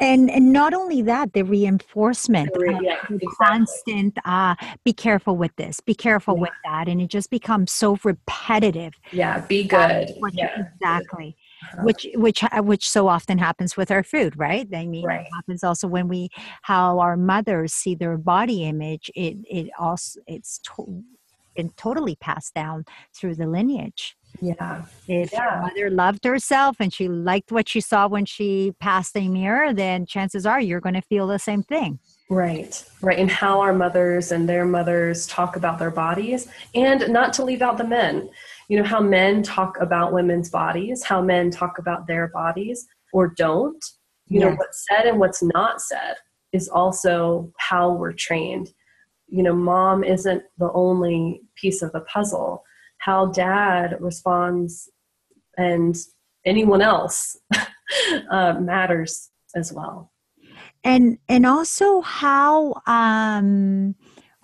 And 0.00 0.30
and 0.30 0.52
not 0.52 0.74
only 0.74 1.02
that, 1.02 1.32
the 1.32 1.42
reinforcement, 1.42 2.52
The 2.54 2.74
uh, 2.76 2.80
yeah, 2.80 2.94
exactly. 3.10 3.28
constant 3.40 4.18
uh, 4.24 4.54
be 4.84 4.92
careful 4.92 5.36
with 5.36 5.54
this, 5.56 5.80
be 5.80 5.94
careful 5.94 6.34
Yeah. 6.36 6.42
with 6.42 6.52
that, 6.64 6.88
and 6.88 7.00
it 7.00 7.08
just 7.08 7.30
becomes 7.30 7.72
so 7.72 7.98
repetitive. 8.04 8.94
Yeah, 9.12 9.44
be 9.48 9.64
good. 9.64 10.14
What- 10.20 10.34
Yeah, 10.34 10.50
exactly. 10.74 11.36
Uh-huh. 11.64 11.82
Which 11.82 12.06
which 12.14 12.44
which 12.58 12.88
so 12.88 13.08
often 13.08 13.38
happens 13.38 13.76
with 13.76 13.90
our 13.90 14.04
food, 14.04 14.38
right? 14.38 14.68
I 14.72 14.86
mean, 14.86 15.04
Right. 15.04 15.20
it 15.22 15.26
happens 15.34 15.64
also 15.64 15.88
when 15.88 16.06
we 16.06 16.28
how 16.62 17.00
our 17.00 17.16
mothers 17.16 17.72
see 17.74 17.96
their 17.96 18.16
body 18.16 18.64
image. 18.64 19.10
It 19.16 19.38
it 19.50 19.70
also 19.78 20.20
it's 20.28 20.60
to, 20.60 21.02
been 21.56 21.70
totally 21.70 22.14
passed 22.14 22.54
down 22.54 22.84
through 23.12 23.34
the 23.34 23.48
lineage. 23.48 24.16
Yeah, 24.40 24.82
If 25.06 25.32
Yeah. 25.32 25.54
your 25.54 25.62
mother 25.62 25.90
loved 25.90 26.24
herself 26.24 26.76
and 26.80 26.92
she 26.92 27.08
liked 27.08 27.50
what 27.52 27.68
she 27.68 27.80
saw 27.80 28.08
when 28.08 28.24
she 28.24 28.72
passed 28.80 29.16
a 29.16 29.28
mirror, 29.28 29.72
then 29.72 30.06
chances 30.06 30.46
are 30.46 30.60
you're 30.60 30.80
going 30.80 30.94
to 30.94 31.02
feel 31.02 31.26
the 31.26 31.38
same 31.38 31.62
thing. 31.62 31.98
right, 32.30 32.84
right. 33.00 33.18
And 33.18 33.30
how 33.30 33.60
our 33.60 33.72
mothers 33.72 34.32
and 34.32 34.46
their 34.46 34.66
mothers 34.66 35.26
talk 35.26 35.56
about 35.56 35.78
their 35.78 35.90
bodies, 35.90 36.46
and 36.74 37.08
not 37.10 37.32
to 37.34 37.44
leave 37.44 37.62
out 37.62 37.78
the 37.78 37.86
men. 37.86 38.28
You 38.68 38.76
know 38.76 38.84
how 38.84 39.00
men 39.00 39.42
talk 39.42 39.78
about 39.80 40.12
women's 40.12 40.50
bodies, 40.50 41.02
how 41.02 41.22
men 41.22 41.50
talk 41.50 41.78
about 41.78 42.06
their 42.06 42.28
bodies 42.28 42.86
or 43.14 43.28
don't. 43.28 43.82
You 44.26 44.40
know 44.40 44.50
what's 44.50 44.84
said 44.86 45.06
and 45.06 45.18
what's 45.18 45.42
not 45.42 45.80
said 45.80 46.16
is 46.52 46.68
also 46.68 47.50
how 47.56 47.92
we're 47.92 48.12
trained. 48.12 48.68
You 49.28 49.42
know, 49.42 49.54
mom 49.54 50.04
isn't 50.04 50.42
the 50.58 50.70
only 50.72 51.40
piece 51.54 51.80
of 51.80 51.92
the 51.92 52.00
puzzle. 52.02 52.62
How 52.98 53.26
dad 53.26 53.96
responds 54.00 54.90
and 55.56 55.96
anyone 56.44 56.82
else 56.82 57.36
uh, 58.30 58.54
matters 58.60 59.30
as 59.54 59.72
well. 59.72 60.12
and 60.84 61.18
and 61.28 61.44
also 61.46 62.00
how 62.02 62.74
um 62.86 63.94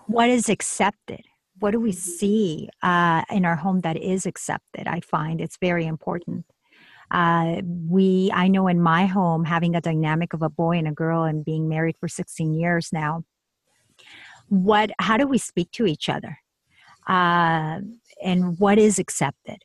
what 0.06 0.28
is 0.28 0.48
accepted? 0.48 1.22
What 1.60 1.70
do 1.72 1.80
we 1.80 1.92
see 1.92 2.68
uh 2.82 3.22
in 3.30 3.44
our 3.44 3.56
home 3.56 3.80
that 3.80 3.96
is 3.96 4.26
accepted? 4.26 4.86
I 4.86 5.00
find 5.00 5.40
it's 5.40 5.58
very 5.60 5.86
important. 5.86 6.44
Uh 7.10 7.60
we 7.88 8.30
i 8.32 8.48
know 8.48 8.66
in 8.68 8.80
my 8.80 9.06
home 9.06 9.44
having 9.44 9.76
a 9.76 9.80
dynamic 9.80 10.32
of 10.32 10.42
a 10.42 10.48
boy 10.48 10.78
and 10.78 10.88
a 10.88 10.92
girl 10.92 11.24
and 11.24 11.44
being 11.44 11.68
married 11.68 11.96
for 12.00 12.08
16 12.08 12.54
years 12.54 12.90
now 12.92 13.22
what 14.48 14.90
how 14.98 15.16
do 15.18 15.26
we 15.26 15.38
speak 15.38 15.70
to 15.72 15.86
each 15.86 16.08
other 16.08 16.38
uh 17.08 17.80
and 18.22 18.58
what 18.58 18.78
is 18.78 18.98
accepted? 18.98 19.58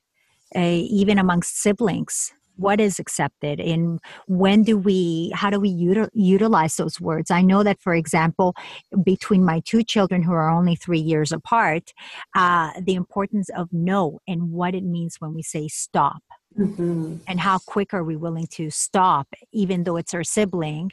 Uh, 0.56 0.82
even 0.90 1.20
amongst 1.20 1.62
siblings 1.62 2.34
what 2.60 2.82
is 2.82 3.00
accepted? 3.00 3.60
And 3.60 4.00
when 4.28 4.64
do 4.64 4.78
we 4.78 5.32
how 5.34 5.50
do 5.50 5.60
we 5.60 5.72
util- 5.72 6.10
utilize 6.14 6.76
those 6.76 7.00
words? 7.00 7.32
I 7.32 7.42
know 7.42 7.64
that 7.64 7.80
for 7.80 7.96
example 7.96 8.56
between 9.04 9.44
my 9.46 9.62
two 9.62 9.84
children 9.84 10.22
who 10.22 10.34
are 10.34 10.50
only 10.50 10.76
three 10.76 11.00
years 11.00 11.32
apart 11.32 11.94
uh, 12.36 12.72
the 12.82 12.96
importance 12.96 13.50
of 13.56 13.70
no 13.72 14.20
and 14.28 14.52
what 14.52 14.76
it 14.76 14.84
means 14.84 15.16
when 15.20 15.34
we 15.34 15.42
say 15.42 15.68
stop. 15.68 16.22
Mm-hmm. 16.58 17.18
and 17.28 17.40
how 17.40 17.60
quick 17.60 17.94
are 17.94 18.04
we 18.04 18.16
willing 18.16 18.48
to 18.48 18.72
stop 18.72 19.28
even 19.54 19.84
though 19.84 19.98
it's 19.98 20.16
our 20.16 20.24
sibling 20.24 20.92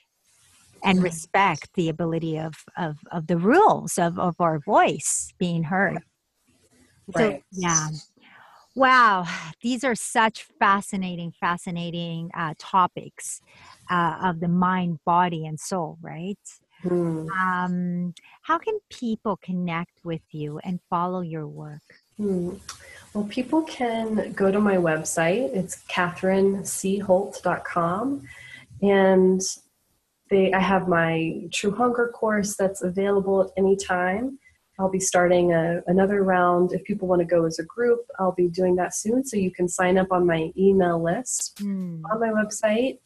and 0.85 1.03
respect 1.03 1.71
the 1.77 1.89
ability 1.89 2.39
of 2.39 2.57
of, 2.77 2.99
of 3.11 3.27
the 3.27 3.39
rules 3.39 3.97
of, 3.97 4.19
of 4.19 4.37
our 4.39 4.59
voice 4.59 5.33
being 5.39 5.63
heard 5.63 6.03
so, 7.15 7.39
yeah. 7.53 7.89
Wow. 8.75 9.27
These 9.63 9.85
are 9.85 9.95
such 9.95 10.43
fascinating, 10.59 11.33
fascinating 11.41 12.31
uh, 12.35 12.55
topics 12.59 13.41
uh, 13.91 14.19
of 14.23 14.41
the 14.41 14.49
mind, 14.49 14.99
body, 15.05 15.47
and 15.47 15.59
soul, 15.59 15.97
right? 16.03 16.39
Hmm. 16.83 17.27
Um, 17.31 18.13
how 18.43 18.59
can 18.59 18.79
people 18.91 19.39
connect 19.39 20.05
with 20.05 20.21
you 20.31 20.59
and 20.59 20.79
follow 20.91 21.23
your 21.23 21.47
work? 21.47 21.81
Hmm. 22.19 22.57
Well, 23.15 23.25
people 23.25 23.63
can 23.63 24.33
go 24.33 24.51
to 24.51 24.61
my 24.61 24.77
website. 24.77 25.57
It's 25.57 25.83
kathrynchholt.com. 25.85 28.29
And 28.83 29.41
they, 30.29 30.53
I 30.53 30.61
have 30.61 30.87
my 30.87 31.49
True 31.53 31.71
Hunger 31.71 32.09
course 32.09 32.57
that's 32.57 32.83
available 32.83 33.41
at 33.43 33.49
any 33.57 33.77
time. 33.77 34.39
I'll 34.79 34.91
be 34.91 35.01
starting 35.01 35.53
a, 35.53 35.81
another 35.87 36.23
round. 36.23 36.73
If 36.73 36.85
people 36.85 37.09
want 37.09 37.21
to 37.21 37.25
go 37.27 37.47
as 37.47 37.59
a 37.59 37.65
group, 37.65 38.01
I'll 38.19 38.33
be 38.33 38.49
doing 38.49 38.77
that 38.77 38.95
soon. 38.95 39.25
So 39.25 39.37
you 39.37 39.51
can 39.51 39.69
sign 39.69 39.97
up 39.97 40.13
on 40.13 40.27
my 40.27 40.53
email 40.57 41.03
list 41.03 41.59
Hmm. 41.59 42.05
on 42.11 42.21
my 42.21 42.29
website. 42.29 42.99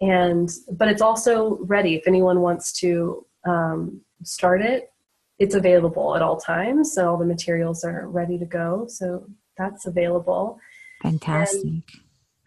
And 0.00 0.50
but 0.72 0.88
it's 0.88 1.00
also 1.02 1.58
ready 1.62 1.94
if 1.94 2.06
anyone 2.06 2.40
wants 2.40 2.72
to 2.80 3.24
um, 3.46 4.00
start 4.24 4.60
it. 4.62 4.90
It's 5.38 5.54
available 5.54 6.14
at 6.16 6.22
all 6.22 6.36
times, 6.36 6.92
so 6.94 7.10
all 7.10 7.16
the 7.16 7.24
materials 7.24 7.84
are 7.84 8.08
ready 8.08 8.38
to 8.38 8.44
go. 8.44 8.86
So 8.88 9.26
that's 9.56 9.86
available. 9.86 10.58
Fantastic. 11.02 11.82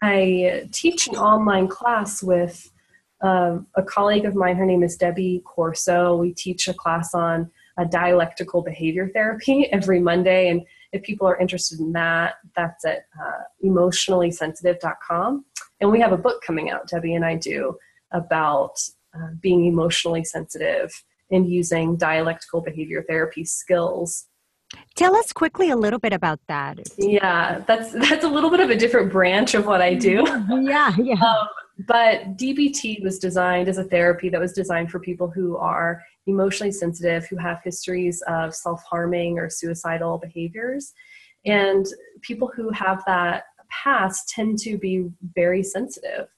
I 0.02 0.68
teach 0.72 1.08
an 1.08 1.16
online 1.16 1.68
class 1.68 2.22
with 2.22 2.70
Um, 3.20 3.66
a 3.74 3.82
colleague 3.82 4.26
of 4.26 4.34
mine, 4.36 4.56
her 4.56 4.64
name 4.66 4.84
is 4.84 4.96
Debbie 4.96 5.42
Corso. 5.44 6.16
We 6.16 6.32
teach 6.32 6.68
a 6.68 6.74
class 6.74 7.14
on 7.14 7.50
a 7.78 7.84
dialectical 7.84 8.62
behavior 8.62 9.08
therapy 9.14 9.66
every 9.72 10.00
Monday. 10.00 10.48
And 10.48 10.62
if 10.92 11.02
people 11.02 11.26
are 11.26 11.38
interested 11.38 11.80
in 11.80 11.92
that, 11.92 12.34
that's 12.56 12.84
at 12.84 13.06
uh, 13.20 13.42
emotionallysensitive.com. 13.64 15.44
And 15.80 15.90
we 15.90 16.00
have 16.00 16.12
a 16.12 16.16
book 16.16 16.42
coming 16.42 16.70
out, 16.70 16.88
Debbie 16.88 17.14
and 17.14 17.24
I 17.24 17.36
do, 17.36 17.76
about 18.12 18.74
uh, 19.14 19.28
being 19.40 19.66
emotionally 19.66 20.24
sensitive 20.24 20.92
and 21.30 21.48
using 21.48 21.96
dialectical 21.96 22.60
behavior 22.60 23.04
therapy 23.08 23.44
skills. 23.44 24.26
Tell 24.96 25.14
us 25.16 25.32
quickly 25.32 25.70
a 25.70 25.76
little 25.76 25.98
bit 25.98 26.12
about 26.12 26.40
that. 26.48 26.78
Yeah, 26.98 27.62
that's 27.66 27.92
that's 27.92 28.24
a 28.24 28.28
little 28.28 28.50
bit 28.50 28.60
of 28.60 28.68
a 28.68 28.76
different 28.76 29.10
branch 29.10 29.54
of 29.54 29.66
what 29.66 29.80
I 29.80 29.94
do. 29.94 30.24
yeah, 30.50 30.94
yeah. 30.98 31.14
Um, 31.14 31.48
but 31.86 32.36
DBT 32.36 33.02
was 33.02 33.18
designed 33.18 33.68
as 33.68 33.78
a 33.78 33.84
therapy 33.84 34.28
that 34.28 34.40
was 34.40 34.52
designed 34.52 34.90
for 34.90 34.98
people 34.98 35.30
who 35.30 35.56
are 35.56 36.02
emotionally 36.28 36.72
sensitive, 36.72 37.26
who 37.26 37.36
have 37.36 37.60
histories 37.64 38.22
of 38.28 38.54
self 38.54 38.82
harming 38.88 39.38
or 39.38 39.48
suicidal 39.48 40.18
behaviors. 40.18 40.92
And 41.44 41.86
people 42.22 42.50
who 42.54 42.70
have 42.70 43.02
that 43.06 43.44
past 43.70 44.28
tend 44.28 44.58
to 44.60 44.78
be 44.78 45.08
very 45.34 45.62
sensitive 45.62 46.28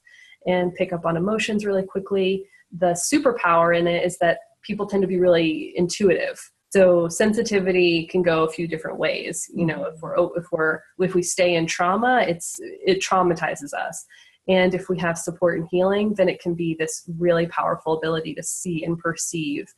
and 0.47 0.73
pick 0.75 0.93
up 0.93 1.05
on 1.05 1.17
emotions 1.17 1.65
really 1.65 1.83
quickly. 1.83 2.45
The 2.77 2.93
superpower 2.93 3.77
in 3.77 3.87
it 3.87 4.05
is 4.05 4.17
that 4.19 4.39
people 4.63 4.85
tend 4.85 5.01
to 5.01 5.07
be 5.07 5.19
really 5.19 5.73
intuitive. 5.75 6.39
So 6.71 7.09
sensitivity 7.09 8.07
can 8.07 8.21
go 8.21 8.43
a 8.43 8.49
few 8.49 8.67
different 8.67 8.97
ways. 8.97 9.49
You 9.53 9.65
know, 9.65 9.85
if 9.85 10.01
we're 10.01 10.15
if 10.37 10.45
we're 10.51 10.79
if 10.99 11.13
we 11.13 11.21
stay 11.21 11.55
in 11.55 11.67
trauma, 11.67 12.23
it's 12.27 12.55
it 12.61 13.01
traumatizes 13.01 13.73
us. 13.73 14.05
And 14.51 14.73
if 14.75 14.89
we 14.89 14.99
have 14.99 15.17
support 15.17 15.57
and 15.57 15.67
healing, 15.71 16.13
then 16.13 16.27
it 16.27 16.41
can 16.41 16.55
be 16.55 16.75
this 16.77 17.09
really 17.17 17.47
powerful 17.47 17.93
ability 17.93 18.33
to 18.35 18.43
see 18.43 18.83
and 18.83 18.99
perceive. 18.99 19.73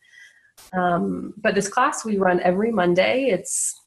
Um, 0.74 1.34
but 1.38 1.53
this 1.53 1.69
class 1.69 2.03
we 2.03 2.17
run 2.17 2.39
every 2.41 2.71
Monday. 2.71 3.26
It's 3.26 3.80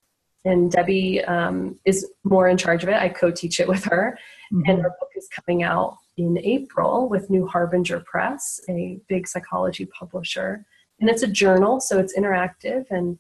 and 0.45 0.71
Debbie 0.71 1.25
um, 1.25 1.77
is 1.85 2.07
more 2.23 2.47
in 2.47 2.57
charge 2.57 2.85
of 2.85 2.89
it. 2.89 2.95
I 2.95 3.09
co-teach 3.09 3.59
it 3.59 3.67
with 3.67 3.85
her, 3.87 4.17
mm-hmm. 4.53 4.71
and 4.71 4.81
our 4.81 4.91
book 5.01 5.11
is 5.17 5.29
coming 5.29 5.65
out 5.65 5.99
in 6.19 6.39
April 6.39 7.09
with 7.09 7.31
New 7.31 7.49
Harbinger 7.49 8.01
Press, 8.07 8.61
a 8.69 9.01
big 9.09 9.27
psychology 9.27 9.87
publisher, 9.87 10.65
and 11.01 11.11
it's 11.11 11.25
a 11.25 11.27
journal, 11.27 11.81
so 11.81 11.99
it's 11.99 12.17
interactive. 12.17 12.87
And 12.91 13.19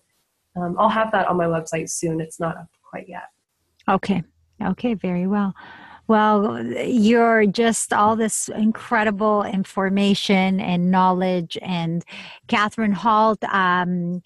um, 0.54 0.76
I'll 0.78 0.88
have 0.88 1.10
that 1.10 1.26
on 1.26 1.36
my 1.36 1.46
website 1.46 1.90
soon. 1.90 2.20
It's 2.20 2.38
not 2.38 2.56
up 2.56 2.70
quite 2.88 3.08
yet. 3.08 3.28
Okay. 3.88 4.22
Okay. 4.62 4.94
Very 4.94 5.26
well. 5.26 5.52
Well, 6.08 6.64
you're 6.64 7.46
just 7.46 7.92
all 7.92 8.14
this 8.14 8.48
incredible 8.48 9.42
information 9.42 10.60
and 10.60 10.90
knowledge. 10.90 11.58
And 11.60 12.04
Kathryn 12.48 12.94
Holt, 12.94 13.42
um, 13.44 14.22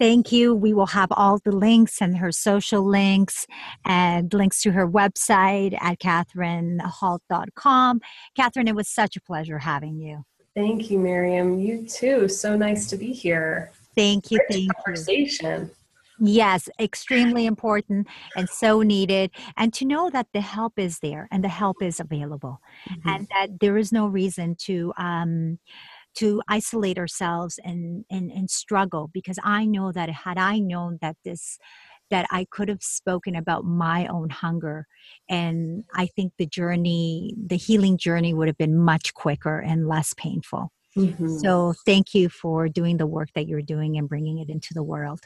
thank 0.00 0.32
you. 0.32 0.54
We 0.54 0.74
will 0.74 0.86
have 0.86 1.12
all 1.12 1.38
the 1.38 1.52
links 1.52 2.02
and 2.02 2.18
her 2.18 2.32
social 2.32 2.82
links 2.82 3.46
and 3.84 4.32
links 4.34 4.60
to 4.62 4.72
her 4.72 4.88
website 4.88 5.78
at 5.80 6.00
kathrynholt.com. 6.00 8.00
Kathryn, 8.36 8.68
it 8.68 8.74
was 8.74 8.88
such 8.88 9.16
a 9.16 9.20
pleasure 9.20 9.58
having 9.58 10.00
you. 10.00 10.24
Thank 10.56 10.90
you, 10.90 10.98
Miriam. 10.98 11.60
You 11.60 11.86
too. 11.86 12.28
So 12.28 12.56
nice 12.56 12.88
to 12.88 12.96
be 12.96 13.12
here. 13.12 13.70
Thank 13.94 14.32
you. 14.32 14.38
Rich 14.38 14.48
thank 14.50 14.74
conversation. 14.74 15.62
You. 15.62 15.70
Yes, 16.20 16.68
extremely 16.80 17.46
important 17.46 18.08
and 18.36 18.48
so 18.48 18.82
needed. 18.82 19.30
And 19.56 19.72
to 19.74 19.84
know 19.84 20.10
that 20.10 20.26
the 20.32 20.40
help 20.40 20.78
is 20.78 20.98
there 21.00 21.28
and 21.30 21.44
the 21.44 21.48
help 21.48 21.82
is 21.82 22.00
available, 22.00 22.60
mm-hmm. 22.88 23.08
and 23.08 23.28
that 23.30 23.60
there 23.60 23.78
is 23.78 23.92
no 23.92 24.06
reason 24.06 24.56
to 24.60 24.92
um, 24.96 25.58
to 26.16 26.42
isolate 26.48 26.98
ourselves 26.98 27.58
and, 27.64 28.04
and 28.10 28.30
and 28.32 28.50
struggle. 28.50 29.10
Because 29.12 29.38
I 29.44 29.64
know 29.64 29.92
that 29.92 30.10
had 30.10 30.38
I 30.38 30.58
known 30.58 30.98
that 31.00 31.16
this 31.24 31.58
that 32.10 32.26
I 32.30 32.46
could 32.50 32.68
have 32.68 32.82
spoken 32.82 33.36
about 33.36 33.64
my 33.64 34.06
own 34.06 34.30
hunger. 34.30 34.86
And 35.28 35.84
I 35.94 36.06
think 36.06 36.32
the 36.38 36.46
journey, 36.46 37.34
the 37.36 37.56
healing 37.56 37.98
journey 37.98 38.32
would 38.34 38.48
have 38.48 38.56
been 38.58 38.78
much 38.78 39.14
quicker 39.14 39.58
and 39.60 39.88
less 39.88 40.14
painful. 40.14 40.72
Mm-hmm. 40.96 41.36
So 41.38 41.74
thank 41.84 42.14
you 42.14 42.28
for 42.28 42.68
doing 42.68 42.96
the 42.96 43.06
work 43.06 43.28
that 43.34 43.46
you're 43.46 43.62
doing 43.62 43.98
and 43.98 44.08
bringing 44.08 44.38
it 44.38 44.48
into 44.48 44.74
the 44.74 44.82
world. 44.82 45.20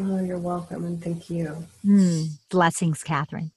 Oh, 0.00 0.22
you're 0.24 0.38
welcome, 0.38 0.84
and 0.84 1.02
thank 1.02 1.30
you. 1.30 1.66
Mm, 1.86 2.38
blessings, 2.50 3.02
Kathryn. 3.04 3.50